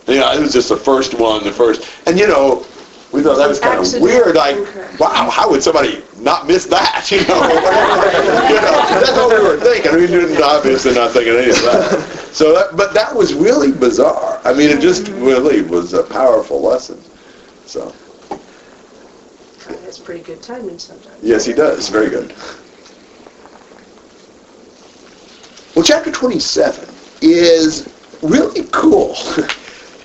You 0.07 0.19
know, 0.19 0.31
it 0.31 0.39
was 0.39 0.53
just 0.53 0.69
the 0.69 0.77
first 0.77 1.15
one, 1.15 1.43
the 1.43 1.51
first, 1.51 1.89
and 2.05 2.17
you 2.17 2.27
know, 2.27 2.65
we 3.11 3.23
thought 3.23 3.37
that 3.37 3.47
was 3.47 3.59
kind 3.59 3.79
of 3.79 4.01
weird. 4.01 4.35
Like, 4.35 4.57
wow, 4.99 5.29
how 5.29 5.49
would 5.49 5.63
somebody 5.63 6.03
not 6.17 6.47
miss 6.47 6.65
that? 6.65 7.05
You 7.11 7.25
know, 7.25 7.41
you 8.49 8.61
know, 8.61 8.99
that's 8.99 9.11
what 9.11 9.29
we 9.29 9.47
were 9.47 9.57
thinking. 9.57 9.95
We 9.95 10.07
didn't 10.07 10.41
obviously 10.41 10.93
not 10.93 11.11
thinking 11.11 11.33
any 11.35 11.49
of 11.49 11.61
that. 11.63 12.29
So, 12.33 12.53
that, 12.53 12.75
but 12.75 12.93
that 12.93 13.15
was 13.15 13.33
really 13.33 13.71
bizarre. 13.71 14.41
I 14.43 14.53
mean, 14.53 14.69
it 14.69 14.81
just 14.81 15.05
mm-hmm. 15.05 15.23
really 15.23 15.61
was 15.61 15.93
a 15.93 16.03
powerful 16.03 16.61
lesson. 16.61 17.01
So, 17.65 17.93
God 18.29 19.79
has 19.79 19.97
pretty 19.97 20.21
good 20.21 20.43
timing 20.43 20.79
sometimes. 20.79 21.17
yes, 21.23 21.45
he 21.45 21.53
does. 21.53 21.89
Very 21.89 22.09
good. 22.09 22.33
Well, 25.77 25.85
chapter 25.85 26.11
27 26.11 26.89
is 27.21 27.87
really 28.23 28.67
cool. 28.71 29.15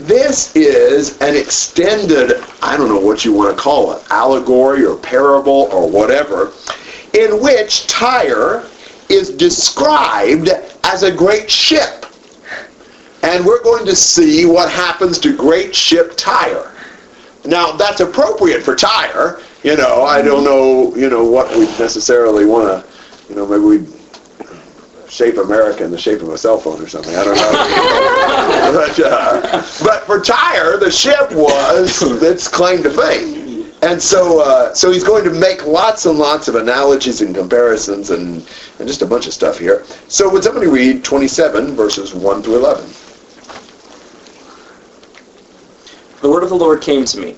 This 0.00 0.54
is 0.56 1.16
an 1.20 1.36
extended, 1.36 2.42
I 2.60 2.76
don't 2.76 2.88
know 2.88 2.98
what 2.98 3.24
you 3.24 3.32
want 3.32 3.56
to 3.56 3.62
call 3.62 3.92
it, 3.92 4.02
allegory 4.10 4.84
or 4.84 4.96
parable 4.96 5.68
or 5.70 5.88
whatever, 5.88 6.52
in 7.14 7.40
which 7.40 7.86
Tyre 7.86 8.68
is 9.08 9.30
described 9.30 10.50
as 10.82 11.04
a 11.04 11.14
great 11.14 11.48
ship. 11.48 12.04
And 13.22 13.46
we're 13.46 13.62
going 13.62 13.86
to 13.86 13.94
see 13.94 14.44
what 14.44 14.72
happens 14.72 15.20
to 15.20 15.36
great 15.36 15.72
ship 15.72 16.14
Tyre. 16.16 16.74
Now, 17.44 17.70
that's 17.70 18.00
appropriate 18.00 18.64
for 18.64 18.74
Tyre. 18.74 19.40
You 19.62 19.76
know, 19.76 20.02
I 20.02 20.20
don't 20.20 20.42
know, 20.42 20.96
you 20.96 21.08
know, 21.08 21.24
what 21.24 21.48
we 21.56 21.66
necessarily 21.78 22.44
want 22.44 22.84
to, 22.84 22.92
you 23.28 23.36
know, 23.36 23.46
maybe 23.46 23.78
we 23.78 24.01
shape 25.12 25.36
America 25.36 25.84
in 25.84 25.90
the 25.90 25.98
shape 25.98 26.22
of 26.22 26.30
a 26.30 26.38
cell 26.38 26.58
phone 26.58 26.80
or 26.80 26.88
something. 26.88 27.14
I 27.14 27.22
don't 27.22 27.36
know. 27.36 27.52
but, 28.72 28.98
uh, 28.98 29.62
but 29.84 30.06
for 30.06 30.22
Tyre, 30.22 30.78
the 30.78 30.90
ship 30.90 31.30
was 31.32 32.00
its 32.22 32.48
claim 32.48 32.82
to 32.82 32.90
fame. 32.90 33.70
And 33.82 34.00
so, 34.00 34.40
uh, 34.40 34.72
so 34.72 34.90
he's 34.90 35.04
going 35.04 35.24
to 35.24 35.30
make 35.30 35.66
lots 35.66 36.06
and 36.06 36.18
lots 36.18 36.48
of 36.48 36.54
analogies 36.54 37.20
and 37.20 37.34
comparisons 37.34 38.10
and, 38.10 38.48
and 38.78 38.88
just 38.88 39.02
a 39.02 39.06
bunch 39.06 39.26
of 39.26 39.34
stuff 39.34 39.58
here. 39.58 39.84
So 40.08 40.30
would 40.30 40.44
somebody 40.44 40.68
read 40.68 41.04
27 41.04 41.74
verses 41.74 42.14
1 42.14 42.42
through 42.42 42.56
11? 42.56 42.90
The 46.22 46.30
word 46.30 46.42
of 46.42 46.48
the 46.48 46.56
Lord 46.56 46.80
came 46.80 47.04
to 47.04 47.20
me. 47.20 47.36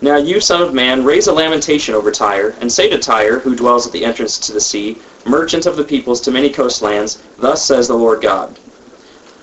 Now 0.00 0.16
you, 0.16 0.40
son 0.40 0.62
of 0.62 0.72
man, 0.72 1.04
raise 1.04 1.26
a 1.26 1.32
lamentation 1.32 1.94
over 1.94 2.12
Tyre, 2.12 2.54
and 2.60 2.70
say 2.70 2.88
to 2.88 2.98
Tyre, 2.98 3.40
who 3.40 3.56
dwells 3.56 3.86
at 3.86 3.92
the 3.92 4.04
entrance 4.04 4.38
to 4.40 4.52
the 4.52 4.60
sea, 4.60 4.98
merchant 5.24 5.66
of 5.66 5.76
the 5.76 5.84
peoples 5.84 6.20
to 6.22 6.30
many 6.30 6.50
coastlands, 6.50 7.22
thus 7.38 7.64
says 7.64 7.88
the 7.88 7.94
Lord 7.94 8.22
God. 8.22 8.58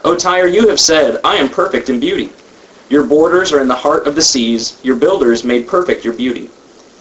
O 0.04 0.16
Tyre, 0.16 0.48
you 0.48 0.68
have 0.68 0.80
said, 0.80 1.20
I 1.24 1.36
am 1.36 1.50
perfect 1.50 1.90
in 1.90 2.00
beauty. 2.00 2.32
Your 2.90 3.04
borders 3.04 3.52
are 3.52 3.60
in 3.60 3.68
the 3.68 3.76
heart 3.76 4.08
of 4.08 4.16
the 4.16 4.22
seas, 4.22 4.78
your 4.82 4.96
builders 4.96 5.44
made 5.44 5.68
perfect 5.68 6.06
your 6.06 6.14
beauty. 6.14 6.50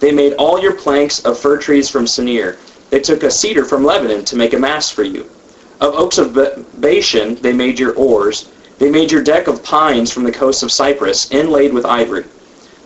They 0.01 0.13
made 0.13 0.35
all 0.35 0.61
your 0.61 0.75
planks 0.75 1.21
of 1.21 1.39
fir 1.39 1.57
trees 1.57 1.89
from 1.89 2.07
Senir. 2.07 2.57
They 2.91 3.01
took 3.01 3.23
a 3.23 3.31
cedar 3.31 3.65
from 3.65 3.85
Lebanon 3.85 4.25
to 4.25 4.37
make 4.37 4.53
a 4.53 4.59
mast 4.59 4.95
for 4.95 5.05
you. 5.05 5.31
Of 5.81 5.95
oaks 5.95 6.19
of 6.19 6.35
Bashan 6.81 7.37
they 7.37 7.53
made 7.53 7.79
your 7.79 7.95
oars. 7.95 8.49
They 8.79 8.91
made 8.91 9.13
your 9.13 9.23
deck 9.23 9.47
of 9.47 9.63
pines 9.63 10.13
from 10.13 10.25
the 10.25 10.33
coast 10.33 10.63
of 10.63 10.73
Cyprus, 10.73 11.31
inlaid 11.31 11.73
with 11.73 11.87
ivory. 11.87 12.25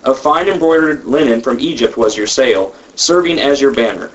Of 0.05 0.19
fine 0.19 0.49
embroidered 0.49 1.05
linen 1.05 1.41
from 1.41 1.61
Egypt 1.61 1.97
was 1.97 2.17
your 2.17 2.27
sail, 2.27 2.75
serving 2.95 3.39
as 3.41 3.61
your 3.61 3.73
banner. 3.73 4.11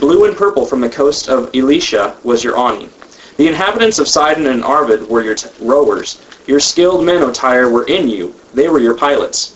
Blue 0.00 0.24
and 0.24 0.34
purple 0.34 0.64
from 0.64 0.80
the 0.80 0.88
coast 0.88 1.28
of 1.28 1.52
Elishah 1.52 2.16
was 2.24 2.42
your 2.42 2.56
awning. 2.56 2.88
The 3.36 3.46
inhabitants 3.46 3.98
of 3.98 4.08
Sidon 4.08 4.46
and 4.46 4.64
Arvad 4.64 5.06
were 5.06 5.22
your 5.22 5.34
t- 5.34 5.50
rowers. 5.60 6.18
Your 6.46 6.60
skilled 6.60 7.04
men, 7.04 7.22
O 7.22 7.30
Tyre, 7.30 7.68
were 7.68 7.84
in 7.84 8.08
you. 8.08 8.34
They 8.54 8.68
were 8.68 8.78
your 8.78 8.94
pilots. 8.94 9.52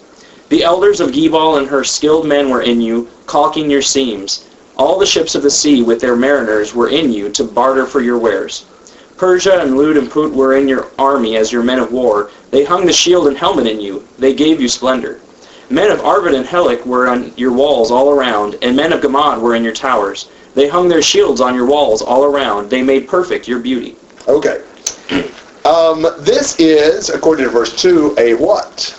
The 0.51 0.63
elders 0.63 1.01
of 1.01 1.13
Gebal 1.13 1.57
and 1.57 1.67
her 1.67 1.85
skilled 1.85 2.27
men 2.27 2.51
were 2.51 2.61
in 2.61 2.83
you, 2.83 3.09
caulking 3.25 3.71
your 3.71 3.81
seams. 3.81 4.45
All 4.77 4.99
the 4.99 5.07
ships 5.07 5.35
of 5.35 5.43
the 5.43 5.51
sea 5.51 5.83
with 5.83 6.03
their 6.03 6.17
mariners 6.17 6.75
were 6.75 6.91
in 6.91 7.11
you 7.11 7.31
to 7.31 7.43
barter 7.43 7.87
for 7.87 8.03
your 8.03 8.19
wares. 8.19 8.67
Persia 9.17 9.61
and 9.61 9.79
Lud 9.79 9.97
and 9.97 10.11
Put 10.11 10.33
were 10.33 10.55
in 10.55 10.69
your 10.69 10.89
army 10.99 11.39
as 11.39 11.51
your 11.51 11.63
men 11.63 11.79
of 11.79 11.93
war. 11.93 12.31
They 12.51 12.63
hung 12.63 12.85
the 12.85 12.93
shield 12.93 13.27
and 13.27 13.39
helmet 13.39 13.67
in 13.67 13.81
you. 13.81 14.07
They 14.19 14.35
gave 14.35 14.61
you 14.61 14.69
splendor. 14.69 15.19
Men 15.69 15.91
of 15.91 16.01
Arvad 16.01 16.35
and 16.35 16.47
Helech 16.47 16.87
were 16.87 17.09
on 17.09 17.33
your 17.37 17.53
walls 17.53 17.91
all 17.91 18.11
around, 18.11 18.57
and 18.63 18.77
men 18.77 18.93
of 18.93 19.01
Gamad 19.01 19.41
were 19.41 19.55
in 19.55 19.65
your 19.65 19.73
towers. 19.73 20.29
They 20.55 20.69
hung 20.69 20.89
their 20.89 21.03
shields 21.03 21.41
on 21.41 21.55
your 21.55 21.67
walls 21.67 22.03
all 22.03 22.25
around. 22.25 22.71
They 22.71 22.83
made 22.83 23.09
perfect 23.09 23.49
your 23.49 23.59
beauty. 23.59 23.97
Okay. 24.29 24.63
Um, 25.65 26.07
this 26.21 26.59
is, 26.61 27.11
according 27.11 27.45
to 27.45 27.51
verse 27.51 27.75
2, 27.81 28.15
a 28.19 28.35
what? 28.35 28.97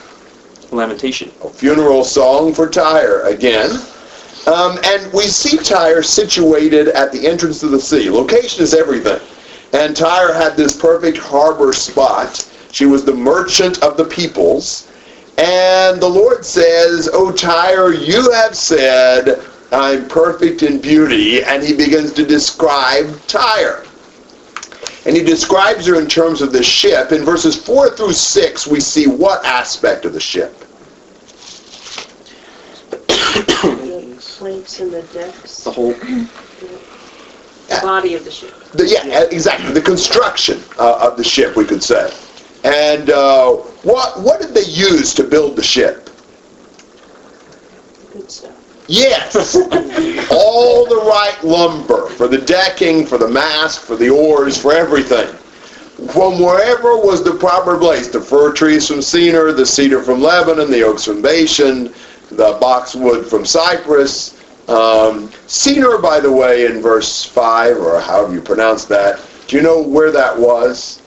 Lamentation. 0.71 1.31
A 1.43 1.49
funeral 1.49 2.03
song 2.03 2.53
for 2.53 2.69
Tyre 2.69 3.21
again. 3.21 3.71
Um, 4.47 4.77
and 4.83 5.11
we 5.13 5.23
see 5.23 5.57
Tyre 5.57 6.03
situated 6.03 6.89
at 6.89 7.11
the 7.11 7.25
entrance 7.25 7.61
to 7.61 7.67
the 7.67 7.79
sea. 7.79 8.09
Location 8.09 8.63
is 8.63 8.73
everything. 8.73 9.19
And 9.73 9.95
Tyre 9.95 10.33
had 10.33 10.55
this 10.57 10.75
perfect 10.75 11.17
harbor 11.17 11.71
spot. 11.73 12.49
She 12.71 12.85
was 12.85 13.05
the 13.05 13.13
merchant 13.13 13.81
of 13.81 13.97
the 13.97 14.05
peoples. 14.05 14.86
And 15.37 16.01
the 16.01 16.07
Lord 16.07 16.43
says, 16.43 17.09
O 17.13 17.31
Tyre, 17.31 17.93
you 17.93 18.31
have 18.31 18.55
said, 18.55 19.45
I'm 19.71 20.07
perfect 20.07 20.63
in 20.63 20.79
beauty. 20.81 21.43
And 21.43 21.63
he 21.63 21.75
begins 21.75 22.11
to 22.13 22.25
describe 22.25 23.19
Tyre. 23.27 23.85
And 25.05 25.15
he 25.15 25.23
describes 25.23 25.85
her 25.85 25.99
in 25.99 26.07
terms 26.07 26.41
of 26.41 26.51
the 26.51 26.63
ship. 26.63 27.11
In 27.11 27.23
verses 27.23 27.55
4 27.55 27.91
through 27.91 28.13
6, 28.13 28.67
we 28.67 28.79
see 28.79 29.07
what 29.07 29.45
aspect 29.45 30.05
of 30.05 30.13
the 30.13 30.19
ship? 30.19 30.53
The 32.89 34.23
planks 34.37 34.79
and 34.79 34.91
the 34.91 35.03
decks, 35.13 35.63
The 35.63 35.71
whole 35.71 35.93
the 35.93 37.79
body 37.81 38.15
of 38.15 38.23
the 38.23 38.31
ship. 38.31 38.53
The, 38.71 38.87
yeah, 38.87 39.23
exactly. 39.31 39.71
The 39.71 39.81
construction 39.81 40.63
uh, 40.79 41.09
of 41.09 41.17
the 41.17 41.23
ship, 41.23 41.55
we 41.55 41.65
could 41.65 41.83
say. 41.83 42.11
And 42.63 43.09
uh, 43.09 43.53
what 43.83 44.19
what 44.21 44.41
did 44.41 44.53
they 44.53 44.65
use 44.65 45.13
to 45.15 45.23
build 45.23 45.55
the 45.55 45.63
ship? 45.63 46.09
Good 48.13 48.31
stuff. 48.31 48.53
Yes, 48.87 49.55
all 50.31 50.85
the 50.85 51.03
right 51.05 51.37
lumber 51.43 52.07
for 52.11 52.29
the 52.29 52.37
decking, 52.37 53.05
for 53.05 53.17
the 53.17 53.27
mast, 53.27 53.81
for 53.81 53.97
the 53.97 54.09
oars, 54.09 54.59
for 54.59 54.73
everything. 54.73 55.27
From 56.11 56.39
wherever 56.39 56.95
was 56.95 57.23
the 57.23 57.35
proper 57.35 57.77
place, 57.77 58.07
the 58.07 58.21
fir 58.21 58.53
trees 58.53 58.87
from 58.87 58.97
Senir, 58.97 59.55
the 59.55 59.65
cedar 59.65 60.01
from 60.03 60.21
Lebanon, 60.21 60.71
the 60.71 60.83
oaks 60.83 61.03
from 61.03 61.21
Bashan, 61.21 61.93
the 62.29 62.57
boxwood 62.61 63.27
from 63.27 63.45
Cyprus. 63.45 64.35
Um, 64.69 65.29
Senir, 65.47 66.01
by 66.01 66.19
the 66.19 66.31
way, 66.31 66.65
in 66.65 66.81
verse 66.81 67.25
5, 67.25 67.77
or 67.77 67.99
however 67.99 68.33
you 68.33 68.41
pronounce 68.41 68.85
that, 68.85 69.19
do 69.47 69.57
you 69.57 69.63
know 69.63 69.81
where 69.81 70.11
that 70.11 70.37
was? 70.37 71.01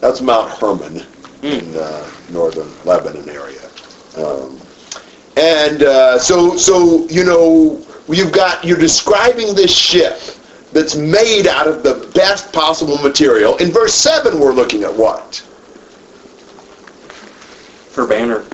That's 0.00 0.20
Mount 0.20 0.50
Hermon 0.50 1.06
in 1.42 1.76
uh, 1.76 2.10
northern 2.30 2.70
Lebanon 2.84 3.28
area. 3.28 3.68
Um, 4.16 4.60
and 5.36 5.82
uh, 5.82 6.18
so, 6.18 6.56
so 6.56 7.06
you 7.08 7.24
know, 7.24 7.84
you've 8.08 8.32
got 8.32 8.64
you're 8.64 8.78
describing 8.78 9.54
this 9.54 9.74
ship 9.74 10.20
that's 10.72 10.96
made 10.96 11.46
out 11.46 11.66
of 11.66 11.82
the 11.82 12.10
best 12.14 12.52
possible 12.52 12.98
material. 12.98 13.56
In 13.56 13.70
verse 13.70 13.94
seven, 13.94 14.38
we're 14.38 14.52
looking 14.52 14.84
at 14.84 14.94
what? 14.94 15.44
for 17.90 18.06
banner. 18.06 18.44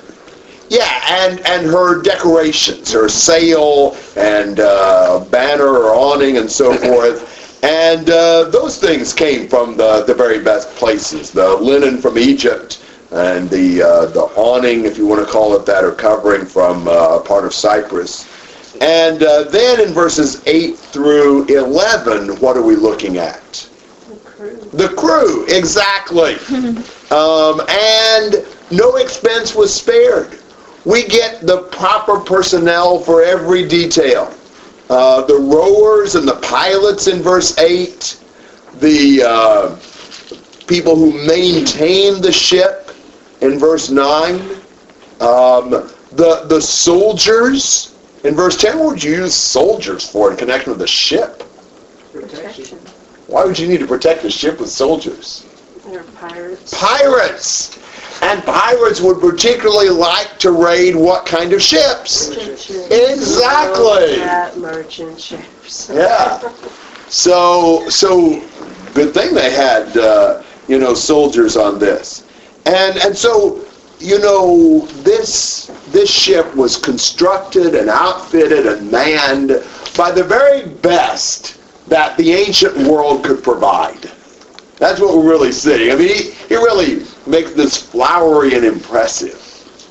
Yeah, 0.69 1.01
and 1.09 1.47
and 1.47 1.67
her 1.67 2.03
decorations, 2.03 2.93
her 2.93 3.09
sail 3.09 3.97
and 4.17 4.59
uh, 4.59 5.25
banner 5.31 5.69
or 5.69 5.95
awning 5.95 6.39
and 6.39 6.51
so 6.51 6.77
forth. 6.89 7.36
And 7.63 8.11
uh, 8.11 8.45
those 8.51 8.79
things 8.79 9.13
came 9.13 9.49
from 9.49 9.77
the, 9.77 10.05
the 10.05 10.15
very 10.15 10.43
best 10.43 10.69
places. 10.77 11.31
The 11.31 11.57
linen 11.57 12.01
from 12.01 12.19
Egypt 12.19 12.83
and 13.13 13.49
the 13.49 13.83
uh, 13.83 14.07
the 14.07 14.23
awning, 14.37 14.85
if 14.85 14.99
you 14.99 15.07
want 15.07 15.25
to 15.25 15.33
call 15.33 15.55
it 15.55 15.65
that, 15.67 15.85
or 15.85 15.93
covering 15.93 16.45
from 16.45 16.89
uh, 16.89 17.21
part 17.21 17.45
of 17.45 17.55
Cyprus. 17.55 18.27
And 18.81 19.23
uh, 19.23 19.45
then 19.45 19.81
in 19.81 19.95
verses 19.95 20.43
8 20.47 20.77
through 20.77 21.47
11, 21.47 22.37
what 22.41 22.57
are 22.59 22.63
we 22.63 22.77
looking 22.77 23.17
at? 23.17 23.69
The 24.07 24.17
crew. 24.17 24.57
The 24.73 24.89
crew, 24.91 25.47
exactly. 25.47 26.35
um, 27.11 27.63
and 27.71 28.47
no 28.71 28.97
expense 28.97 29.55
was 29.55 29.75
spared. 29.75 30.39
We 30.85 31.05
get 31.07 31.47
the 31.47 31.63
proper 31.73 32.21
personnel 32.21 32.99
for 33.01 33.23
every 33.23 33.67
detail. 33.67 34.35
Uh, 34.89 35.25
the 35.27 35.35
rowers 35.35 36.15
and 36.15 36.29
the 36.29 36.37
pilots 36.37 37.09
in 37.09 37.21
verse 37.23 37.59
8, 37.59 38.21
the 38.75 39.23
uh, 39.23 39.77
people 40.67 40.95
who 40.95 41.13
maintain 41.27 42.21
the 42.21 42.31
ship 42.31 42.91
in 43.41 43.59
verse 43.59 43.91
9, 43.91 44.41
um, 45.21 45.71
the, 46.13 46.45
the 46.49 46.61
soldiers 46.61 47.97
in 48.25 48.35
verse 48.35 48.57
10, 48.57 48.79
what 48.79 48.89
would 48.89 49.03
you 49.05 49.13
use 49.13 49.35
soldiers 49.35 50.09
for 50.09 50.31
in 50.31 50.37
connection 50.37 50.71
with 50.71 50.81
the 50.81 50.87
ship? 50.87 51.45
Protection. 52.13 52.79
Why 53.27 53.45
would 53.45 53.59
you 53.59 53.69
need 53.69 53.81
to 53.81 53.87
protect 53.87 54.23
the 54.23 54.31
ship 54.31 54.61
with 54.61 54.69
soldiers? 54.69 55.47
They're 55.87 56.03
pirates. 56.03 56.75
Pirates! 56.77 57.79
And 58.23 58.43
pirates 58.45 59.01
would 59.01 59.21
particularly 59.21 59.91
like 59.91 60.39
to 60.39 60.51
raid 60.53 60.97
what 60.97 61.27
kind 61.27 61.53
of 61.53 61.63
ships? 61.63 62.31
Merchant 62.31 62.59
ships. 62.59 62.91
Exactly. 62.91 64.61
Merchant 64.61 65.21
ships. 65.21 65.91
Yeah. 65.93 66.53
So, 67.09 67.89
so 67.89 68.41
good 68.95 69.13
thing 69.13 69.35
they 69.35 69.51
had, 69.51 69.97
uh, 69.97 70.43
you 70.67 70.79
know, 70.79 70.95
soldiers 70.95 71.57
on 71.57 71.79
this. 71.79 72.27
And, 72.65 72.97
and 72.99 73.17
so, 73.17 73.65
you 73.99 74.19
know, 74.19 74.87
this, 75.03 75.67
this 75.89 76.11
ship 76.11 76.55
was 76.57 76.77
constructed 76.77 77.75
and 77.75 77.89
outfitted 77.89 78.67
and 78.67 78.91
manned 78.91 79.63
by 79.97 80.11
the 80.11 80.25
very 80.25 80.67
best 80.67 81.59
that 81.89 82.17
the 82.17 82.33
ancient 82.33 82.77
world 82.89 83.25
could 83.25 83.43
provide. 83.45 84.11
That's 84.79 85.01
what 85.01 85.17
we're 85.17 85.29
really 85.29 85.53
seeing. 85.53 85.93
I 85.93 85.97
mean, 85.97 86.09
he, 86.09 86.31
he 86.33 86.57
really 86.57 87.05
makes 87.27 87.53
this 87.53 87.77
flowery 87.77 88.55
and 88.55 88.65
impressive. 88.65 89.43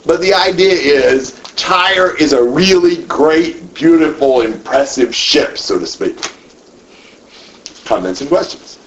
But 0.05 0.21
the 0.21 0.33
idea 0.33 0.73
is 0.73 1.39
Tyre 1.55 2.15
is 2.17 2.33
a 2.33 2.43
really 2.43 3.03
great, 3.05 3.73
beautiful, 3.73 4.41
impressive 4.41 5.15
ship, 5.15 5.57
so 5.57 5.79
to 5.79 5.87
speak. 5.87 6.17
Comments 7.85 8.19
and 8.21 8.29
questions? 8.29 8.79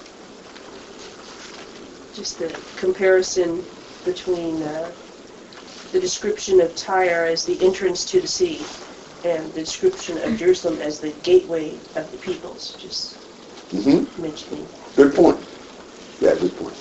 Just 2.15 2.39
the 2.39 2.57
comparison 2.77 3.63
between 4.05 4.61
uh, 4.63 4.91
the 5.91 5.99
description 5.99 6.59
of 6.61 6.75
Tyre 6.75 7.25
as 7.25 7.45
the 7.45 7.59
entrance 7.61 8.05
to 8.11 8.21
the 8.21 8.27
sea 8.27 8.61
and 9.25 9.51
the 9.53 9.61
description 9.61 10.17
of 10.19 10.37
Jerusalem 10.37 10.79
as 10.81 10.99
the 10.99 11.11
gateway 11.23 11.71
of 11.95 12.09
the 12.11 12.17
peoples. 12.17 12.75
Just 12.79 13.15
hmm 13.71 14.03
mentioning. 14.21 14.67
Good 14.95 15.13
point. 15.13 15.37
Yeah, 16.19 16.35
good 16.35 16.55
point. 16.57 16.75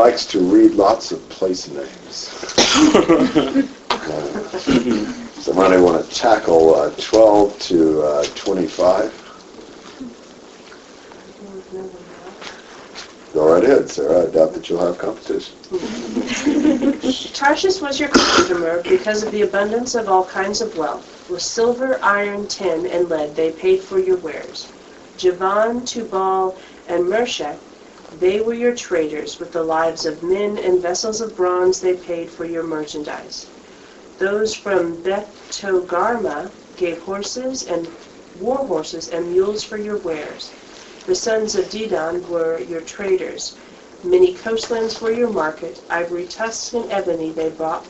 Likes 0.00 0.24
to 0.28 0.40
read 0.40 0.72
lots 0.76 1.12
of 1.12 1.28
place 1.28 1.68
names? 1.68 2.30
Uh, 3.90 4.58
Somebody 5.40 5.78
want 5.78 6.02
to 6.02 6.16
tackle 6.16 6.74
uh, 6.74 6.90
12 6.96 7.58
to 7.58 8.00
uh, 8.00 8.24
25? 8.34 9.12
Go 13.34 13.52
right 13.52 13.62
ahead, 13.62 13.90
Sarah. 13.90 14.26
I 14.26 14.30
doubt 14.30 14.54
that 14.54 14.70
you'll 14.70 14.84
have 14.84 14.96
competition. 14.96 15.54
Tarshish 17.34 17.82
was 17.82 18.00
your 18.00 18.08
customer 18.08 18.82
because 18.82 19.22
of 19.22 19.30
the 19.32 19.42
abundance 19.42 19.94
of 19.94 20.08
all 20.08 20.24
kinds 20.24 20.62
of 20.62 20.74
wealth. 20.78 21.28
With 21.28 21.42
silver, 21.42 22.02
iron, 22.02 22.48
tin, 22.48 22.86
and 22.86 23.10
lead 23.10 23.36
they 23.36 23.52
paid 23.52 23.82
for 23.82 23.98
your 24.00 24.16
wares. 24.16 24.66
Javan, 25.18 25.84
Tubal, 25.84 26.56
and 26.88 27.06
Meshech, 27.06 27.58
they 28.18 28.40
were 28.40 28.54
your 28.54 28.74
traders. 28.74 29.38
With 29.38 29.52
the 29.52 29.62
lives 29.62 30.04
of 30.04 30.22
men 30.22 30.58
and 30.58 30.82
vessels 30.82 31.20
of 31.20 31.36
bronze 31.36 31.80
they 31.80 31.94
paid 31.94 32.30
for 32.30 32.44
your 32.44 32.64
merchandise. 32.64 33.46
Those 34.18 34.54
from 34.54 35.02
Beth 35.02 35.34
Togarmah 35.50 36.52
gave 36.76 37.00
horses 37.02 37.66
and 37.66 37.88
war 38.34 38.58
horses 38.66 39.08
and 39.08 39.30
mules 39.30 39.64
for 39.64 39.78
your 39.78 39.98
wares. 39.98 40.52
The 41.06 41.14
sons 41.14 41.54
of 41.54 41.66
Dedan 41.70 42.26
were 42.28 42.60
your 42.60 42.82
traders. 42.82 43.56
Many 44.02 44.34
coastlands 44.34 45.00
were 45.00 45.12
your 45.12 45.30
market. 45.30 45.80
Ivory 45.90 46.26
tusks 46.26 46.74
and 46.74 46.90
ebony 46.90 47.32
they 47.32 47.50
brought, 47.50 47.88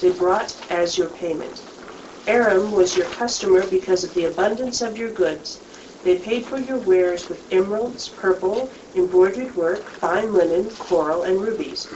they 0.00 0.10
brought 0.10 0.56
as 0.70 0.96
your 0.96 1.08
payment. 1.08 1.64
Aram 2.26 2.72
was 2.72 2.96
your 2.96 3.06
customer 3.06 3.66
because 3.66 4.04
of 4.04 4.14
the 4.14 4.26
abundance 4.26 4.82
of 4.82 4.98
your 4.98 5.10
goods. 5.10 5.60
They 6.04 6.18
paid 6.18 6.46
for 6.46 6.58
your 6.58 6.78
wares 6.78 7.28
with 7.28 7.42
emeralds, 7.50 8.08
purple, 8.08 8.70
embroidered 8.94 9.54
work, 9.56 9.78
fine 9.78 10.32
linen, 10.32 10.70
coral, 10.70 11.24
and 11.24 11.40
rubies. 11.40 11.88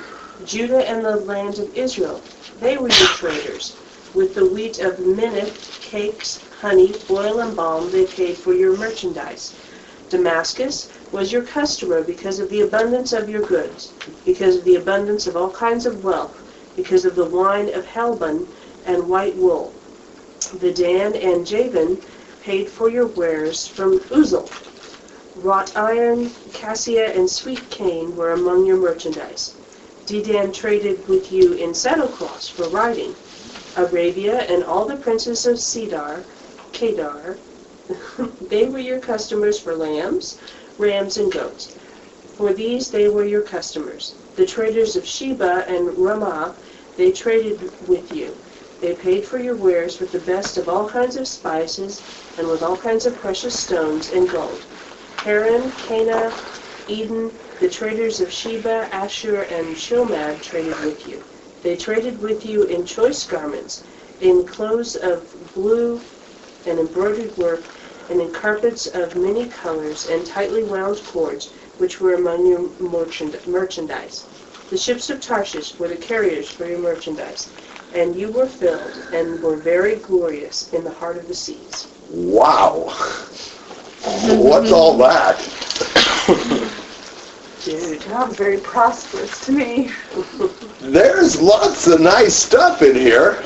Judah 0.45 0.89
and 0.89 1.05
the 1.05 1.17
land 1.17 1.59
of 1.59 1.75
Israel, 1.75 2.21
they 2.61 2.77
were 2.77 2.89
your 2.89 3.09
traders. 3.09 3.77
With 4.13 4.35
the 4.35 4.45
wheat 4.47 4.81
of 4.81 4.99
Minnith, 4.99 5.81
cakes, 5.81 6.41
honey, 6.61 6.95
oil, 7.11 7.41
and 7.41 7.55
balm, 7.57 7.91
they 7.91 8.05
paid 8.07 8.37
for 8.37 8.53
your 8.53 8.77
merchandise. 8.77 9.55
Damascus 10.09 10.89
was 11.13 11.33
your 11.33 11.43
customer 11.43 12.03
because 12.03 12.39
of 12.41 12.51
the 12.51 12.63
abundance 12.63 13.13
of 13.13 13.31
your 13.31 13.43
goods, 13.43 13.95
because 14.25 14.57
of 14.57 14.65
the 14.65 14.77
abundance 14.77 15.27
of 15.27 15.37
all 15.37 15.51
kinds 15.51 15.87
of 15.87 16.05
wealth, 16.05 16.37
because 16.77 17.05
of 17.05 17.15
the 17.15 17.25
wine 17.25 17.73
of 17.73 17.87
Helbon 17.87 18.47
and 18.85 19.09
white 19.09 19.37
wool. 19.37 19.73
Vedan 20.55 21.15
and 21.17 21.47
Javan 21.47 21.99
paid 22.43 22.69
for 22.69 22.91
your 22.91 23.07
wares 23.07 23.69
from 23.69 24.01
Uzal. 24.11 24.49
Wrought 25.37 25.77
iron, 25.77 26.29
cassia, 26.53 27.13
and 27.13 27.31
sweet 27.31 27.71
cane 27.71 28.17
were 28.17 28.33
among 28.33 28.67
your 28.67 28.77
merchandise. 28.77 29.55
Dedan 30.07 30.53
traded 30.53 31.07
with 31.07 31.31
you 31.31 31.53
in 31.53 31.71
saddlecloths 31.71 32.51
for 32.51 32.69
riding. 32.69 33.15
Arabia 33.77 34.41
and 34.41 34.65
all 34.65 34.85
the 34.85 34.97
princes 34.97 35.47
of 35.47 35.57
Cedar, 35.57 36.25
Kedar, 36.73 37.39
they 38.49 38.67
were 38.67 38.81
your 38.81 38.99
customers 38.99 39.61
for 39.61 39.77
lambs, 39.77 40.37
rams, 40.79 41.19
and 41.19 41.33
goats. 41.33 41.77
For 42.37 42.53
these 42.53 42.91
they 42.91 43.09
were 43.09 43.25
your 43.25 43.43
customers. 43.43 44.17
The 44.35 44.47
traders 44.47 44.97
of 44.97 45.07
Sheba 45.07 45.65
and 45.69 45.97
Raamah, 45.97 46.57
they 46.97 47.13
traded 47.13 47.73
with 47.87 48.13
you. 48.13 48.35
They 48.81 48.95
paid 48.95 49.25
for 49.25 49.39
your 49.39 49.55
wares 49.55 50.01
with 50.01 50.11
the 50.11 50.19
best 50.19 50.59
of 50.59 50.69
all 50.69 50.89
kinds 50.89 51.17
of 51.17 51.29
spices 51.29 52.03
and 52.37 52.49
with 52.49 52.63
all 52.63 52.77
kinds 52.79 53.05
of 53.05 53.19
precious 53.19 53.59
stones 53.61 54.09
and 54.11 54.31
gold. 54.31 54.67
Haran, 55.21 55.73
Canneh, 55.73 56.35
Eden, 56.87 57.39
the 57.59 57.69
traders 57.69 58.21
of 58.21 58.33
Sheba, 58.33 58.89
Ashur, 58.91 59.43
and 59.43 59.77
Shomad 59.77 60.41
traded 60.41 60.81
with 60.81 61.07
you. 61.07 61.23
They 61.63 61.77
traded 61.77 62.21
with 62.21 62.45
you 62.45 62.63
in 62.65 62.85
choice 62.87 63.25
garments, 63.25 63.85
in 64.21 64.47
clothes 64.47 64.97
of 64.97 65.31
blue 65.53 66.07
and 66.65 66.79
embroidered 66.79 67.37
work, 67.37 67.69
and 68.09 68.21
in 68.21 68.33
carpets 68.33 68.87
of 68.87 69.15
many 69.15 69.49
colors 69.49 70.07
and 70.07 70.25
tightly 70.27 70.65
wound 70.65 71.05
cords, 71.05 71.53
which 71.77 72.01
were 72.01 72.15
among 72.15 72.47
your 72.47 72.71
merchand- 72.81 73.47
merchandise. 73.47 74.29
The 74.71 74.77
ships 74.79 75.11
of 75.11 75.21
Tarshish 75.21 75.79
were 75.79 75.89
the 75.89 75.97
carriers 75.97 76.51
for 76.51 76.67
your 76.67 76.79
merchandise, 76.79 77.53
and 77.93 78.17
you 78.17 78.31
were 78.33 78.49
filled 78.49 79.05
and 79.13 79.41
were 79.43 79.59
very 79.59 79.97
glorious 79.97 80.73
in 80.73 80.83
the 80.83 80.91
heart 80.91 81.19
of 81.19 81.29
the 81.29 81.35
seas. 81.35 81.89
Wow. 82.13 82.89
What's 84.05 84.71
all 84.71 84.99
that? 84.99 85.39
Dude, 87.65 88.03
sounds 88.03 88.37
very 88.37 88.59
prosperous 88.59 89.47
to 89.47 89.53
me. 89.53 89.91
There's 90.81 91.41
lots 91.41 91.87
of 91.87 92.01
nice 92.01 92.35
stuff 92.35 92.83
in 92.83 92.97
here. 92.97 93.43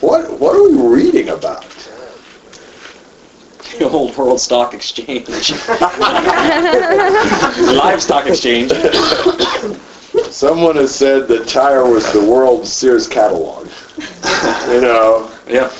What 0.00 0.38
what 0.38 0.56
are 0.56 0.70
we 0.70 0.78
reading 1.02 1.28
about? 1.30 1.66
The 3.78 3.88
old 3.90 4.16
world 4.16 4.40
stock 4.40 4.72
exchange. 4.72 5.50
Livestock 7.76 8.26
exchange. 8.26 8.70
Someone 10.30 10.76
has 10.76 10.94
said 10.94 11.26
that 11.28 11.46
Tyre 11.48 11.84
was 11.90 12.10
the 12.12 12.24
world's 12.24 12.72
Sears 12.72 13.08
catalog. 13.08 13.68
You 14.68 14.80
know, 14.80 15.30
Yep. 15.48 15.72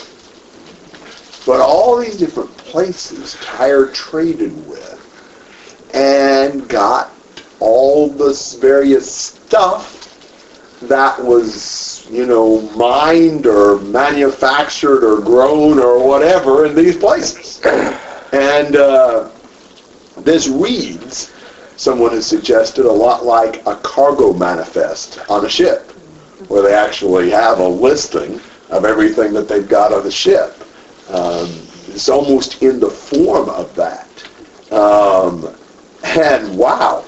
But 1.47 1.61
all 1.61 1.99
these 1.99 2.17
different 2.17 2.55
places 2.57 3.37
Tyre 3.43 3.87
traded 3.89 4.55
with 4.67 5.01
and 5.95 6.69
got 6.69 7.13
all 7.61 8.09
this 8.09 8.55
various 8.55 9.11
stuff 9.15 10.01
that 10.83 11.23
was, 11.23 12.07
you 12.11 12.27
know, 12.27 12.61
mined 12.73 13.47
or 13.47 13.79
manufactured 13.81 15.05
or 15.05 15.21
grown 15.21 15.79
or 15.79 16.07
whatever 16.07 16.67
in 16.67 16.75
these 16.75 16.97
places. 16.97 17.61
And 18.33 18.77
uh, 18.77 19.31
this 20.19 20.49
reads, 20.49 21.33
someone 21.77 22.11
has 22.13 22.27
suggested, 22.27 22.85
a 22.87 22.93
lot 22.93 23.25
like 23.25 23.65
a 23.67 23.77
cargo 23.77 24.33
manifest 24.33 25.21
on 25.31 25.47
a 25.47 25.49
ship, 25.49 25.91
where 26.49 26.63
they 26.63 26.75
actually 26.75 27.31
have 27.31 27.61
a 27.61 27.69
listing 27.69 28.41
of 28.71 28.85
everything 28.85 29.33
that 29.35 29.49
they've 29.49 29.69
got 29.69 29.93
on 29.93 30.03
the 30.03 30.11
ship. 30.11 30.64
Um, 31.09 31.51
it's 31.89 32.09
almost 32.09 32.63
in 32.63 32.81
the 32.81 32.91
form 32.91 33.49
of 33.49 33.75
that. 33.77 34.09
Um, 34.73 35.55
and 36.03 36.57
wow, 36.57 37.05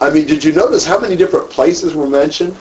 I 0.00 0.10
mean, 0.10 0.26
did 0.26 0.42
you 0.42 0.52
notice 0.52 0.84
how 0.84 0.98
many 0.98 1.16
different 1.16 1.50
places 1.50 1.94
were 1.94 2.06
mentioned? 2.06 2.56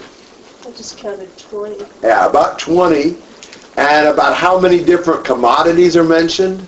I 0.65 0.71
just 0.71 0.97
counted 0.97 1.35
20. 1.37 1.85
Yeah, 2.03 2.27
about 2.27 2.59
20. 2.59 3.17
And 3.77 4.07
about 4.07 4.37
how 4.37 4.57
many 4.59 4.83
different 4.83 5.25
commodities 5.25 5.97
are 5.97 6.03
mentioned? 6.03 6.65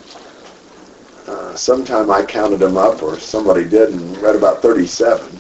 Uh, 1.26 1.56
sometime 1.56 2.12
I 2.12 2.26
counted 2.26 2.58
them 2.58 2.78
up, 2.78 3.02
or 3.02 3.18
somebody 3.18 3.64
did, 3.68 3.94
and 3.94 4.18
read 4.18 4.36
about 4.36 4.62
37. 4.62 5.40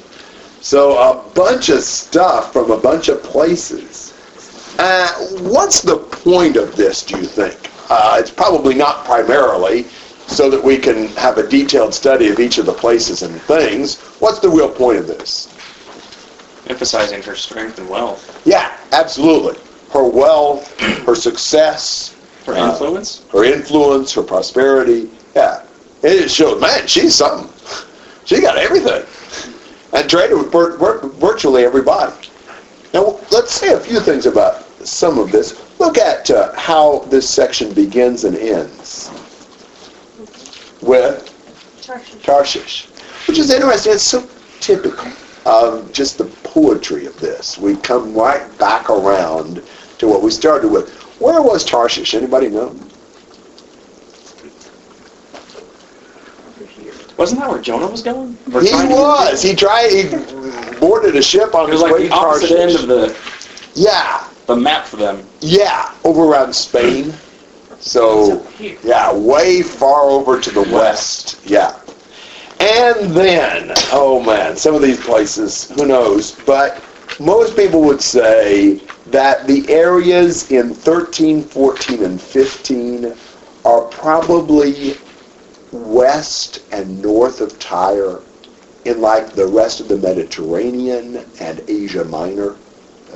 So 0.61 0.97
a 0.97 1.29
bunch 1.33 1.69
of 1.69 1.81
stuff 1.81 2.53
from 2.53 2.71
a 2.71 2.77
bunch 2.77 3.09
of 3.09 3.21
places. 3.21 4.13
Uh, 4.79 5.13
what's 5.41 5.81
the 5.81 5.97
point 5.97 6.55
of 6.55 6.75
this, 6.75 7.03
do 7.03 7.17
you 7.17 7.25
think? 7.25 7.69
Uh, 7.89 8.17
it's 8.19 8.31
probably 8.31 8.75
not 8.75 9.05
primarily 9.05 9.83
so 10.27 10.49
that 10.49 10.61
we 10.61 10.77
can 10.77 11.07
have 11.09 11.37
a 11.37 11.47
detailed 11.47 11.93
study 11.93 12.27
of 12.27 12.39
each 12.39 12.57
of 12.57 12.65
the 12.65 12.73
places 12.73 13.21
and 13.23 13.39
things. 13.43 13.99
What's 14.19 14.39
the 14.39 14.49
real 14.49 14.69
point 14.69 14.97
of 14.99 15.07
this? 15.07 15.47
Emphasizing 16.67 17.21
her 17.23 17.35
strength 17.35 17.79
and 17.79 17.87
wealth. 17.87 18.41
Yeah, 18.45 18.75
absolutely. 18.91 19.57
Her 19.93 20.03
wealth, 20.03 20.77
her 21.05 21.15
success, 21.15 22.13
Her 22.45 22.53
Uh, 22.53 22.71
influence? 22.71 23.21
her 23.31 23.43
influence, 23.43 24.13
her 24.13 24.21
prosperity. 24.23 25.09
Yeah. 25.35 25.61
It 26.03 26.29
showed, 26.29 26.61
man, 26.61 26.87
she's 26.87 27.15
something. 27.15 27.49
She 28.25 28.39
got 28.41 28.57
everything. 28.57 29.03
And 29.93 30.09
traded 30.09 30.37
with 30.37 30.51
vir- 30.51 30.77
vir- 30.77 31.07
virtually 31.19 31.63
everybody. 31.65 32.13
Now, 32.93 33.19
let's 33.31 33.51
say 33.53 33.73
a 33.73 33.79
few 33.79 33.99
things 34.01 34.25
about 34.25 34.63
some 34.85 35.17
of 35.19 35.31
this. 35.31 35.61
Look 35.79 35.97
at 35.97 36.29
uh, 36.31 36.53
how 36.57 36.99
this 37.09 37.29
section 37.29 37.73
begins 37.73 38.23
and 38.23 38.35
ends 38.35 39.11
with 40.81 41.33
Tarshish. 41.81 42.23
Tarshish, 42.23 42.85
which 43.27 43.37
is 43.37 43.51
interesting. 43.51 43.93
It's 43.93 44.03
so 44.03 44.27
typical 44.59 45.11
of 45.45 45.91
just 45.93 46.17
the 46.17 46.25
poetry 46.43 47.05
of 47.05 47.17
this. 47.19 47.57
We 47.57 47.75
come 47.77 48.13
right 48.13 48.45
back 48.57 48.89
around 48.89 49.63
to 49.99 50.07
what 50.07 50.21
we 50.23 50.31
started 50.31 50.69
with. 50.69 50.89
Where 51.21 51.41
was 51.41 51.63
Tarshish? 51.63 52.13
Anybody 52.13 52.49
know? 52.49 52.75
Wasn't 57.17 57.39
that 57.39 57.49
where 57.49 57.59
Jonah 57.61 57.87
was 57.87 58.03
going? 58.03 58.37
Or 58.53 58.61
He 58.61 58.71
was. 58.71 59.41
He 59.41 59.55
tried. 59.55 59.89
He 59.89 60.79
boarded 60.79 61.15
a 61.15 61.21
ship 61.21 61.55
on 61.55 61.71
his 61.71 61.81
like 61.81 61.93
way 61.93 62.03
the 62.03 62.09
to 62.09 62.15
opposite 62.15 62.49
Tarshish. 62.49 62.75
end 62.75 62.75
of 62.75 62.87
the, 62.87 63.17
Yeah, 63.73 64.27
the 64.47 64.55
map 64.55 64.85
for 64.85 64.95
them. 64.97 65.23
yeah, 65.41 65.93
over 66.03 66.23
around 66.23 66.53
Spain. 66.53 67.13
So 67.79 68.45
yeah, 68.59 69.13
way 69.13 69.61
far 69.61 70.03
over 70.09 70.39
to 70.41 70.49
the 70.49 70.63
west. 70.63 71.39
Yeah. 71.45 71.79
And 72.59 73.11
then, 73.11 73.73
oh 73.91 74.19
man, 74.25 74.57
some 74.57 74.73
of 74.73 74.81
these 74.81 74.99
places, 74.99 75.69
who 75.71 75.85
knows? 75.85 76.31
But 76.45 76.83
most 77.19 77.55
people 77.55 77.83
would 77.83 78.01
say 78.01 78.81
that 79.07 79.45
the 79.45 79.67
areas 79.69 80.49
in 80.51 80.73
13, 80.73 81.43
14, 81.43 82.03
and 82.03 82.19
15 82.19 83.13
are 83.63 83.81
probably 83.83 84.97
west 85.71 86.63
and 86.71 87.01
north 87.01 87.41
of 87.41 87.59
Tyre 87.59 88.21
in 88.85 89.01
like 89.01 89.33
the 89.33 89.45
rest 89.45 89.79
of 89.79 89.87
the 89.87 89.97
Mediterranean 89.97 91.25
and 91.39 91.61
Asia 91.67 92.05
Minor. 92.05 92.55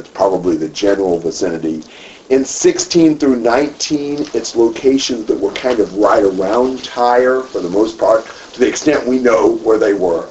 That's 0.01 0.13
probably 0.15 0.57
the 0.57 0.69
general 0.69 1.19
vicinity. 1.19 1.83
In 2.29 2.43
16 2.43 3.19
through 3.19 3.35
19, 3.35 4.29
it's 4.33 4.55
locations 4.55 5.27
that 5.27 5.39
were 5.39 5.51
kind 5.51 5.79
of 5.79 5.93
right 5.95 6.23
around 6.23 6.83
Tyre 6.83 7.43
for 7.43 7.59
the 7.59 7.69
most 7.69 7.99
part, 7.99 8.25
to 8.53 8.59
the 8.59 8.67
extent 8.67 9.05
we 9.05 9.19
know 9.19 9.57
where 9.57 9.77
they 9.77 9.93
were. 9.93 10.27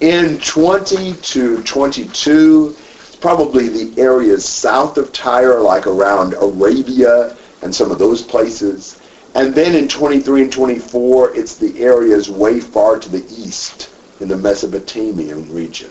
In 0.00 0.38
20 0.40 1.14
to 1.14 1.62
22, 1.62 2.76
it's 3.06 3.16
probably 3.16 3.68
the 3.70 3.98
areas 3.98 4.46
south 4.46 4.98
of 4.98 5.14
Tyre, 5.14 5.60
like 5.60 5.86
around 5.86 6.34
Arabia 6.34 7.38
and 7.62 7.74
some 7.74 7.90
of 7.90 7.98
those 7.98 8.20
places. 8.20 9.00
And 9.34 9.54
then 9.54 9.74
in 9.74 9.88
23 9.88 10.42
and 10.42 10.52
24, 10.52 11.34
it's 11.38 11.56
the 11.56 11.80
areas 11.80 12.28
way 12.28 12.60
far 12.60 12.98
to 12.98 13.08
the 13.08 13.24
east 13.30 13.88
in 14.20 14.28
the 14.28 14.36
Mesopotamian 14.36 15.50
region. 15.50 15.88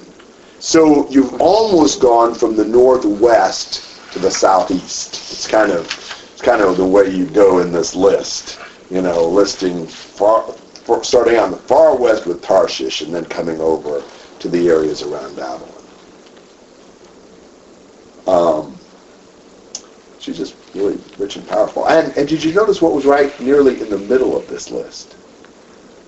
So 0.60 1.10
you've 1.10 1.42
almost 1.42 2.02
gone 2.02 2.36
from 2.36 2.56
the 2.56 2.66
northwest 2.66 4.12
to 4.12 4.20
the 4.20 4.30
southeast. 4.30 5.16
It's 5.32 5.48
kind 5.48 5.72
of 5.72 5.86
it's 6.34 6.42
kind 6.42 6.62
of 6.62 6.76
the 6.78 6.86
way 6.86 7.10
you 7.10 7.26
go 7.26 7.60
in 7.60 7.72
this 7.72 7.96
list. 7.96 8.60
You 8.90 9.02
know, 9.02 9.28
listing 9.28 9.88
far, 9.88 10.52
far 10.84 11.04
starting 11.04 11.38
on 11.38 11.52
the 11.52 11.58
far 11.58 11.96
west 11.96 12.26
with 12.26 12.42
Tarshish 12.42 13.02
and 13.02 13.14
then 13.14 13.26
coming 13.26 13.62
over 13.62 14.04
to 14.40 14.50
the 14.50 14.68
areas 14.68 15.02
around 15.02 15.36
Babylon. 15.36 15.84
Um, 18.28 18.80
she's 20.18 20.38
just 20.38 20.56
really 20.76 21.00
rich 21.18 21.36
and 21.36 21.48
powerful. 21.48 21.88
And, 21.88 22.16
and 22.18 22.28
did 22.28 22.44
you 22.44 22.54
notice 22.54 22.82
what 22.82 22.94
was 22.94 23.06
right 23.06 23.38
nearly 23.40 23.80
in 23.80 23.90
the 23.90 23.98
middle 23.98 24.36
of 24.36 24.48
this 24.48 24.72
list? 24.72 25.16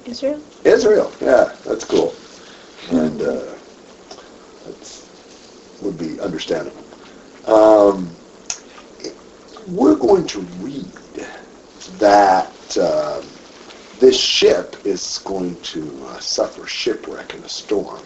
Israel. 0.06 0.42
Israel. 0.66 1.12
Yeah, 1.22 1.56
that's 1.66 1.86
cool. 1.86 2.14
And. 2.92 3.22
Uh, 3.22 3.56
that's 4.72 5.08
would 5.82 5.98
be 5.98 6.20
understandable. 6.20 6.84
Um, 7.46 8.10
we're 9.68 9.96
going 9.96 10.28
to 10.28 10.40
read 10.60 10.86
that 11.98 12.78
um, 12.78 13.24
this 14.00 14.20
ship 14.20 14.76
is 14.86 15.20
going 15.26 15.60
to 15.62 16.06
uh, 16.08 16.20
suffer 16.20 16.66
shipwreck 16.68 17.34
in 17.34 17.44
a 17.44 17.50
storm. 17.50 18.02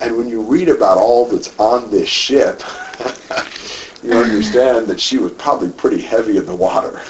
And 0.00 0.16
when 0.16 0.28
you 0.28 0.42
read 0.42 0.68
about 0.68 0.98
all 0.98 1.26
that's 1.26 1.58
on 1.58 1.90
this 1.90 2.08
ship, 2.08 2.62
you 4.02 4.12
understand 4.12 4.86
that 4.86 5.00
she 5.00 5.18
was 5.18 5.32
probably 5.32 5.70
pretty 5.70 6.00
heavy 6.00 6.36
in 6.36 6.46
the 6.46 6.54
water. 6.54 7.02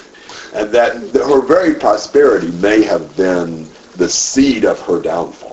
And 0.54 0.72
that 0.72 0.94
her 1.14 1.42
very 1.42 1.74
prosperity 1.74 2.50
may 2.52 2.82
have 2.82 3.14
been 3.16 3.68
the 3.96 4.08
seed 4.08 4.64
of 4.64 4.80
her 4.82 5.00
downfall. 5.02 5.52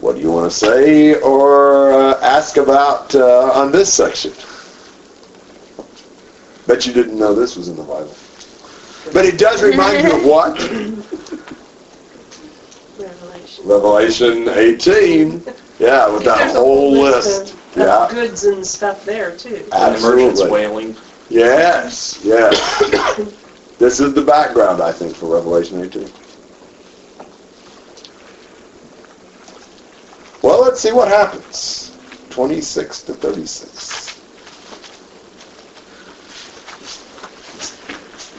what 0.00 0.16
do 0.16 0.22
you 0.22 0.32
want 0.32 0.39
to 0.50 0.56
say 0.56 1.14
or 1.20 1.92
uh, 1.92 2.20
ask 2.20 2.56
about 2.56 3.14
uh, 3.14 3.52
on 3.54 3.70
this 3.70 3.92
section? 3.92 4.32
Bet 6.66 6.86
you 6.86 6.92
didn't 6.92 7.18
know 7.18 7.34
this 7.34 7.56
was 7.56 7.68
in 7.68 7.76
the 7.76 7.82
Bible. 7.82 8.14
But 9.12 9.24
it 9.24 9.38
does 9.38 9.62
remind 9.62 10.06
you 10.06 10.16
of 10.16 10.24
what? 10.24 10.58
Revelation. 12.98 13.64
Revelation 13.66 14.48
18. 14.48 15.44
Yeah, 15.78 16.08
with 16.08 16.24
that 16.24 16.38
There's 16.38 16.52
whole 16.52 16.92
list 16.92 17.26
list. 17.40 17.54
of- 17.54 17.60
Yeah. 17.76 18.04
Of 18.04 18.10
goods 18.10 18.44
and 18.44 18.66
stuff 18.66 19.04
there 19.04 19.36
too. 19.36 19.66
And 19.72 19.96
the 19.96 20.00
merchants 20.00 20.42
wailing. 20.44 20.96
Yes, 21.28 22.20
yes. 22.22 22.58
this 23.78 24.00
is 24.00 24.12
the 24.12 24.22
background, 24.22 24.82
I 24.82 24.92
think, 24.92 25.14
for 25.16 25.32
Revelation 25.32 25.80
18. 25.82 26.10
Let's 30.70 30.82
see 30.82 30.92
what 30.92 31.08
happens. 31.08 31.98
26 32.30 33.02
to 33.02 33.12
36. 33.14 34.22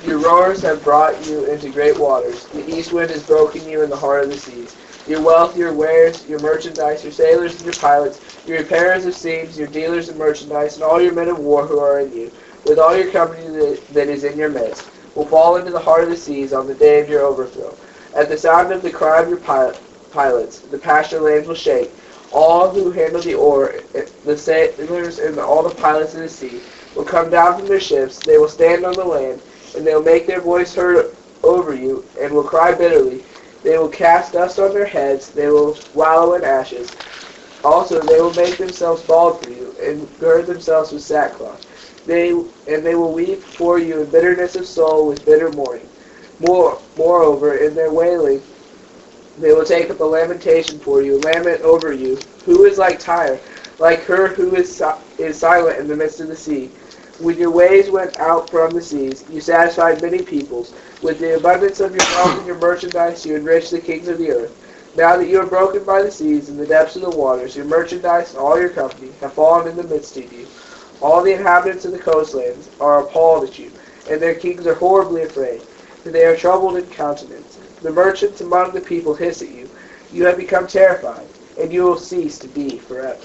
Your 0.07 0.17
rowers 0.17 0.61
have 0.61 0.81
brought 0.81 1.27
you 1.27 1.43
into 1.51 1.69
great 1.69 1.99
waters. 1.99 2.45
The 2.45 2.65
east 2.73 2.93
wind 2.93 3.09
has 3.09 3.21
broken 3.21 3.67
you 3.67 3.81
in 3.81 3.89
the 3.89 3.97
heart 3.97 4.23
of 4.23 4.29
the 4.29 4.37
seas. 4.37 4.77
Your 5.09 5.21
wealth, 5.21 5.57
your 5.57 5.73
wares, 5.73 6.25
your 6.25 6.39
merchandise, 6.39 7.03
your 7.03 7.11
sailors 7.11 7.55
and 7.55 7.65
your 7.65 7.73
pilots, 7.73 8.21
your 8.47 8.59
repairers 8.59 9.05
of 9.05 9.13
seams, 9.13 9.59
your 9.59 9.67
dealers 9.67 10.07
of 10.07 10.15
merchandise, 10.15 10.75
and 10.75 10.85
all 10.85 11.01
your 11.01 11.13
men 11.13 11.27
of 11.27 11.39
war 11.39 11.67
who 11.67 11.79
are 11.79 11.99
in 11.99 12.13
you, 12.13 12.31
with 12.65 12.79
all 12.79 12.95
your 12.95 13.11
company 13.11 13.45
that, 13.49 13.85
that 13.89 14.07
is 14.07 14.23
in 14.23 14.37
your 14.37 14.49
midst, 14.49 14.89
will 15.15 15.25
fall 15.25 15.57
into 15.57 15.71
the 15.71 15.79
heart 15.79 16.05
of 16.05 16.09
the 16.09 16.15
seas 16.15 16.53
on 16.53 16.65
the 16.65 16.75
day 16.75 17.01
of 17.01 17.09
your 17.09 17.23
overthrow. 17.23 17.75
At 18.15 18.29
the 18.29 18.37
sound 18.37 18.71
of 18.71 18.83
the 18.83 18.89
cry 18.89 19.21
of 19.21 19.27
your 19.27 19.39
pilot, 19.39 19.81
pilots, 20.11 20.59
the 20.59 20.77
pasture 20.77 21.19
lands 21.19 21.45
will 21.45 21.55
shake. 21.55 21.91
All 22.31 22.69
who 22.69 22.91
handle 22.91 23.21
the 23.21 23.35
oar, 23.35 23.75
the 24.23 24.37
sailors 24.37 25.19
and 25.19 25.39
all 25.39 25.63
the 25.63 25.75
pilots 25.75 26.13
of 26.13 26.21
the 26.21 26.29
sea, 26.29 26.61
will 26.95 27.03
come 27.03 27.29
down 27.29 27.57
from 27.57 27.67
their 27.67 27.79
ships. 27.79 28.19
They 28.19 28.37
will 28.37 28.47
stand 28.47 28.85
on 28.85 28.93
the 28.93 29.03
land, 29.03 29.41
and 29.75 29.85
they 29.85 29.93
will 29.93 30.01
make 30.03 30.27
their 30.27 30.41
voice 30.41 30.73
heard 30.73 31.15
over 31.43 31.73
you, 31.73 32.05
and 32.19 32.33
will 32.33 32.43
cry 32.43 32.73
bitterly. 32.73 33.25
They 33.63 33.77
will 33.77 33.89
cast 33.89 34.33
dust 34.33 34.59
on 34.59 34.73
their 34.73 34.85
heads. 34.85 35.29
They 35.29 35.49
will 35.49 35.77
wallow 35.93 36.33
in 36.33 36.43
ashes. 36.43 36.95
Also, 37.63 38.01
they 38.01 38.19
will 38.19 38.33
make 38.33 38.57
themselves 38.57 39.03
bald 39.03 39.43
for 39.43 39.51
you, 39.51 39.75
and 39.81 40.07
gird 40.19 40.47
themselves 40.47 40.91
with 40.91 41.03
sackcloth. 41.03 41.67
They 42.05 42.31
and 42.31 42.85
they 42.85 42.95
will 42.95 43.13
weep 43.13 43.43
for 43.43 43.77
you 43.77 44.01
in 44.01 44.09
bitterness 44.09 44.55
of 44.55 44.65
soul 44.65 45.07
with 45.07 45.25
bitter 45.25 45.51
mourning. 45.51 45.87
More, 46.39 46.81
moreover, 46.97 47.57
in 47.57 47.75
their 47.75 47.91
wailing, 47.91 48.41
they 49.41 49.53
will 49.53 49.65
take 49.65 49.89
up 49.89 49.99
a 50.01 50.05
lamentation 50.05 50.79
for 50.79 51.01
you, 51.03 51.19
lament 51.19 51.61
over 51.61 51.93
you. 51.93 52.19
Who 52.45 52.65
is 52.65 52.77
like 52.79 52.99
Tyre, 52.99 53.41
like 53.79 54.03
her 54.05 54.29
who 54.29 54.55
is 54.55 54.77
si- 54.77 54.85
is 55.23 55.39
silent 55.39 55.79
in 55.79 55.87
the 55.87 55.95
midst 55.97 56.21
of 56.21 56.29
the 56.29 56.37
sea? 56.37 56.71
When 57.19 57.37
your 57.37 57.51
waves 57.51 57.89
went 57.89 58.19
out 58.19 58.49
from 58.49 58.71
the 58.73 58.81
seas, 58.81 59.25
you 59.29 59.41
satisfied 59.41 60.01
many 60.01 60.23
peoples. 60.23 60.73
With 61.01 61.19
the 61.19 61.37
abundance 61.37 61.79
of 61.81 61.95
your 61.95 62.07
wealth 62.15 62.37
and 62.37 62.47
your 62.47 62.59
merchandise, 62.59 63.25
you 63.25 63.35
enriched 63.35 63.71
the 63.71 63.81
kings 63.81 64.07
of 64.09 64.19
the 64.19 64.31
earth. 64.31 64.57
Now 64.95 65.17
that 65.17 65.27
you 65.29 65.39
are 65.41 65.47
broken 65.47 65.83
by 65.85 66.03
the 66.03 66.11
seas 66.11 66.49
and 66.49 66.59
the 66.59 66.67
depths 66.67 66.95
of 66.97 67.03
the 67.03 67.11
waters, 67.11 67.55
your 67.55 67.65
merchandise 67.65 68.31
and 68.31 68.39
all 68.39 68.59
your 68.59 68.69
company 68.69 69.11
have 69.21 69.33
fallen 69.33 69.67
in 69.67 69.77
the 69.77 69.83
midst 69.83 70.17
of 70.17 70.31
you. 70.33 70.47
All 71.01 71.23
the 71.23 71.33
inhabitants 71.33 71.85
of 71.85 71.93
the 71.93 71.99
coastlands 71.99 72.69
are 72.79 73.05
appalled 73.05 73.45
at 73.45 73.59
you, 73.59 73.71
and 74.09 74.21
their 74.21 74.35
kings 74.35 74.67
are 74.67 74.75
horribly 74.75 75.23
afraid, 75.23 75.63
for 76.03 76.11
they 76.11 76.25
are 76.25 76.37
troubled 76.37 76.77
in 76.77 76.85
countenance. 76.87 77.50
The 77.81 77.91
merchants 77.91 78.41
among 78.41 78.71
the 78.73 78.81
people 78.81 79.13
hiss 79.15 79.41
at 79.41 79.49
you. 79.49 79.69
You 80.11 80.25
have 80.25 80.37
become 80.37 80.67
terrified, 80.67 81.27
and 81.59 81.71
you 81.71 81.83
will 81.83 81.97
cease 81.97 82.37
to 82.39 82.47
be 82.47 82.77
forever. 82.79 83.19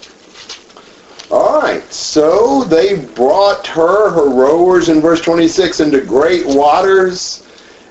All 1.31 1.61
right, 1.61 1.83
so 1.93 2.65
they 2.65 3.05
brought 3.07 3.67
her, 3.69 4.11
her 4.11 4.29
rowers 4.29 4.89
in 4.89 5.01
verse 5.01 5.21
26, 5.21 5.81
into 5.81 6.01
great 6.01 6.47
waters. 6.47 7.43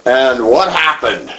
And 0.05 0.45
what 0.45 0.71
happened? 0.71 1.33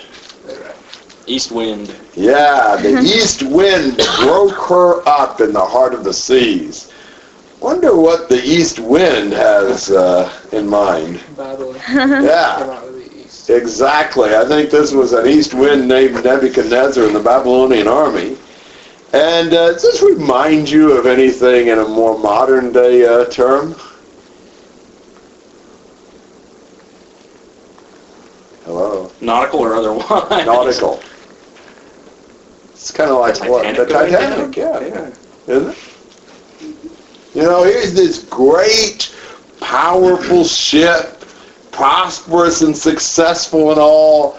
East 1.27 1.51
wind. 1.51 1.95
Yeah, 2.15 2.77
the 2.77 2.99
east 3.01 3.43
wind 3.43 3.97
broke 4.21 4.55
her 4.69 5.07
up 5.09 5.41
in 5.41 5.53
the 5.53 5.65
heart 5.65 5.95
of 5.95 6.05
the 6.05 6.13
seas. 6.13 6.93
Wonder 7.61 7.97
what 7.97 8.29
the 8.29 8.43
east 8.43 8.79
wind 8.79 9.33
has 9.33 9.91
uh, 9.91 10.31
in 10.53 10.69
mind. 10.69 11.21
Babylon 11.37 11.79
come 11.81 12.25
Yeah, 12.25 12.57
out 12.71 12.87
of 12.89 12.95
the 12.95 13.05
east. 13.17 13.36
Exactly. 13.49 14.35
I 14.35 14.45
think 14.45 14.71
this 14.71 14.93
was 14.93 15.13
an 15.13 15.27
east 15.27 15.55
wind 15.55 15.89
named 15.89 16.25
Nebuchadnezzar 16.25 17.05
in 17.07 17.13
the 17.13 17.21
Babylonian 17.21 17.89
army. 17.89 18.37
And 19.13 19.53
uh, 19.55 19.73
does 19.73 19.83
this 19.83 20.03
remind 20.03 20.69
you 20.69 20.93
of 20.93 21.07
anything 21.07 21.69
in 21.69 21.79
a 21.79 21.89
more 21.89 22.19
modern 22.19 22.73
day 22.73 23.07
uh, 23.07 23.25
term? 23.27 23.75
Hello? 28.65 29.13
Nautical 29.21 29.61
or 29.61 29.75
otherwise? 29.75 30.45
Nautical. 30.47 31.01
It's 32.73 32.91
kind 32.91 33.11
of 33.11 33.19
like 33.19 33.41
what? 33.49 33.77
The 33.77 33.85
Titanic 33.87 34.55
Titanic, 34.55 34.57
yeah, 34.57 34.81
yeah. 34.81 35.55
Isn't 35.55 35.71
it? 35.71 35.79
You 37.35 37.43
know, 37.43 37.65
here's 37.65 37.95
this 37.95 38.25
great, 38.25 39.15
powerful 39.61 40.45
ship, 40.45 41.16
prosperous 41.77 42.63
and 42.63 42.77
successful 42.77 43.71
and 43.71 43.79
all. 43.79 44.39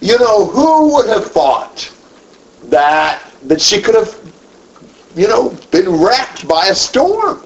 You 0.00 0.18
know, 0.18 0.46
who 0.46 0.94
would 0.94 1.08
have 1.08 1.26
thought 1.26 1.92
that 2.64 3.22
that 3.42 3.60
she 3.60 3.80
could 3.82 3.94
have, 3.94 4.14
you 5.14 5.28
know, 5.28 5.50
been 5.70 5.90
wrecked 5.90 6.46
by 6.48 6.66
a 6.66 6.74
storm? 6.74 7.42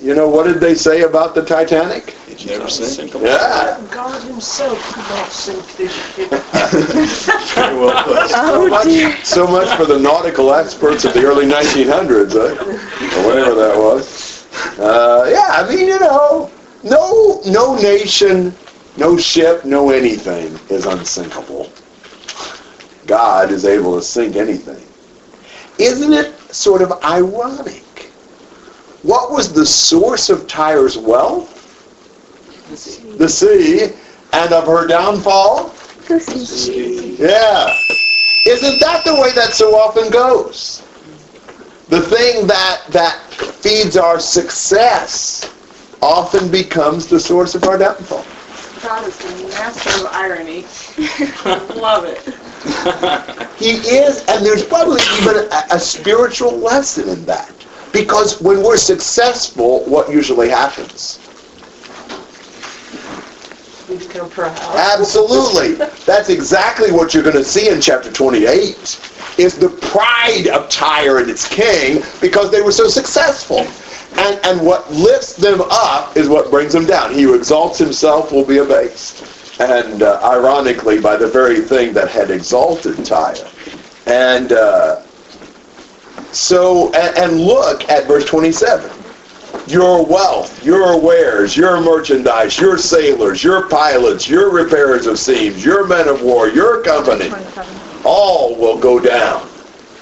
You 0.00 0.14
know, 0.14 0.28
what 0.28 0.44
did 0.46 0.60
they 0.60 0.74
say 0.74 1.02
about 1.02 1.34
the 1.34 1.44
Titanic? 1.44 2.14
Did 2.26 2.42
you 2.44 2.52
ever 2.52 2.68
sink? 2.70 3.14
Yeah. 3.14 3.84
God 3.90 4.22
himself 4.22 4.78
could 4.92 5.08
not 5.08 5.28
sink 5.30 5.76
this 5.76 5.92
ship. 6.14 6.30
Very 7.54 7.76
well 7.76 8.04
put. 8.04 8.30
so, 8.30 8.68
much, 8.68 9.24
so 9.24 9.46
much 9.46 9.76
for 9.76 9.86
the 9.86 9.98
nautical 9.98 10.54
experts 10.54 11.04
of 11.04 11.14
the 11.14 11.24
early 11.24 11.46
1900s, 11.46 12.34
eh? 12.36 13.18
or 13.18 13.26
whatever 13.26 13.54
that 13.56 13.76
was. 13.76 14.46
Uh, 14.78 15.28
yeah, 15.30 15.48
I 15.50 15.68
mean, 15.68 15.88
you 15.88 15.98
know, 15.98 16.50
no, 16.82 17.40
no 17.46 17.74
nation, 17.76 18.54
no 18.96 19.16
ship, 19.16 19.64
no 19.64 19.90
anything 19.90 20.58
is 20.68 20.86
unsinkable. 20.86 21.72
God 23.06 23.50
is 23.50 23.64
able 23.64 23.96
to 23.96 24.02
sink 24.02 24.36
anything. 24.36 24.84
Isn't 25.78 26.12
it 26.12 26.38
sort 26.52 26.82
of 26.82 26.92
ironic? 27.04 28.10
What 29.02 29.30
was 29.30 29.52
the 29.52 29.64
source 29.64 30.28
of 30.28 30.46
Tyre's 30.46 30.98
wealth? 30.98 31.54
The 32.70 32.76
sea. 32.76 33.12
The 33.12 33.28
sea, 33.28 33.96
and 34.32 34.52
of 34.52 34.66
her 34.66 34.86
downfall? 34.86 35.72
Yeah. 37.18 37.76
Isn't 38.46 38.80
that 38.80 39.04
the 39.04 39.14
way 39.14 39.32
that 39.32 39.52
so 39.52 39.74
often 39.74 40.10
goes? 40.10 40.82
The 41.88 42.02
thing 42.02 42.46
that 42.46 42.82
that 42.90 43.18
feeds 43.62 43.96
our 43.96 44.20
success 44.20 45.50
often 46.02 46.50
becomes 46.50 47.06
the 47.06 47.18
source 47.18 47.54
of 47.54 47.64
our 47.64 47.78
downfall. 47.78 48.24
God 48.82 49.08
is 49.08 49.18
the 49.18 49.48
master 49.48 49.90
of 50.00 50.12
irony. 50.12 50.64
Love 51.80 52.04
it. 52.04 52.22
He 53.58 53.70
is, 53.88 54.24
and 54.28 54.46
there's 54.46 54.64
probably 54.64 55.00
even 55.20 55.36
a, 55.36 55.74
a 55.74 55.80
spiritual 55.80 56.56
lesson 56.56 57.08
in 57.08 57.24
that. 57.24 57.52
Because 57.92 58.40
when 58.40 58.62
we're 58.62 58.76
successful, 58.76 59.84
what 59.86 60.12
usually 60.12 60.48
happens? 60.48 61.18
We 63.88 63.96
become 63.96 64.28
proud. 64.30 64.56
Absolutely. 64.76 65.74
That's 66.04 66.28
exactly 66.28 66.92
what 66.92 67.14
you're 67.14 67.22
going 67.22 67.36
to 67.36 67.44
see 67.44 67.70
in 67.70 67.80
chapter 67.80 68.12
28. 68.12 68.76
is 69.38 69.56
the 69.58 69.70
pride 69.80 70.48
of 70.48 70.68
Tyre 70.68 71.18
and 71.18 71.30
its 71.30 71.48
king 71.48 72.02
because 72.20 72.50
they 72.50 72.60
were 72.60 72.72
so 72.72 72.86
successful. 72.88 73.66
And, 74.16 74.40
and 74.44 74.66
what 74.66 74.90
lifts 74.92 75.36
them 75.36 75.60
up 75.70 76.16
is 76.16 76.28
what 76.28 76.50
brings 76.50 76.72
them 76.72 76.86
down. 76.86 77.12
He 77.12 77.22
who 77.22 77.34
exalts 77.34 77.78
himself 77.78 78.32
will 78.32 78.44
be 78.44 78.58
abased. 78.58 79.60
And 79.60 80.02
uh, 80.02 80.20
ironically, 80.22 81.00
by 81.00 81.16
the 81.16 81.28
very 81.28 81.60
thing 81.60 81.92
that 81.94 82.08
had 82.08 82.30
exalted 82.30 83.04
Tyre. 83.04 83.34
And 84.06 84.52
uh, 84.52 85.02
so, 86.32 86.92
and, 86.94 87.16
and 87.18 87.40
look 87.40 87.88
at 87.88 88.06
verse 88.06 88.24
27 88.24 88.90
your 89.68 90.04
wealth, 90.06 90.64
your 90.64 90.98
wares, 90.98 91.54
your 91.56 91.80
merchandise, 91.80 92.58
your 92.58 92.78
sailors, 92.78 93.44
your 93.44 93.68
pilots, 93.68 94.26
your 94.28 94.50
repairers 94.50 95.06
of 95.06 95.18
seams, 95.18 95.62
your 95.62 95.86
men 95.86 96.08
of 96.08 96.22
war, 96.22 96.48
your 96.48 96.82
company, 96.82 97.30
all 98.04 98.56
will 98.56 98.78
go 98.78 98.98
down. 98.98 99.46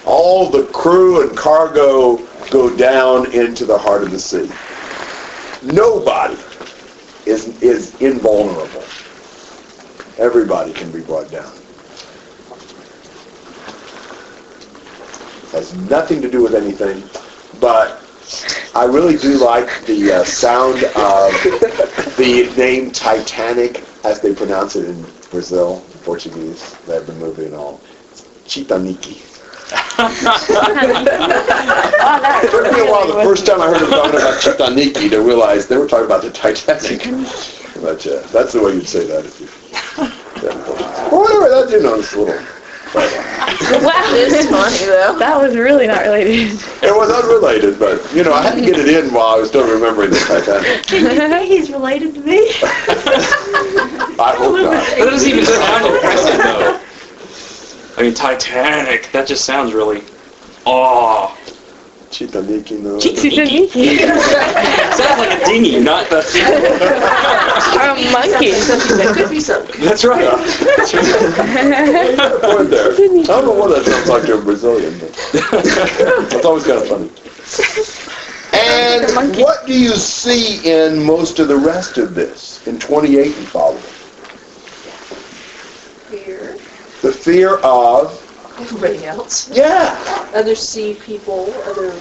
All 0.04 0.48
the 0.50 0.66
crew 0.66 1.28
and 1.28 1.36
cargo 1.36 2.25
go 2.50 2.74
down 2.76 3.32
into 3.32 3.64
the 3.64 3.76
heart 3.76 4.02
of 4.02 4.10
the 4.10 4.18
sea. 4.18 4.50
Nobody 5.62 6.36
is, 7.26 7.60
is 7.62 8.00
invulnerable. 8.00 8.84
Everybody 10.18 10.72
can 10.72 10.90
be 10.90 11.00
brought 11.00 11.30
down. 11.30 11.52
Has 15.52 15.74
nothing 15.88 16.20
to 16.22 16.30
do 16.30 16.42
with 16.42 16.54
anything, 16.54 17.02
but 17.60 18.02
I 18.74 18.84
really 18.84 19.16
do 19.16 19.38
like 19.38 19.86
the 19.86 20.12
uh, 20.12 20.24
sound 20.24 20.84
of 20.96 21.32
the 22.16 22.52
name 22.56 22.90
Titanic, 22.90 23.84
as 24.04 24.20
they 24.20 24.34
pronounce 24.34 24.76
it 24.76 24.84
in 24.86 25.04
Brazil, 25.30 25.84
Portuguese. 26.04 26.74
The 26.86 27.14
movie 27.18 27.46
and 27.46 27.54
all. 27.54 27.80
It's. 28.12 29.35
It 29.72 29.78
took 32.50 32.72
me 32.72 32.80
a 32.80 32.90
while 32.90 33.06
the 33.06 33.22
first 33.24 33.46
time 33.46 33.60
I 33.60 33.66
heard 33.68 33.80
them 33.80 33.90
talking 33.90 34.20
about 34.20 34.40
Chitaniki 34.40 35.10
to 35.10 35.20
realize 35.20 35.66
they 35.66 35.76
were 35.76 35.88
talking 35.88 36.06
about 36.06 36.22
the 36.22 36.30
Titanic. 36.30 37.02
But 37.80 38.06
uh, 38.06 38.20
that's 38.28 38.52
the 38.52 38.62
way 38.62 38.74
you'd 38.74 38.88
say 38.88 39.04
that 39.06 39.26
if 39.26 39.40
you. 39.40 39.48
Yeah. 40.42 40.54
Well, 41.10 41.26
anyway, 41.28 41.48
that 41.50 41.68
you 41.70 41.82
know, 41.82 41.94
it's 41.98 42.12
a 42.14 42.18
little. 42.20 42.42
Wow. 42.94 43.08
It's 44.12 44.46
funny 44.48 44.86
though. 44.86 45.18
That 45.18 45.36
was 45.40 45.56
really 45.56 45.86
not 45.86 46.02
related. 46.02 46.52
It 46.82 46.94
was 46.94 47.10
unrelated, 47.10 47.78
but 47.78 48.00
you 48.14 48.22
know, 48.22 48.32
I 48.32 48.42
had 48.42 48.54
to 48.54 48.60
get 48.60 48.78
it 48.78 48.88
in 48.88 49.12
while 49.12 49.34
I 49.34 49.38
was 49.40 49.48
still 49.48 49.66
remembering 49.70 50.10
the 50.10 50.20
Titanic. 50.20 50.86
Can 50.86 51.04
you 51.04 51.16
say 51.16 51.46
he's 51.48 51.70
related 51.70 52.14
to 52.14 52.20
me? 52.20 52.38
I 54.18 54.34
hope 54.38 54.60
not. 54.62 54.72
That 54.96 55.08
doesn't 55.10 55.28
even 55.28 55.44
sound 55.44 55.86
impressive, 55.94 56.36
though. 56.38 56.80
I 57.96 58.02
mean, 58.02 58.14
Titanic. 58.14 59.10
That 59.12 59.26
just 59.26 59.44
sounds 59.44 59.72
really. 59.72 60.02
Oh. 60.66 61.36
Chitaniki, 62.10 62.78
no. 62.80 62.98
sounds 64.96 65.18
like 65.18 65.42
a 65.42 65.44
dinghy, 65.44 65.80
not 65.80 66.08
the. 66.08 66.22
Or 67.76 67.90
a 67.90 68.12
monkey. 68.12 68.50
That 68.52 69.14
could 69.16 69.30
be 69.30 69.40
something. 69.40 69.80
That's 69.84 70.04
right. 70.04 70.28
Point 70.28 70.46
there. 72.74 72.92
I 72.92 73.26
don't 73.26 73.44
know 73.44 73.52
what 73.52 73.68
that 73.74 73.84
sounds 73.84 74.08
like 74.08 74.22
to 74.24 74.38
a 74.38 74.42
Brazilian, 74.42 74.98
but 74.98 75.10
it's 76.32 76.44
always 76.44 76.64
kind 76.64 76.78
of 76.80 76.88
funny. 76.88 77.10
And 78.52 79.36
what 79.36 79.66
do 79.66 79.78
you 79.78 79.94
see 79.96 80.66
in 80.70 81.02
most 81.02 81.38
of 81.38 81.48
the 81.48 81.56
rest 81.56 81.98
of 81.98 82.14
this, 82.14 82.66
in 82.66 82.78
28 82.78 83.36
and 83.36 83.48
following? 83.48 83.82
Fear. 86.08 86.56
The 87.02 87.12
fear 87.26 87.56
of, 87.58 88.22
Everybody 88.60 89.04
else. 89.04 89.50
yeah, 89.52 89.98
Other 90.32 90.54
sea 90.54 90.94
people, 90.94 91.52
other, 91.64 91.92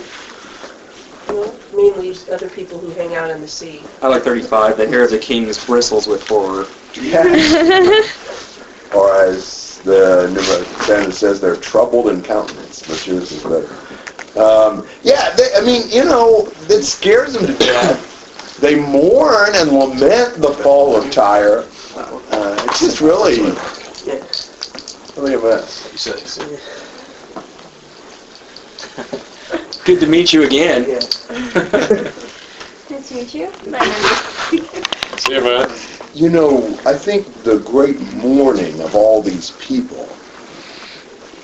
well, 1.30 1.54
mainly 1.74 2.16
other 2.32 2.48
people 2.48 2.78
who 2.80 2.92
hang 2.92 3.16
out 3.16 3.32
in 3.32 3.42
the 3.42 3.48
sea. 3.48 3.82
I 4.04 4.08
like 4.08 4.22
35. 4.24 4.78
The 4.78 4.88
hair 4.88 5.04
of 5.06 5.10
the 5.10 5.18
kings 5.18 5.64
bristles 5.66 6.06
with 6.08 6.26
horror. 6.28 6.68
yeah. 6.94 7.24
Or 8.94 9.14
as 9.26 9.80
the 9.84 10.30
New 10.32 10.40
American 10.40 10.82
Standard 10.84 11.14
says, 11.14 11.42
they're 11.42 11.58
troubled 11.58 12.08
in 12.08 12.22
countenance, 12.22 12.82
but 12.88 13.06
yours 13.06 13.32
is 13.32 13.44
better. 13.44 13.68
Um, 14.40 14.88
yeah, 15.04 15.36
they, 15.36 15.50
I 15.58 15.62
mean, 15.66 15.90
you 15.90 16.06
know, 16.06 16.48
it 16.70 16.84
scares 16.84 17.34
them 17.34 17.46
to 17.48 17.54
death. 17.58 18.58
They 18.62 18.76
mourn 18.80 19.50
and 19.56 19.72
lament 19.72 20.38
the 20.38 20.54
fall 20.64 20.96
of 20.96 21.12
Tyre. 21.12 21.66
Uh, 21.98 22.66
it's 22.70 22.80
just 22.80 23.02
really, 23.02 23.38
really 25.18 25.34
a 25.36 25.40
mess. 25.40 26.06
Good 29.86 30.00
to 30.00 30.08
meet 30.08 30.34
you 30.34 30.44
again. 30.44 30.88
Nice 30.90 31.26
to 32.88 33.16
meet 33.16 33.34
you. 33.34 33.52
See 35.18 35.34
you, 35.34 35.42
man. 35.42 35.70
You 36.14 36.30
know, 36.30 36.80
I 36.86 36.94
think 36.94 37.28
the 37.44 37.60
great 37.60 38.00
mourning 38.16 38.82
of 38.82 38.96
all 38.96 39.22
these 39.22 39.52
people 39.52 40.08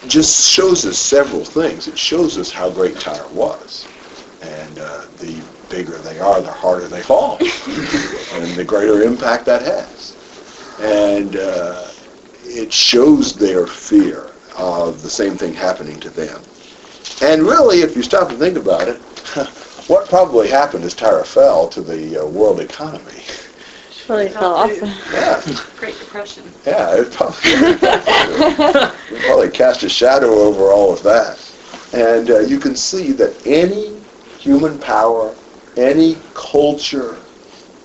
just 0.07 0.49
shows 0.49 0.85
us 0.85 0.97
several 0.97 1.45
things. 1.45 1.87
It 1.87 1.97
shows 1.97 2.37
us 2.37 2.51
how 2.51 2.69
great 2.69 2.99
Tyre 2.99 3.27
was. 3.29 3.87
And 4.41 4.79
uh, 4.79 5.05
the 5.19 5.41
bigger 5.69 5.97
they 5.99 6.19
are, 6.19 6.41
the 6.41 6.51
harder 6.51 6.87
they 6.87 7.01
fall. 7.03 7.37
and 7.39 8.55
the 8.55 8.65
greater 8.65 9.01
impact 9.03 9.45
that 9.45 9.61
has. 9.61 10.17
And 10.81 11.35
uh, 11.35 11.87
it 12.51 12.71
shows 12.71 13.33
their 13.33 13.65
fear 13.67 14.29
of 14.57 15.01
the 15.01 15.09
same 15.09 15.37
thing 15.37 15.53
happening 15.53 15.99
to 15.99 16.09
them. 16.09 16.41
And 17.21 17.43
really, 17.43 17.81
if 17.81 17.95
you 17.95 18.03
stop 18.03 18.29
and 18.29 18.39
think 18.39 18.57
about 18.57 18.87
it, 18.87 18.97
what 19.87 20.09
probably 20.09 20.49
happened 20.49 20.83
is 20.83 20.93
Tyre 20.93 21.23
fell 21.23 21.67
to 21.69 21.81
the 21.81 22.23
uh, 22.23 22.25
world 22.25 22.59
economy. 22.59 23.23
Really 24.09 24.29
fell 24.29 24.55
off. 24.55 24.71
Yeah. 25.11 25.41
Great 25.77 25.97
Depression. 25.97 26.51
Yeah, 26.65 26.95
it 26.95 27.13
probably, 27.13 27.37
it 27.43 29.25
probably 29.25 29.49
cast 29.49 29.83
a 29.83 29.89
shadow 29.89 30.29
over 30.29 30.71
all 30.71 30.91
of 30.91 31.01
that. 31.03 31.39
And 31.93 32.29
uh, 32.29 32.39
you 32.39 32.59
can 32.59 32.75
see 32.75 33.11
that 33.13 33.45
any 33.45 34.01
human 34.39 34.79
power, 34.79 35.33
any 35.77 36.17
culture 36.33 37.17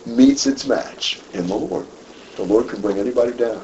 meets 0.06 0.46
its 0.46 0.66
match 0.66 1.20
in 1.32 1.46
the 1.46 1.54
Lord. 1.54 1.86
The 2.36 2.44
Lord 2.44 2.68
can 2.68 2.80
bring 2.80 2.98
anybody 2.98 3.32
down. 3.32 3.62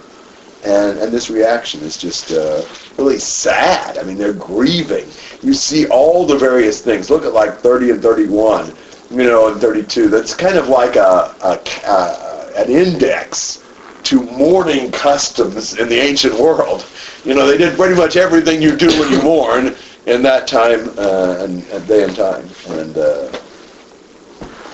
And, 0.64 0.98
and 0.98 1.12
this 1.12 1.28
reaction 1.28 1.80
is 1.80 1.96
just 1.96 2.30
uh, 2.32 2.64
really 2.96 3.18
sad. 3.18 3.98
I 3.98 4.02
mean, 4.04 4.16
they're 4.16 4.32
grieving. 4.32 5.08
You 5.42 5.54
see 5.54 5.86
all 5.88 6.24
the 6.24 6.36
various 6.36 6.80
things. 6.82 7.10
Look 7.10 7.24
at 7.24 7.32
like 7.32 7.58
30 7.58 7.90
and 7.90 8.02
31, 8.02 8.76
you 9.10 9.24
know, 9.24 9.48
and 9.48 9.60
32. 9.60 10.08
That's 10.08 10.34
kind 10.34 10.56
of 10.56 10.68
like 10.68 10.96
a, 10.96 11.34
a, 11.42 11.60
a 11.88 12.32
an 12.56 12.70
index 12.70 13.62
to 14.04 14.22
mourning 14.22 14.90
customs 14.90 15.78
in 15.78 15.88
the 15.88 15.98
ancient 15.98 16.34
world. 16.38 16.86
You 17.24 17.34
know, 17.34 17.46
they 17.46 17.56
did 17.56 17.76
pretty 17.76 17.94
much 17.94 18.16
everything 18.16 18.60
you 18.60 18.76
do 18.76 18.88
when 19.00 19.10
you 19.10 19.22
mourn 19.24 19.74
in 20.06 20.22
that 20.22 20.46
time 20.46 20.88
uh, 20.98 21.36
and, 21.40 21.64
and 21.68 21.86
day 21.86 22.04
and 22.04 22.14
time. 22.14 22.48
And 22.68 22.98
uh, 22.98 23.38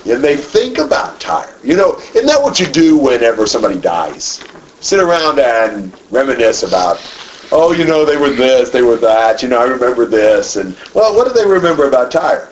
and 0.05 0.23
they 0.23 0.37
think 0.37 0.79
about 0.79 1.19
Tyre. 1.19 1.59
You 1.63 1.75
know, 1.75 1.99
isn't 1.99 2.25
that 2.25 2.41
what 2.41 2.59
you 2.59 2.65
do 2.65 2.97
whenever 2.97 3.45
somebody 3.45 3.79
dies? 3.79 4.43
Sit 4.81 4.99
around 4.99 5.39
and 5.39 5.93
reminisce 6.09 6.63
about, 6.63 7.01
oh, 7.51 7.73
you 7.73 7.85
know, 7.85 8.05
they 8.05 8.17
were 8.17 8.29
this, 8.29 8.69
they 8.69 8.81
were 8.81 8.97
that. 8.97 9.41
You 9.43 9.49
know, 9.49 9.59
I 9.59 9.65
remember 9.65 10.05
this. 10.05 10.55
And 10.55 10.75
well, 10.93 11.15
what 11.15 11.27
do 11.27 11.33
they 11.33 11.45
remember 11.45 11.87
about 11.87 12.11
Tyre? 12.11 12.49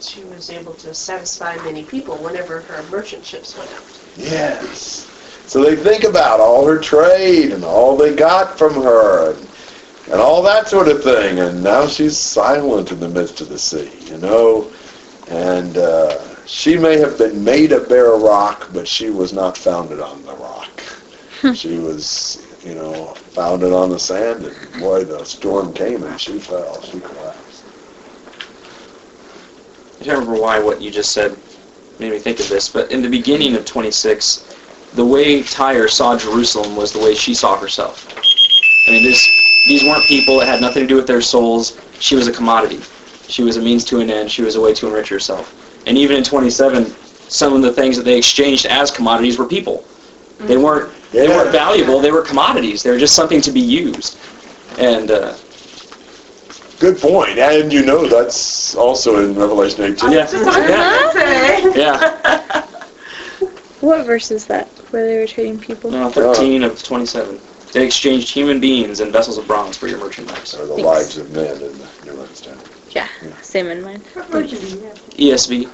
She 0.00 0.24
was 0.24 0.50
able 0.50 0.74
to 0.74 0.92
satisfy 0.92 1.56
many 1.64 1.82
people 1.84 2.16
whenever 2.16 2.60
her 2.60 2.82
merchant 2.90 3.24
ships 3.24 3.56
went 3.56 3.72
out. 3.72 3.84
Yes. 4.16 5.10
So 5.46 5.62
they 5.62 5.76
think 5.76 6.04
about 6.04 6.40
all 6.40 6.66
her 6.66 6.78
trade 6.78 7.52
and 7.52 7.64
all 7.64 7.96
they 7.96 8.14
got 8.14 8.58
from 8.58 8.74
her 8.74 9.32
and, 9.32 9.48
and 10.10 10.20
all 10.20 10.42
that 10.42 10.68
sort 10.68 10.88
of 10.88 11.02
thing. 11.02 11.38
And 11.38 11.62
now 11.62 11.86
she's 11.86 12.18
silent 12.18 12.92
in 12.92 13.00
the 13.00 13.08
midst 13.08 13.40
of 13.40 13.48
the 13.48 13.58
sea, 13.58 13.90
you 14.04 14.18
know. 14.18 14.70
And 15.28 15.78
uh, 15.78 16.35
she 16.46 16.78
may 16.78 16.96
have 16.98 17.18
been 17.18 17.42
made 17.42 17.72
of 17.72 17.88
bare 17.88 18.14
rock, 18.14 18.68
but 18.72 18.86
she 18.86 19.10
was 19.10 19.32
not 19.32 19.58
founded 19.58 20.00
on 20.00 20.24
the 20.24 20.34
rock. 20.34 20.80
Hmm. 21.40 21.52
she 21.52 21.78
was, 21.78 22.46
you 22.64 22.74
know, 22.74 23.14
founded 23.32 23.72
on 23.72 23.90
the 23.90 23.98
sand. 23.98 24.44
And 24.44 24.80
boy, 24.80 25.04
the 25.04 25.24
storm 25.24 25.74
came 25.74 26.04
and 26.04 26.20
she 26.20 26.38
fell. 26.38 26.80
She 26.82 27.00
collapsed. 27.00 27.64
I 30.00 30.04
can't 30.04 30.18
remember 30.18 30.40
why 30.40 30.60
what 30.60 30.80
you 30.80 30.90
just 30.90 31.12
said 31.12 31.36
made 31.98 32.12
me 32.12 32.18
think 32.18 32.38
of 32.38 32.48
this, 32.48 32.68
but 32.68 32.92
in 32.92 33.02
the 33.02 33.08
beginning 33.08 33.56
of 33.56 33.64
26, 33.64 34.54
the 34.94 35.04
way 35.04 35.42
Tyre 35.42 35.88
saw 35.88 36.16
Jerusalem 36.16 36.76
was 36.76 36.92
the 36.92 36.98
way 37.00 37.14
she 37.14 37.34
saw 37.34 37.56
herself. 37.56 38.06
I 38.86 38.92
mean, 38.92 39.02
this, 39.02 39.28
these 39.66 39.82
weren't 39.82 40.04
people. 40.04 40.40
It 40.40 40.46
had 40.46 40.60
nothing 40.60 40.82
to 40.82 40.86
do 40.86 40.96
with 40.96 41.06
their 41.06 41.20
souls. 41.20 41.78
She 41.98 42.14
was 42.14 42.28
a 42.28 42.32
commodity. 42.32 42.80
She 43.28 43.42
was 43.42 43.56
a 43.56 43.62
means 43.62 43.84
to 43.86 44.00
an 44.00 44.10
end. 44.10 44.30
She 44.30 44.42
was 44.42 44.54
a 44.54 44.60
way 44.60 44.72
to 44.74 44.86
enrich 44.86 45.08
herself. 45.08 45.65
And 45.86 45.96
even 45.96 46.16
in 46.16 46.24
27, 46.24 46.86
some 47.28 47.54
of 47.54 47.62
the 47.62 47.72
things 47.72 47.96
that 47.96 48.04
they 48.04 48.18
exchanged 48.18 48.66
as 48.66 48.90
commodities 48.90 49.38
were 49.38 49.46
people. 49.46 49.84
They 50.40 50.56
weren't 50.56 50.92
they 51.12 51.28
weren't 51.28 51.50
valuable. 51.50 52.00
They 52.00 52.12
were 52.12 52.22
commodities. 52.22 52.82
They 52.82 52.90
were 52.90 52.98
just 52.98 53.14
something 53.14 53.40
to 53.40 53.52
be 53.52 53.60
used. 53.60 54.18
And 54.78 55.10
uh, 55.10 55.36
Good 56.78 56.98
point. 56.98 57.38
And 57.38 57.72
you 57.72 57.84
know 57.84 58.06
that's 58.06 58.74
also 58.74 59.24
in 59.24 59.34
Revelation 59.34 59.84
18. 59.84 60.12
Yeah. 60.12 60.28
Yeah. 61.74 61.74
Yeah. 61.74 62.62
What 63.80 64.06
verse 64.06 64.30
is 64.30 64.46
that? 64.46 64.66
Where 64.90 65.06
they 65.06 65.18
were 65.18 65.26
trading 65.26 65.60
people? 65.60 65.90
No, 65.90 66.10
13 66.10 66.62
of 66.64 66.82
27. 66.82 67.38
They 67.72 67.84
exchanged 67.84 68.32
human 68.32 68.58
beings 68.58 69.00
and 69.00 69.12
vessels 69.12 69.36
of 69.36 69.46
bronze 69.46 69.76
for 69.76 69.86
your 69.86 69.98
merchandise. 69.98 70.54
Or 70.54 70.66
the 70.66 70.74
Thanks. 70.74 70.82
lives 70.82 71.18
of 71.18 71.30
men 71.30 71.56
in 71.56 71.78
the 71.78 71.88
New 72.06 72.20
Understanding. 72.20 72.66
Yeah, 72.96 73.08
same 73.42 73.66
in 73.66 73.82
mine. 73.82 74.02
What 74.14 74.30
version 74.30 74.60
do 74.60 74.68
you 74.68 74.80
have? 74.84 75.00
ESV. 75.18 75.70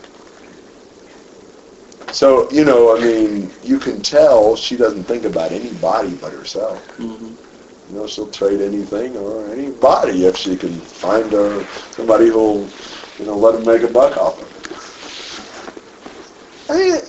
So, 2.11 2.51
you 2.51 2.65
know, 2.65 2.97
I 2.97 3.01
mean, 3.01 3.53
you 3.63 3.79
can 3.79 4.03
tell 4.03 4.57
she 4.57 4.77
doesn't 4.77 5.05
think 5.05 5.25
about 5.25 5.53
anybody 5.53 6.15
but 6.15 6.33
herself. 6.33 6.85
hmm 6.97 7.35
You 7.89 7.95
know, 7.97 8.07
she'll 8.07 8.31
trade 8.31 8.61
anything 8.61 9.17
or 9.17 9.49
anybody 9.53 10.27
if 10.27 10.37
she 10.37 10.57
can 10.57 10.81
find 10.81 11.33
uh, 11.35 11.65
somebody 11.93 12.29
who'll, 12.29 12.69
you 13.19 13.25
know, 13.27 13.37
let 13.37 13.55
him 13.55 13.65
make 13.65 13.83
a 13.83 13.89
buck 13.93 14.17
off 14.19 14.41
of 14.43 14.49
it. 14.57 14.69
I 16.69 16.79
mean, 16.79 17.01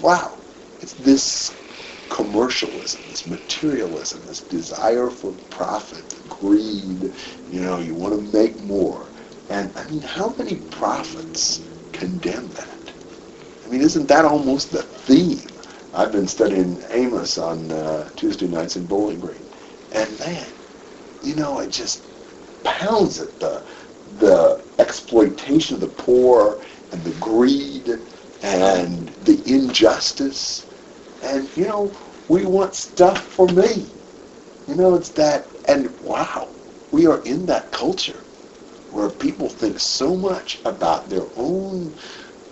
wow. 0.00 0.38
It's 0.80 0.94
this 0.94 1.58
commercialism, 2.08 3.02
this 3.08 3.26
materialism, 3.26 4.26
this 4.26 4.40
desire 4.40 5.10
for 5.10 5.32
profit, 5.50 6.14
greed, 6.28 7.12
you 7.50 7.60
know, 7.60 7.78
you 7.78 7.94
want 7.94 8.14
to 8.14 8.32
make 8.36 8.60
more. 8.62 9.09
And, 9.50 9.72
I 9.76 9.84
mean, 9.90 10.02
how 10.02 10.34
many 10.38 10.56
prophets 10.70 11.68
condemn 11.92 12.50
that? 12.50 12.92
I 13.64 13.68
mean, 13.68 13.82
isn't 13.82 14.08
that 14.08 14.24
almost 14.24 14.70
the 14.70 14.82
theme? 14.84 15.48
I've 15.92 16.12
been 16.12 16.28
studying 16.28 16.82
Amos 16.90 17.36
on 17.36 17.72
uh, 17.72 18.10
Tuesday 18.16 18.48
nights 18.48 18.76
in 18.76 18.86
Bowling 18.86 19.20
Green. 19.20 19.48
And 19.92 20.18
man, 20.20 20.46
you 21.22 21.34
know, 21.34 21.60
it 21.60 21.70
just 21.70 22.06
pounds 22.64 23.20
at 23.20 23.40
the 23.40 23.64
the 24.18 24.64
exploitation 24.78 25.74
of 25.76 25.80
the 25.82 25.88
poor 25.88 26.62
and 26.92 27.04
the 27.04 27.12
greed 27.20 27.90
and 28.42 29.08
the 29.24 29.42
injustice. 29.46 30.66
And 31.22 31.50
you 31.56 31.66
know, 31.66 31.96
we 32.28 32.46
want 32.46 32.74
stuff 32.74 33.26
for 33.26 33.48
me. 33.48 33.92
You 34.68 34.76
know, 34.76 34.94
it's 34.94 35.10
that 35.10 35.48
and 35.66 35.98
wow, 36.00 36.54
we 36.92 37.06
are 37.06 37.22
in 37.24 37.46
that 37.46 37.72
culture 37.72 38.24
where 38.92 39.10
people 39.10 39.48
think 39.48 39.80
so 39.80 40.16
much 40.16 40.60
about 40.64 41.08
their 41.08 41.26
own 41.36 41.94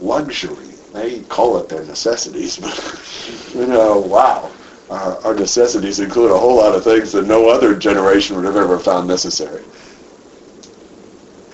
luxury. 0.01 0.74
They 0.93 1.20
call 1.22 1.59
it 1.59 1.68
their 1.68 1.84
necessities, 1.84 2.57
but 2.59 3.55
you 3.55 3.66
know, 3.66 4.01
wow 4.01 4.51
our, 4.91 5.18
our 5.24 5.34
necessities 5.34 6.01
include 6.01 6.30
a 6.30 6.39
whole 6.39 6.57
lot 6.57 6.74
of 6.74 6.84
things 6.84 7.12
that 7.12 7.26
no 7.26 7.49
other 7.49 7.76
generation 7.76 8.36
would 8.36 8.45
have 8.45 8.57
ever 8.57 8.78
found 8.78 9.07
necessary. 9.07 9.62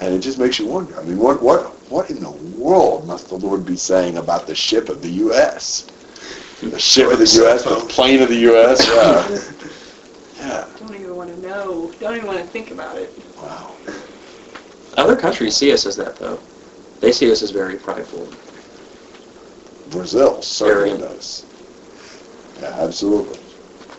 And 0.00 0.14
it 0.14 0.20
just 0.20 0.38
makes 0.38 0.58
you 0.58 0.66
wonder. 0.66 0.98
I 1.00 1.04
mean, 1.04 1.18
what 1.18 1.42
what 1.42 1.72
what 1.90 2.10
in 2.10 2.20
the 2.20 2.30
world 2.30 3.06
must 3.06 3.28
the 3.28 3.36
Lord 3.36 3.64
be 3.64 3.76
saying 3.76 4.18
about 4.18 4.46
the 4.46 4.54
ship 4.54 4.88
of 4.88 5.00
the 5.00 5.10
U.S. 5.10 5.86
The 6.60 6.78
ship 6.78 7.10
of 7.12 7.18
the 7.18 7.30
U.S., 7.40 7.64
the 7.64 7.76
plane 7.88 8.22
of 8.22 8.28
the 8.28 8.38
U.S. 8.40 8.86
Yeah, 8.86 9.68
yeah. 10.46 10.66
Don't 10.78 10.94
even 10.94 11.14
want 11.14 11.30
to 11.30 11.40
know. 11.40 11.92
Don't 12.00 12.16
even 12.16 12.26
want 12.26 12.40
to 12.40 12.46
think 12.46 12.70
about 12.70 12.98
it. 12.98 13.23
Other 14.96 15.16
countries 15.16 15.56
see 15.56 15.72
us 15.72 15.86
as 15.86 15.96
that, 15.96 16.16
though. 16.16 16.38
They 17.00 17.12
see 17.12 17.30
us 17.30 17.42
as 17.42 17.50
very 17.50 17.76
prideful. 17.76 18.26
Brazil 19.90 20.40
certainly 20.42 20.98
does. 20.98 21.44
Yeah, 22.60 22.74
absolutely. 22.80 23.38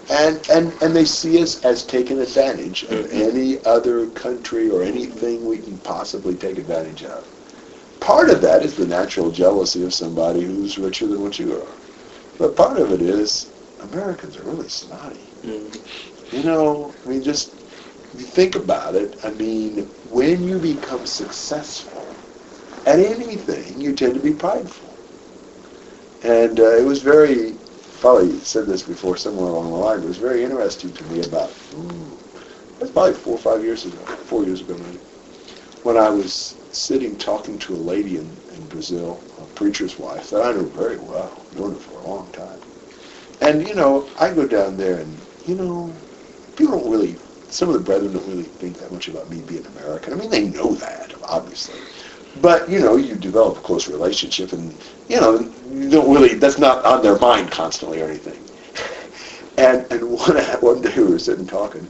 And, 0.10 0.40
and, 0.50 0.72
and 0.82 0.96
they 0.96 1.06
see 1.06 1.42
us 1.42 1.64
as 1.66 1.84
taking 1.84 2.20
advantage 2.20 2.84
of 2.84 3.06
Mhm. 3.08 3.14
any 3.14 3.66
other 3.66 4.08
country 4.08 4.70
or 4.70 4.84
anything 4.84 5.46
we 5.46 5.58
can 5.58 5.78
possibly 5.80 6.36
take 6.36 6.58
advantage 6.58 7.04
of. 7.04 7.24
Part 8.00 8.30
of 8.30 8.42
that 8.42 8.64
is 8.64 8.76
the 8.76 8.86
natural 8.86 9.32
jealousy 9.32 9.84
of 9.84 9.94
somebody 9.94 10.42
who's 10.42 10.78
richer 10.78 11.08
than 11.08 11.22
what 11.24 11.40
you 11.40 11.54
are. 11.56 11.68
But 12.38 12.56
part 12.56 12.78
of 12.78 12.92
it 12.92 13.02
is 13.02 13.48
Americans 13.82 14.38
are 14.38 14.44
really 14.44 14.70
snotty. 14.70 15.20
Mm. 15.44 15.76
You 16.32 16.44
know, 16.44 16.94
I 17.06 17.10
mean, 17.10 17.24
just 17.24 17.52
if 18.14 18.20
you 18.20 18.26
think 18.28 18.56
about 18.56 18.96
it, 18.96 19.16
I 19.24 19.32
mean, 19.32 19.90
when 20.16 20.48
you 20.48 20.58
become 20.58 21.06
successful 21.06 22.08
at 22.86 23.00
anything, 23.00 23.82
you 23.82 23.92
tend 23.92 24.14
to 24.14 24.20
be 24.22 24.32
prideful. 24.32 24.96
And 26.24 26.58
uh, 26.58 26.78
it 26.78 26.86
was 26.86 27.02
very, 27.02 27.58
probably 28.00 28.32
said 28.40 28.66
this 28.66 28.82
before 28.82 29.18
somewhere 29.18 29.50
along 29.50 29.72
the 29.72 29.78
line, 29.78 30.00
it 30.00 30.08
was 30.08 30.16
very 30.16 30.42
interesting 30.42 30.94
to 30.94 31.04
me 31.14 31.22
about, 31.24 31.52
ooh, 31.74 32.18
that's 32.80 32.92
probably 32.92 33.14
four 33.14 33.34
or 33.34 33.40
five 33.40 33.62
years 33.62 33.86
ago, 33.86 33.98
four 34.24 34.46
years 34.46 34.62
ago 34.62 34.78
maybe, 34.78 35.00
when 35.84 35.98
I 35.98 36.10
was 36.10 36.56
sitting 36.72 37.18
talking 37.18 37.60
to 37.60 37.76
a 37.76 37.86
lady 37.94 38.16
in, 38.16 38.38
in 38.54 38.66
Brazil, 38.68 39.22
a 39.42 39.44
preacher's 39.48 40.00
wife, 40.00 40.30
that 40.30 40.42
I 40.42 40.54
knew 40.54 40.70
very 40.70 40.96
well, 40.96 41.30
known 41.58 41.74
her 41.74 41.80
for 41.80 42.00
a 42.00 42.08
long 42.08 42.32
time. 42.32 42.60
And, 43.42 43.68
you 43.68 43.76
know, 43.76 44.08
I 44.18 44.34
go 44.34 44.48
down 44.48 44.78
there 44.78 45.00
and, 45.00 45.18
you 45.46 45.56
know, 45.56 45.94
people 46.56 46.80
don't 46.80 46.90
really, 46.90 47.18
some 47.50 47.70
of 47.70 47.74
the 47.76 47.82
brethren 47.82 48.14
don't 48.14 48.28
really 48.28 48.44
think 48.44 48.78
that 48.80 48.92
much 48.92 49.08
about 49.08 49.30
me 49.30 49.42
being 49.42 49.66
American. 49.68 50.14
I 50.14 50.16
mean, 50.18 50.30
they 50.30 50.48
know 50.50 50.74
that, 50.76 51.14
obviously. 51.24 51.80
But, 52.42 52.70
you 52.70 52.80
know, 52.80 52.98
you 52.98 53.16
develop 53.16 53.58
a 53.58 53.62
close 53.62 53.88
relationship 53.88 54.52
and, 54.54 54.76
you 55.08 55.20
know, 55.22 55.40
you 55.72 55.90
don't 55.90 56.14
really, 56.14 56.36
that's 56.36 56.58
not 56.58 56.84
on 56.84 57.02
their 57.02 57.18
mind 57.20 57.52
constantly 57.52 58.02
or 58.02 58.06
anything. 58.06 58.42
And, 59.58 59.90
and 59.90 60.12
one, 60.12 60.36
one 60.60 60.82
day 60.82 60.94
we 60.98 61.06
were 61.06 61.18
sitting 61.18 61.48
talking, 61.48 61.88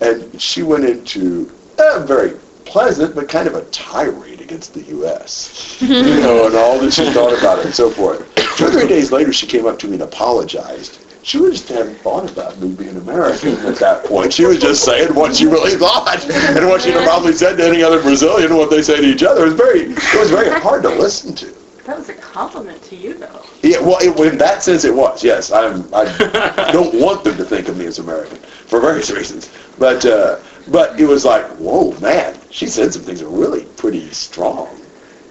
and 0.00 0.40
she 0.40 0.62
went 0.62 0.86
into 0.86 1.52
a 1.78 2.00
very 2.00 2.38
pleasant 2.64 3.14
but 3.14 3.28
kind 3.28 3.46
of 3.46 3.54
a 3.54 3.64
tirade 3.66 4.40
against 4.40 4.74
the 4.74 4.82
U.S. 4.84 5.76
you 5.82 5.88
know, 5.88 6.46
and 6.46 6.54
all 6.54 6.78
that 6.78 6.92
she 6.92 7.04
thought 7.12 7.36
about 7.38 7.58
it 7.58 7.66
and 7.66 7.74
so 7.74 7.90
forth. 7.90 8.34
Two 8.56 8.66
or 8.66 8.70
three 8.70 8.88
days 8.88 9.12
later, 9.12 9.32
she 9.32 9.46
came 9.46 9.66
up 9.66 9.78
to 9.80 9.86
me 9.86 9.94
and 9.94 10.02
apologized. 10.02 11.03
She 11.24 11.38
was 11.38 11.52
just 11.52 11.70
hadn't 11.70 11.94
thought 11.96 12.30
about 12.30 12.58
me 12.58 12.74
being 12.74 12.98
American 12.98 13.54
at 13.66 13.76
that 13.76 14.04
point. 14.04 14.30
She 14.30 14.44
was 14.44 14.58
just 14.58 14.84
saying 14.84 15.14
what 15.14 15.34
she 15.34 15.46
really 15.46 15.74
thought 15.74 16.22
and 16.30 16.68
what 16.68 16.82
she'd 16.82 16.92
have 16.92 17.04
probably 17.04 17.32
said 17.32 17.56
to 17.56 17.64
any 17.64 17.82
other 17.82 18.02
Brazilian 18.02 18.50
and 18.50 18.58
what 18.58 18.68
they 18.68 18.82
say 18.82 18.98
to 19.00 19.06
each 19.06 19.22
other. 19.22 19.46
It 19.46 19.48
was 19.48 19.54
very, 19.54 19.80
it 19.80 20.20
was 20.20 20.30
very 20.30 20.50
hard 20.60 20.82
to 20.82 20.90
listen 20.90 21.34
to. 21.36 21.46
That 21.86 21.96
was 21.96 22.10
a 22.10 22.14
compliment 22.14 22.82
to 22.84 22.96
you, 22.96 23.14
though. 23.14 23.42
Yeah, 23.62 23.80
well, 23.80 23.96
it, 24.00 24.32
in 24.32 24.36
that 24.36 24.62
sense, 24.62 24.84
it 24.84 24.94
was. 24.94 25.24
Yes, 25.24 25.50
I'm. 25.50 25.88
I 25.94 26.70
don't 26.72 26.94
want 27.00 27.24
them 27.24 27.38
to 27.38 27.44
think 27.44 27.68
of 27.68 27.78
me 27.78 27.86
as 27.86 27.98
American 27.98 28.36
for 28.38 28.80
various 28.80 29.10
reasons, 29.10 29.50
but 29.78 30.04
uh, 30.04 30.38
but 30.68 31.00
it 31.00 31.06
was 31.06 31.24
like, 31.24 31.44
whoa, 31.56 31.92
man, 32.00 32.38
she 32.50 32.66
said 32.66 32.92
some 32.92 33.02
things 33.02 33.20
that 33.20 33.30
were 33.30 33.38
really 33.38 33.64
pretty 33.76 34.10
strong, 34.10 34.68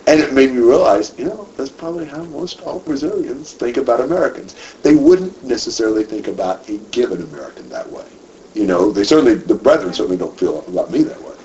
and 0.07 0.19
it 0.19 0.33
made 0.33 0.51
me 0.51 0.59
realize, 0.59 1.13
you 1.17 1.25
know, 1.25 1.47
that's 1.57 1.69
probably 1.69 2.05
how 2.05 2.23
most 2.25 2.61
all 2.61 2.79
Brazilians 2.79 3.53
think 3.53 3.77
about 3.77 4.01
Americans. 4.01 4.55
They 4.83 4.95
wouldn't 4.95 5.43
necessarily 5.43 6.03
think 6.03 6.27
about 6.27 6.67
a 6.69 6.77
given 6.91 7.21
American 7.21 7.69
that 7.69 7.89
way. 7.89 8.05
You 8.53 8.65
know, 8.67 8.91
they 8.91 9.03
certainly, 9.03 9.35
the 9.35 9.55
brethren 9.55 9.93
certainly 9.93 10.17
don't 10.17 10.37
feel 10.37 10.63
about 10.67 10.91
me 10.91 11.03
that 11.03 11.21
way. 11.21 11.35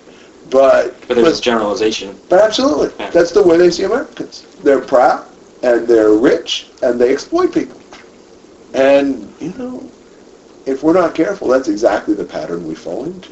But 0.51 0.95
But 1.07 1.15
there's 1.17 1.29
this 1.29 1.41
generalization. 1.41 2.17
but 2.29 2.41
absolutely, 2.41 2.91
Yeah. 2.99 3.11
that's 3.11 3.33
the 3.33 3.43
way 3.43 3.57
they 3.59 3.71
see 3.71 3.85
Americans. 3.85 4.45
They're 4.63 4.81
proud 4.81 5.27
and 5.63 5.87
they're 5.87 6.13
rich 6.13 6.69
and 6.83 7.01
they 7.01 7.13
exploit 7.13 7.53
people. 7.53 7.79
And 8.75 9.33
you 9.41 9.53
know, 9.59 9.91
if 10.67 10.83
we're 10.83 10.93
not 10.95 11.15
careful, 11.15 11.49
that's 11.49 11.69
exactly 11.69 12.15
the 12.15 12.25
pattern 12.25 12.67
we 12.67 12.75
fall 12.75 13.05
into. 13.05 13.31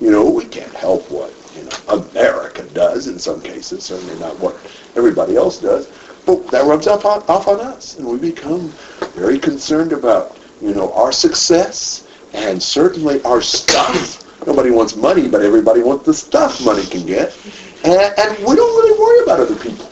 You 0.00 0.10
know, 0.10 0.28
we 0.28 0.44
can't 0.44 0.72
help 0.74 1.10
what 1.10 1.32
you 1.58 1.64
know 1.64 2.02
America 2.02 2.62
does 2.72 3.08
in 3.08 3.18
some 3.18 3.40
cases, 3.40 3.84
certainly 3.84 4.18
not 4.18 4.38
what 4.38 4.56
everybody 4.96 5.36
else 5.36 5.60
does. 5.60 5.88
But 6.24 6.46
that 6.48 6.64
rubs 6.64 6.86
off 6.86 7.04
on, 7.04 7.22
off 7.22 7.48
on 7.48 7.60
us, 7.60 7.98
and 7.98 8.06
we 8.06 8.18
become 8.18 8.68
very 9.14 9.38
concerned 9.38 9.92
about 9.92 10.36
you 10.60 10.74
know 10.74 10.92
our 10.94 11.12
success 11.12 12.06
and 12.32 12.62
certainly 12.62 13.22
our 13.24 13.40
stuff. 13.42 14.24
Nobody 14.46 14.70
wants 14.70 14.94
money, 14.96 15.28
but 15.28 15.42
everybody 15.42 15.82
wants 15.82 16.06
the 16.06 16.14
stuff 16.14 16.64
money 16.64 16.86
can 16.86 17.04
get. 17.04 17.36
And, 17.84 18.14
and 18.18 18.38
we 18.38 18.54
don't 18.56 18.76
really 18.76 18.98
worry 18.98 19.22
about 19.24 19.40
other 19.40 19.56
people. 19.56 19.90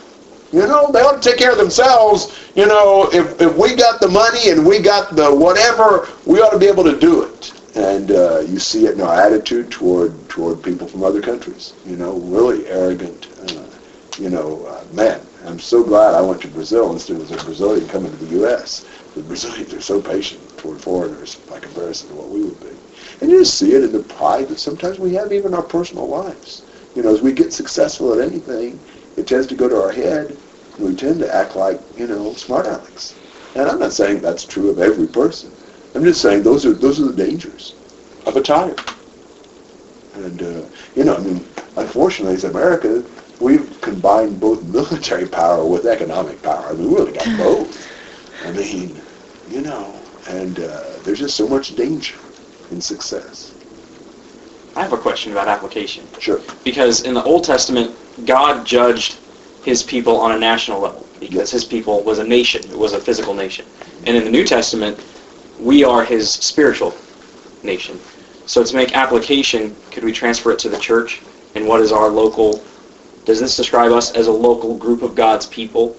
You 0.52 0.66
know, 0.66 0.90
they 0.92 1.00
ought 1.00 1.20
to 1.20 1.28
take 1.28 1.38
care 1.38 1.52
of 1.52 1.58
themselves. 1.58 2.50
You 2.54 2.66
know, 2.66 3.10
if, 3.12 3.40
if 3.40 3.56
we 3.56 3.74
got 3.74 4.00
the 4.00 4.08
money 4.08 4.50
and 4.50 4.64
we 4.64 4.78
got 4.80 5.14
the 5.16 5.34
whatever, 5.34 6.08
we 6.24 6.40
ought 6.40 6.50
to 6.50 6.58
be 6.58 6.66
able 6.66 6.84
to 6.84 6.98
do 6.98 7.24
it. 7.24 7.52
And 7.76 8.10
uh, 8.10 8.40
you 8.40 8.58
see 8.58 8.86
it 8.86 8.94
in 8.94 9.00
our 9.02 9.14
attitude 9.14 9.70
toward 9.70 10.28
toward 10.28 10.62
people 10.62 10.88
from 10.88 11.04
other 11.04 11.20
countries. 11.20 11.74
You 11.84 11.96
know, 11.96 12.14
really 12.18 12.66
arrogant. 12.66 13.28
Uh, 13.50 13.66
you 14.18 14.30
know, 14.30 14.64
uh, 14.66 14.84
man, 14.94 15.20
I'm 15.44 15.60
so 15.60 15.84
glad 15.84 16.14
I 16.14 16.22
went 16.22 16.40
to 16.42 16.48
Brazil 16.48 16.92
instead 16.92 17.20
of 17.20 17.30
a 17.30 17.44
Brazilian 17.44 17.86
coming 17.88 18.10
to 18.12 18.16
the 18.16 18.34
U.S. 18.38 18.86
The 19.14 19.22
Brazilians 19.22 19.74
are 19.74 19.80
so 19.80 20.00
patient 20.00 20.56
toward 20.58 20.80
foreigners 20.80 21.36
by 21.36 21.60
comparison 21.60 22.08
to 22.10 22.14
what 22.14 22.30
we 22.30 22.42
would 22.42 22.60
be. 22.60 22.76
And 23.20 23.30
you 23.30 23.40
just 23.40 23.58
see 23.58 23.72
it 23.74 23.84
in 23.84 23.92
the 23.92 24.02
pride 24.02 24.48
that 24.48 24.58
sometimes 24.58 24.98
we 24.98 25.14
have 25.14 25.32
even 25.32 25.52
in 25.52 25.54
our 25.54 25.62
personal 25.62 26.08
lives. 26.08 26.64
You 26.94 27.02
know, 27.02 27.12
as 27.14 27.22
we 27.22 27.32
get 27.32 27.52
successful 27.52 28.12
at 28.14 28.26
anything, 28.26 28.80
it 29.16 29.26
tends 29.26 29.46
to 29.48 29.54
go 29.54 29.68
to 29.68 29.80
our 29.82 29.92
head, 29.92 30.36
and 30.78 30.86
we 30.88 30.94
tend 30.94 31.20
to 31.20 31.34
act 31.34 31.56
like, 31.56 31.80
you 31.96 32.06
know, 32.06 32.32
smart 32.34 32.66
alecks. 32.66 33.14
And 33.54 33.68
I'm 33.68 33.78
not 33.78 33.92
saying 33.92 34.20
that's 34.20 34.44
true 34.44 34.70
of 34.70 34.78
every 34.80 35.06
person. 35.06 35.55
I'm 35.96 36.04
just 36.04 36.20
saying 36.20 36.42
those 36.42 36.66
are 36.66 36.74
those 36.74 37.00
are 37.00 37.06
the 37.06 37.24
dangers 37.24 37.74
of 38.26 38.36
a 38.36 38.42
Tyre. 38.42 38.76
And 40.12 40.42
uh, 40.42 40.66
you 40.94 41.04
know, 41.04 41.16
I 41.16 41.20
mean, 41.20 41.42
unfortunately, 41.76 42.34
as 42.34 42.44
America, 42.44 43.02
we've 43.40 43.80
combined 43.80 44.38
both 44.38 44.62
military 44.64 45.26
power 45.26 45.64
with 45.64 45.86
economic 45.86 46.42
power. 46.42 46.66
I 46.66 46.74
mean, 46.74 46.90
we 46.90 46.96
really 46.96 47.12
got 47.12 47.24
both. 47.38 47.88
I 48.44 48.52
mean, 48.52 49.00
you 49.48 49.62
know, 49.62 49.98
and 50.28 50.60
uh, 50.60 50.98
there's 51.02 51.18
just 51.18 51.34
so 51.34 51.48
much 51.48 51.74
danger 51.76 52.16
in 52.70 52.82
success. 52.82 53.54
I 54.74 54.82
have 54.82 54.92
a 54.92 54.98
question 54.98 55.32
about 55.32 55.48
application. 55.48 56.06
Sure. 56.18 56.42
Because 56.62 57.04
in 57.04 57.14
the 57.14 57.24
Old 57.24 57.42
Testament, 57.42 57.96
God 58.26 58.66
judged 58.66 59.16
his 59.64 59.82
people 59.82 60.18
on 60.18 60.32
a 60.32 60.38
national 60.38 60.80
level 60.80 61.06
because 61.18 61.50
his 61.50 61.64
people 61.64 62.02
was 62.02 62.18
a 62.18 62.24
nation. 62.24 62.62
It 62.70 62.76
was 62.76 62.92
a 62.92 63.00
physical 63.00 63.32
nation. 63.32 63.64
And 64.04 64.14
in 64.14 64.24
the 64.24 64.30
New 64.30 64.44
Testament, 64.44 65.02
we 65.60 65.84
are 65.84 66.04
his 66.04 66.30
spiritual 66.32 66.94
nation. 67.62 67.98
So 68.46 68.62
to 68.62 68.76
make 68.76 68.94
application, 68.96 69.74
could 69.90 70.04
we 70.04 70.12
transfer 70.12 70.52
it 70.52 70.58
to 70.60 70.68
the 70.68 70.78
church? 70.78 71.20
And 71.54 71.66
what 71.66 71.80
is 71.80 71.92
our 71.92 72.08
local, 72.08 72.62
does 73.24 73.40
this 73.40 73.56
describe 73.56 73.90
us 73.92 74.12
as 74.12 74.26
a 74.28 74.32
local 74.32 74.76
group 74.76 75.02
of 75.02 75.14
God's 75.14 75.46
people? 75.46 75.96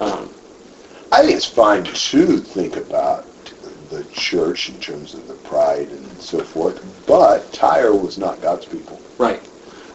Um, 0.00 0.30
I 1.10 1.22
think 1.22 1.36
it's 1.36 1.44
fine 1.46 1.84
to 1.84 2.38
think 2.38 2.76
about 2.76 3.26
the 3.90 4.04
church 4.04 4.70
in 4.70 4.80
terms 4.80 5.12
of 5.14 5.28
the 5.28 5.34
pride 5.34 5.88
and 5.88 6.06
so 6.18 6.42
forth, 6.42 6.82
but 7.06 7.52
Tyre 7.52 7.92
was 7.94 8.16
not 8.16 8.40
God's 8.40 8.66
people. 8.66 9.00
right. 9.18 9.46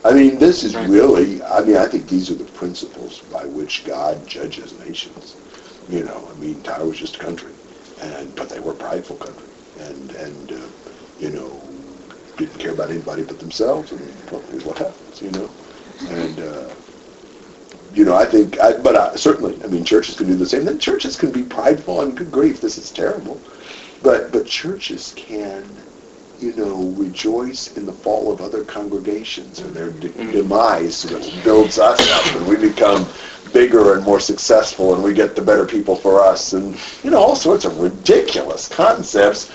I 0.06 0.14
mean, 0.14 0.38
this 0.38 0.64
is 0.64 0.76
Right. 0.76 0.88
really, 0.88 1.42
I 1.44 1.62
mean, 1.62 1.76
I 1.76 1.86
think 1.86 2.08
these 2.08 2.30
are 2.30 2.36
the 2.36 2.46
principles 2.46 3.20
by 3.32 3.44
which 3.46 3.84
God 3.84 4.26
judges 4.28 4.74
nations. 4.86 5.36
You 5.90 6.04
know, 6.04 6.30
I 6.32 6.40
mean, 6.40 6.62
Tyre 6.62 6.86
was 6.86 6.98
just 6.98 7.16
a 7.16 7.20
country, 7.20 7.52
and 8.02 8.36
but 8.36 8.50
they 8.50 8.60
were 8.60 8.74
a 8.74 8.76
prideful 8.76 9.18
country, 9.18 9.50
and 9.78 10.12
and 10.14 10.52
uh, 10.52 10.68
you 11.20 11.32
know, 11.32 11.70
didn't 12.38 12.60
care 12.60 12.74
about 12.74 12.92
anybody 12.92 13.24
but 13.24 13.40
themselves, 13.40 13.92
and 13.92 14.30
well, 14.32 14.44
here's 14.50 14.66
what 14.66 14.78
happens, 14.78 15.22
you 15.22 15.32
know, 15.32 15.52
and. 16.10 16.40
Uh, 16.40 16.70
you 17.94 18.06
know, 18.06 18.16
I 18.16 18.26
think, 18.26 18.60
I, 18.60 18.78
but 18.78 18.96
uh, 18.96 19.16
certainly, 19.18 19.64
I 19.64 19.68
mean, 19.68 19.86
churches 19.86 20.16
can 20.18 20.28
do 20.28 20.36
the 20.36 20.46
same. 20.46 20.66
Then 20.66 20.80
churches 20.80 21.18
can 21.18 21.32
be 21.32 21.44
prideful 21.44 22.02
and 22.02 22.18
good 22.18 22.32
grief, 22.32 22.62
this 22.62 22.78
is 22.78 22.92
terrible. 22.92 23.44
But 24.02 24.32
but 24.32 24.46
churches 24.46 25.14
can, 25.16 25.84
you 26.38 26.54
know, 26.54 26.90
rejoice 26.92 27.74
in 27.78 27.86
the 27.86 27.94
fall 27.94 28.32
of 28.32 28.42
other 28.42 28.64
congregations 28.64 29.62
or 29.62 29.70
their 29.70 29.92
de- 29.92 30.10
demise, 30.32 31.06
which 31.06 31.44
builds 31.44 31.80
us 31.80 32.02
up, 32.12 32.36
and 32.36 32.48
we 32.48 32.58
become 32.58 33.08
bigger 33.54 33.96
and 33.96 34.04
more 34.04 34.20
successful, 34.20 34.94
and 34.94 35.04
we 35.04 35.14
get 35.14 35.36
the 35.36 35.42
better 35.42 35.66
people 35.66 35.96
for 35.96 36.22
us, 36.22 36.54
and 36.54 36.78
you 37.04 37.10
know, 37.12 37.20
all 37.20 37.36
sorts 37.36 37.66
of 37.66 37.80
ridiculous 37.80 38.68
concepts. 38.68 39.52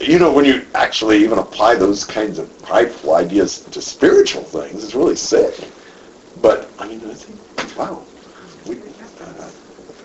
You 0.00 0.18
know, 0.18 0.32
when 0.32 0.44
you 0.44 0.64
actually 0.74 1.18
even 1.24 1.38
apply 1.38 1.74
those 1.74 2.04
kinds 2.04 2.38
of 2.38 2.46
prideful 2.62 3.14
ideas 3.14 3.60
to 3.64 3.82
spiritual 3.82 4.44
things, 4.44 4.84
it's 4.84 4.94
really 4.94 5.16
sick. 5.16 5.54
But 6.40 6.70
I 6.78 6.86
mean, 6.86 7.00
I 7.10 7.14
think, 7.14 7.76
wow, 7.76 8.04
we, 8.66 8.76
I 8.76 9.50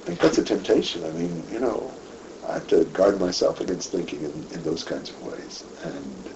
think 0.06 0.20
that's 0.20 0.38
a 0.39 0.44
temptation. 0.44 1.06
I 1.06 1.12
mean, 1.12 1.44
you 1.52 1.60
know, 1.60 1.94
I 2.48 2.54
have 2.54 2.68
to 2.68 2.86
guard 2.86 3.20
myself 3.20 3.62
against 3.62 3.91
thinking 3.91 4.24
in, 4.24 4.32
in 4.52 4.64
those 4.64 4.84
kinds 4.84 5.12
of 5.12 5.24
ways. 5.24 5.64
And, 5.84 6.34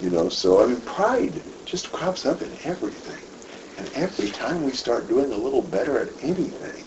you 0.00 0.10
know, 0.10 0.28
so, 0.28 0.62
I 0.62 0.66
mean, 0.66 0.80
pride 0.82 1.32
just 1.64 1.92
crops 1.92 2.26
up 2.26 2.42
in 2.42 2.50
everything. 2.64 3.25
And 3.78 3.90
every 3.94 4.30
time 4.30 4.62
we 4.62 4.72
start 4.72 5.08
doing 5.08 5.32
a 5.32 5.36
little 5.36 5.62
better 5.62 5.98
at 5.98 6.12
anything, 6.22 6.84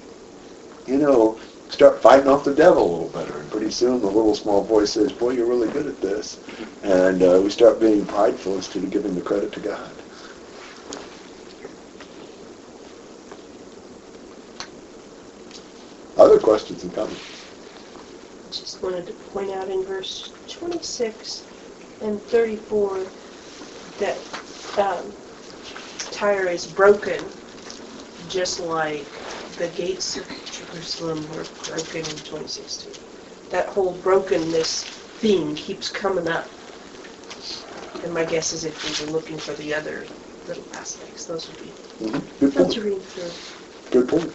you 0.87 0.97
know, 0.97 1.39
start 1.69 2.01
fighting 2.01 2.27
off 2.27 2.43
the 2.43 2.53
devil 2.53 2.83
a 2.83 2.91
little 2.91 3.09
better. 3.09 3.39
And 3.39 3.51
pretty 3.51 3.69
soon 3.69 4.01
the 4.01 4.07
little 4.07 4.35
small 4.35 4.63
voice 4.63 4.93
says, 4.93 5.11
boy, 5.11 5.31
you're 5.31 5.45
really 5.45 5.69
good 5.69 5.85
at 5.85 6.01
this. 6.01 6.39
And 6.83 7.21
uh, 7.21 7.39
we 7.43 7.49
start 7.51 7.79
being 7.79 8.05
prideful 8.05 8.55
instead 8.55 8.83
of 8.83 8.89
giving 8.89 9.13
the 9.13 9.21
credit 9.21 9.51
to 9.53 9.59
God. 9.59 9.91
Other 16.17 16.39
questions 16.39 16.83
and 16.83 16.93
comments? 16.93 17.45
Just 18.51 18.81
wanted 18.81 19.05
to 19.07 19.13
point 19.31 19.51
out 19.51 19.69
in 19.69 19.85
verse 19.85 20.33
26 20.47 21.45
and 22.01 22.21
34 22.23 23.05
that 23.99 24.17
um, 24.77 25.13
Tyre 26.19 26.47
is 26.47 26.67
broken, 26.67 27.31
just 28.27 28.59
like 28.59 29.07
the 29.57 29.69
gates 29.69 30.17
of 30.17 30.27
Jerusalem 30.51 31.25
were 31.29 31.45
broken 31.65 31.99
in 31.99 32.03
2016. 32.03 32.93
That 33.51 33.69
whole 33.69 33.93
brokenness 33.93 34.83
theme 34.83 35.55
keeps 35.55 35.89
coming 35.89 36.27
up. 36.27 36.49
And 38.03 38.13
my 38.13 38.25
guess 38.25 38.51
is 38.51 38.65
if 38.65 38.83
we 38.83 39.05
were 39.07 39.13
looking 39.13 39.39
for 39.39 39.53
the 39.53 39.73
other 39.73 40.05
little 40.45 40.67
aspects, 40.73 41.25
those 41.25 41.47
would 41.47 41.61
be 41.61 41.71
Mm-hmm. 42.01 42.19
Good 42.39 42.55
point. 42.55 42.75
filtering 42.75 43.01
through. 43.03 43.31
Good 43.91 44.09
point. 44.09 44.33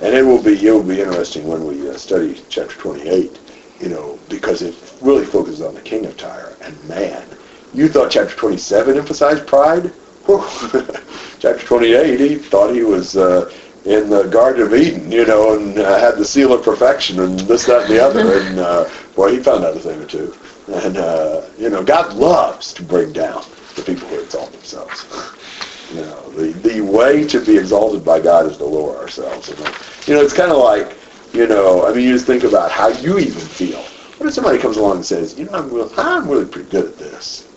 And 0.00 0.14
it 0.14 0.24
will 0.24 0.42
be 0.42 0.66
it 0.66 0.72
will 0.72 0.82
be 0.82 1.02
interesting 1.02 1.46
when 1.48 1.66
we 1.66 1.90
uh, 1.90 1.98
study 1.98 2.42
chapter 2.48 2.76
28, 2.76 3.40
you 3.80 3.90
know, 3.90 4.18
because 4.30 4.62
it 4.62 4.74
really 5.02 5.26
focuses 5.26 5.60
on 5.60 5.74
the 5.74 5.82
king 5.82 6.06
of 6.06 6.16
Tyre. 6.16 6.56
And 6.62 6.82
man, 6.84 7.37
you 7.74 7.88
thought 7.88 8.10
chapter 8.10 8.34
27 8.34 8.96
emphasized 8.98 9.46
pride? 9.46 9.92
Chapter 11.38 11.64
28, 11.64 12.20
he 12.20 12.34
thought 12.36 12.74
he 12.74 12.82
was 12.82 13.16
uh, 13.16 13.50
in 13.86 14.10
the 14.10 14.24
Garden 14.24 14.62
of 14.66 14.74
Eden, 14.74 15.10
you 15.10 15.24
know, 15.24 15.54
and 15.56 15.78
uh, 15.78 15.98
had 15.98 16.16
the 16.16 16.24
seal 16.24 16.52
of 16.52 16.62
perfection 16.62 17.20
and 17.20 17.38
this, 17.40 17.64
that, 17.64 17.82
and 17.82 17.90
the 17.90 18.04
other. 18.04 18.40
And 18.48 18.58
uh, 18.58 18.90
boy, 19.14 19.32
he 19.32 19.42
found 19.42 19.64
out 19.64 19.76
a 19.76 19.80
thing 19.80 20.00
or 20.02 20.06
two. 20.06 20.36
And 20.68 20.98
uh, 20.98 21.46
you 21.58 21.70
know, 21.70 21.82
God 21.82 22.14
loves 22.14 22.74
to 22.74 22.82
bring 22.82 23.12
down 23.12 23.42
the 23.74 23.82
people 23.82 24.06
who 24.08 24.20
exalt 24.20 24.52
themselves. 24.52 25.06
You 25.90 26.02
know, 26.02 26.30
the, 26.32 26.52
the 26.68 26.82
way 26.82 27.26
to 27.26 27.42
be 27.42 27.56
exalted 27.56 28.04
by 28.04 28.20
God 28.20 28.44
is 28.44 28.58
to 28.58 28.64
lower 28.66 28.98
ourselves. 28.98 29.48
And, 29.48 29.58
you 30.06 30.12
know, 30.12 30.20
it's 30.20 30.34
kind 30.34 30.52
of 30.52 30.58
like, 30.58 30.94
you 31.32 31.46
know, 31.46 31.86
I 31.86 31.94
mean, 31.94 32.06
you 32.06 32.12
just 32.12 32.26
think 32.26 32.44
about 32.44 32.70
how 32.70 32.88
you 32.88 33.18
even 33.18 33.40
feel. 33.40 33.80
What 34.18 34.26
if 34.26 34.34
somebody 34.34 34.58
comes 34.58 34.76
along 34.76 34.96
and 34.96 35.06
says, 35.06 35.38
you 35.38 35.46
know, 35.46 35.52
I'm 35.52 35.70
really, 35.72 35.90
I'm 35.96 36.28
really 36.28 36.44
pretty 36.44 36.68
good 36.68 36.84
at 36.84 36.98
this? 36.98 37.47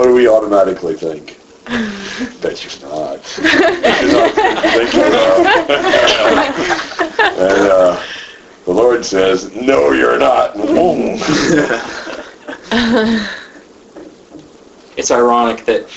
What 0.00 0.06
do 0.06 0.14
we 0.14 0.26
automatically 0.26 0.94
think? 0.94 1.36
Bet 2.40 2.64
you're 2.64 2.72
not. 2.88 3.20
You're 3.36 3.52
not 3.52 3.84
and 7.36 7.68
uh, 7.68 8.00
the 8.64 8.72
Lord 8.72 9.04
says, 9.04 9.54
no, 9.54 9.92
you're 9.92 10.18
not. 10.18 10.56
It's 14.96 15.10
ironic 15.10 15.66
that 15.66 15.90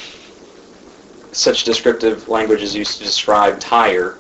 such 1.32 1.64
descriptive 1.64 2.28
language 2.28 2.62
is 2.62 2.76
used 2.76 2.97
to 2.97 3.06
describe 3.06 3.62
Tyre 3.62 4.18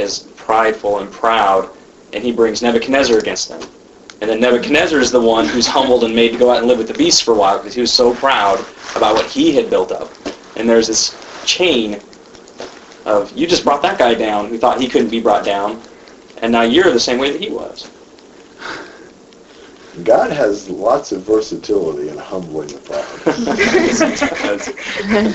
as 0.00 0.24
prideful 0.34 0.98
and 0.98 1.08
proud, 1.12 1.70
and 2.12 2.24
he 2.24 2.32
brings 2.32 2.62
Nebuchadnezzar 2.62 3.18
against 3.18 3.48
them. 3.48 3.62
And 4.20 4.28
then 4.28 4.40
Nebuchadnezzar 4.40 4.98
is 4.98 5.10
the 5.10 5.20
one 5.20 5.46
who's 5.46 5.66
humbled 5.76 6.04
and 6.04 6.14
made 6.14 6.32
to 6.32 6.38
go 6.38 6.50
out 6.50 6.58
and 6.58 6.66
live 6.66 6.78
with 6.78 6.88
the 6.88 6.94
beasts 6.94 7.20
for 7.20 7.32
a 7.32 7.36
while 7.36 7.58
because 7.58 7.74
he 7.74 7.80
was 7.80 7.92
so 7.92 8.14
proud 8.14 8.58
about 8.96 9.14
what 9.14 9.26
he 9.26 9.54
had 9.54 9.70
built 9.70 9.92
up. 9.92 10.10
And 10.56 10.68
there's 10.68 10.88
this 10.88 11.16
chain 11.46 12.00
of, 13.06 13.32
you 13.36 13.46
just 13.46 13.64
brought 13.64 13.82
that 13.82 13.98
guy 13.98 14.14
down 14.14 14.48
who 14.48 14.58
thought 14.58 14.80
he 14.80 14.88
couldn't 14.88 15.10
be 15.10 15.20
brought 15.20 15.44
down, 15.44 15.82
and 16.42 16.52
now 16.52 16.62
you're 16.62 16.90
the 16.90 17.00
same 17.00 17.18
way 17.18 17.30
that 17.30 17.40
he 17.40 17.50
was. 17.50 17.88
God 20.04 20.30
has 20.30 20.68
lots 20.68 21.12
of 21.12 21.22
versatility 21.22 22.08
in 22.08 22.18
humbling 22.18 22.68
the 22.68 22.78
proud. 22.78 23.06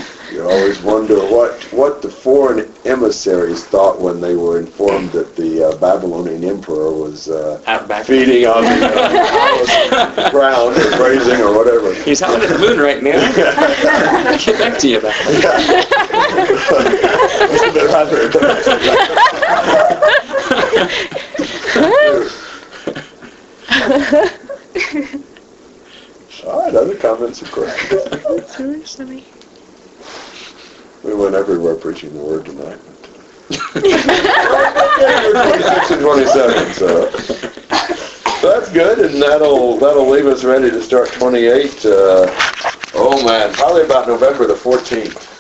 You 0.32 0.44
always 0.44 0.82
wonder 0.82 1.16
what, 1.16 1.62
what 1.72 2.02
the 2.02 2.10
foreign 2.10 2.74
emissaries 2.84 3.64
thought 3.64 4.02
when 4.02 4.20
they 4.20 4.36
were 4.36 4.60
informed 4.60 5.12
that 5.12 5.36
the 5.36 5.64
uh, 5.70 5.78
Babylonian 5.78 6.44
emperor 6.44 6.92
was 6.92 7.30
uh, 7.30 7.62
Out 7.68 7.88
back. 7.88 8.06
feeding 8.06 8.46
on 8.46 8.64
the 8.64 8.86
uh, 8.86 10.10
palace 10.16 10.32
ground 10.32 10.76
or 10.78 10.98
grazing 10.98 11.42
or 11.42 11.56
whatever. 11.56 11.94
He's 12.04 12.22
out 12.22 12.42
at 12.42 12.50
the 12.50 12.58
moon 12.58 12.80
right 12.80 13.02
now. 13.02 13.16
I'll 14.28 14.38
get 14.40 14.58
back 14.60 14.80
to 14.80 14.88
you 14.90 14.98
about 14.98 15.16
All 26.45 26.61
right, 26.64 26.76
other 26.76 26.95
comments 26.95 27.41
or 27.41 27.47
questions? 27.47 28.02
We 31.03 31.14
went 31.14 31.35
everywhere 31.35 31.76
preaching 31.76 32.14
the 32.14 32.19
word 32.19 32.45
tonight. 32.45 32.80
26 33.73 35.91
and 35.91 36.02
27, 36.02 36.73
so 36.73 37.10
that's 38.41 38.72
good, 38.72 38.99
and 38.99 39.22
that'll 39.22 39.77
that'll 39.77 40.10
leave 40.10 40.26
us 40.26 40.43
ready 40.43 40.72
to 40.72 40.81
start 40.81 41.11
28. 41.11 41.85
Uh, 41.85 42.26
oh 42.95 43.23
man, 43.26 43.53
probably 43.53 43.84
about 43.84 44.07
November 44.07 44.47
the 44.47 44.56
14th. 44.56 45.35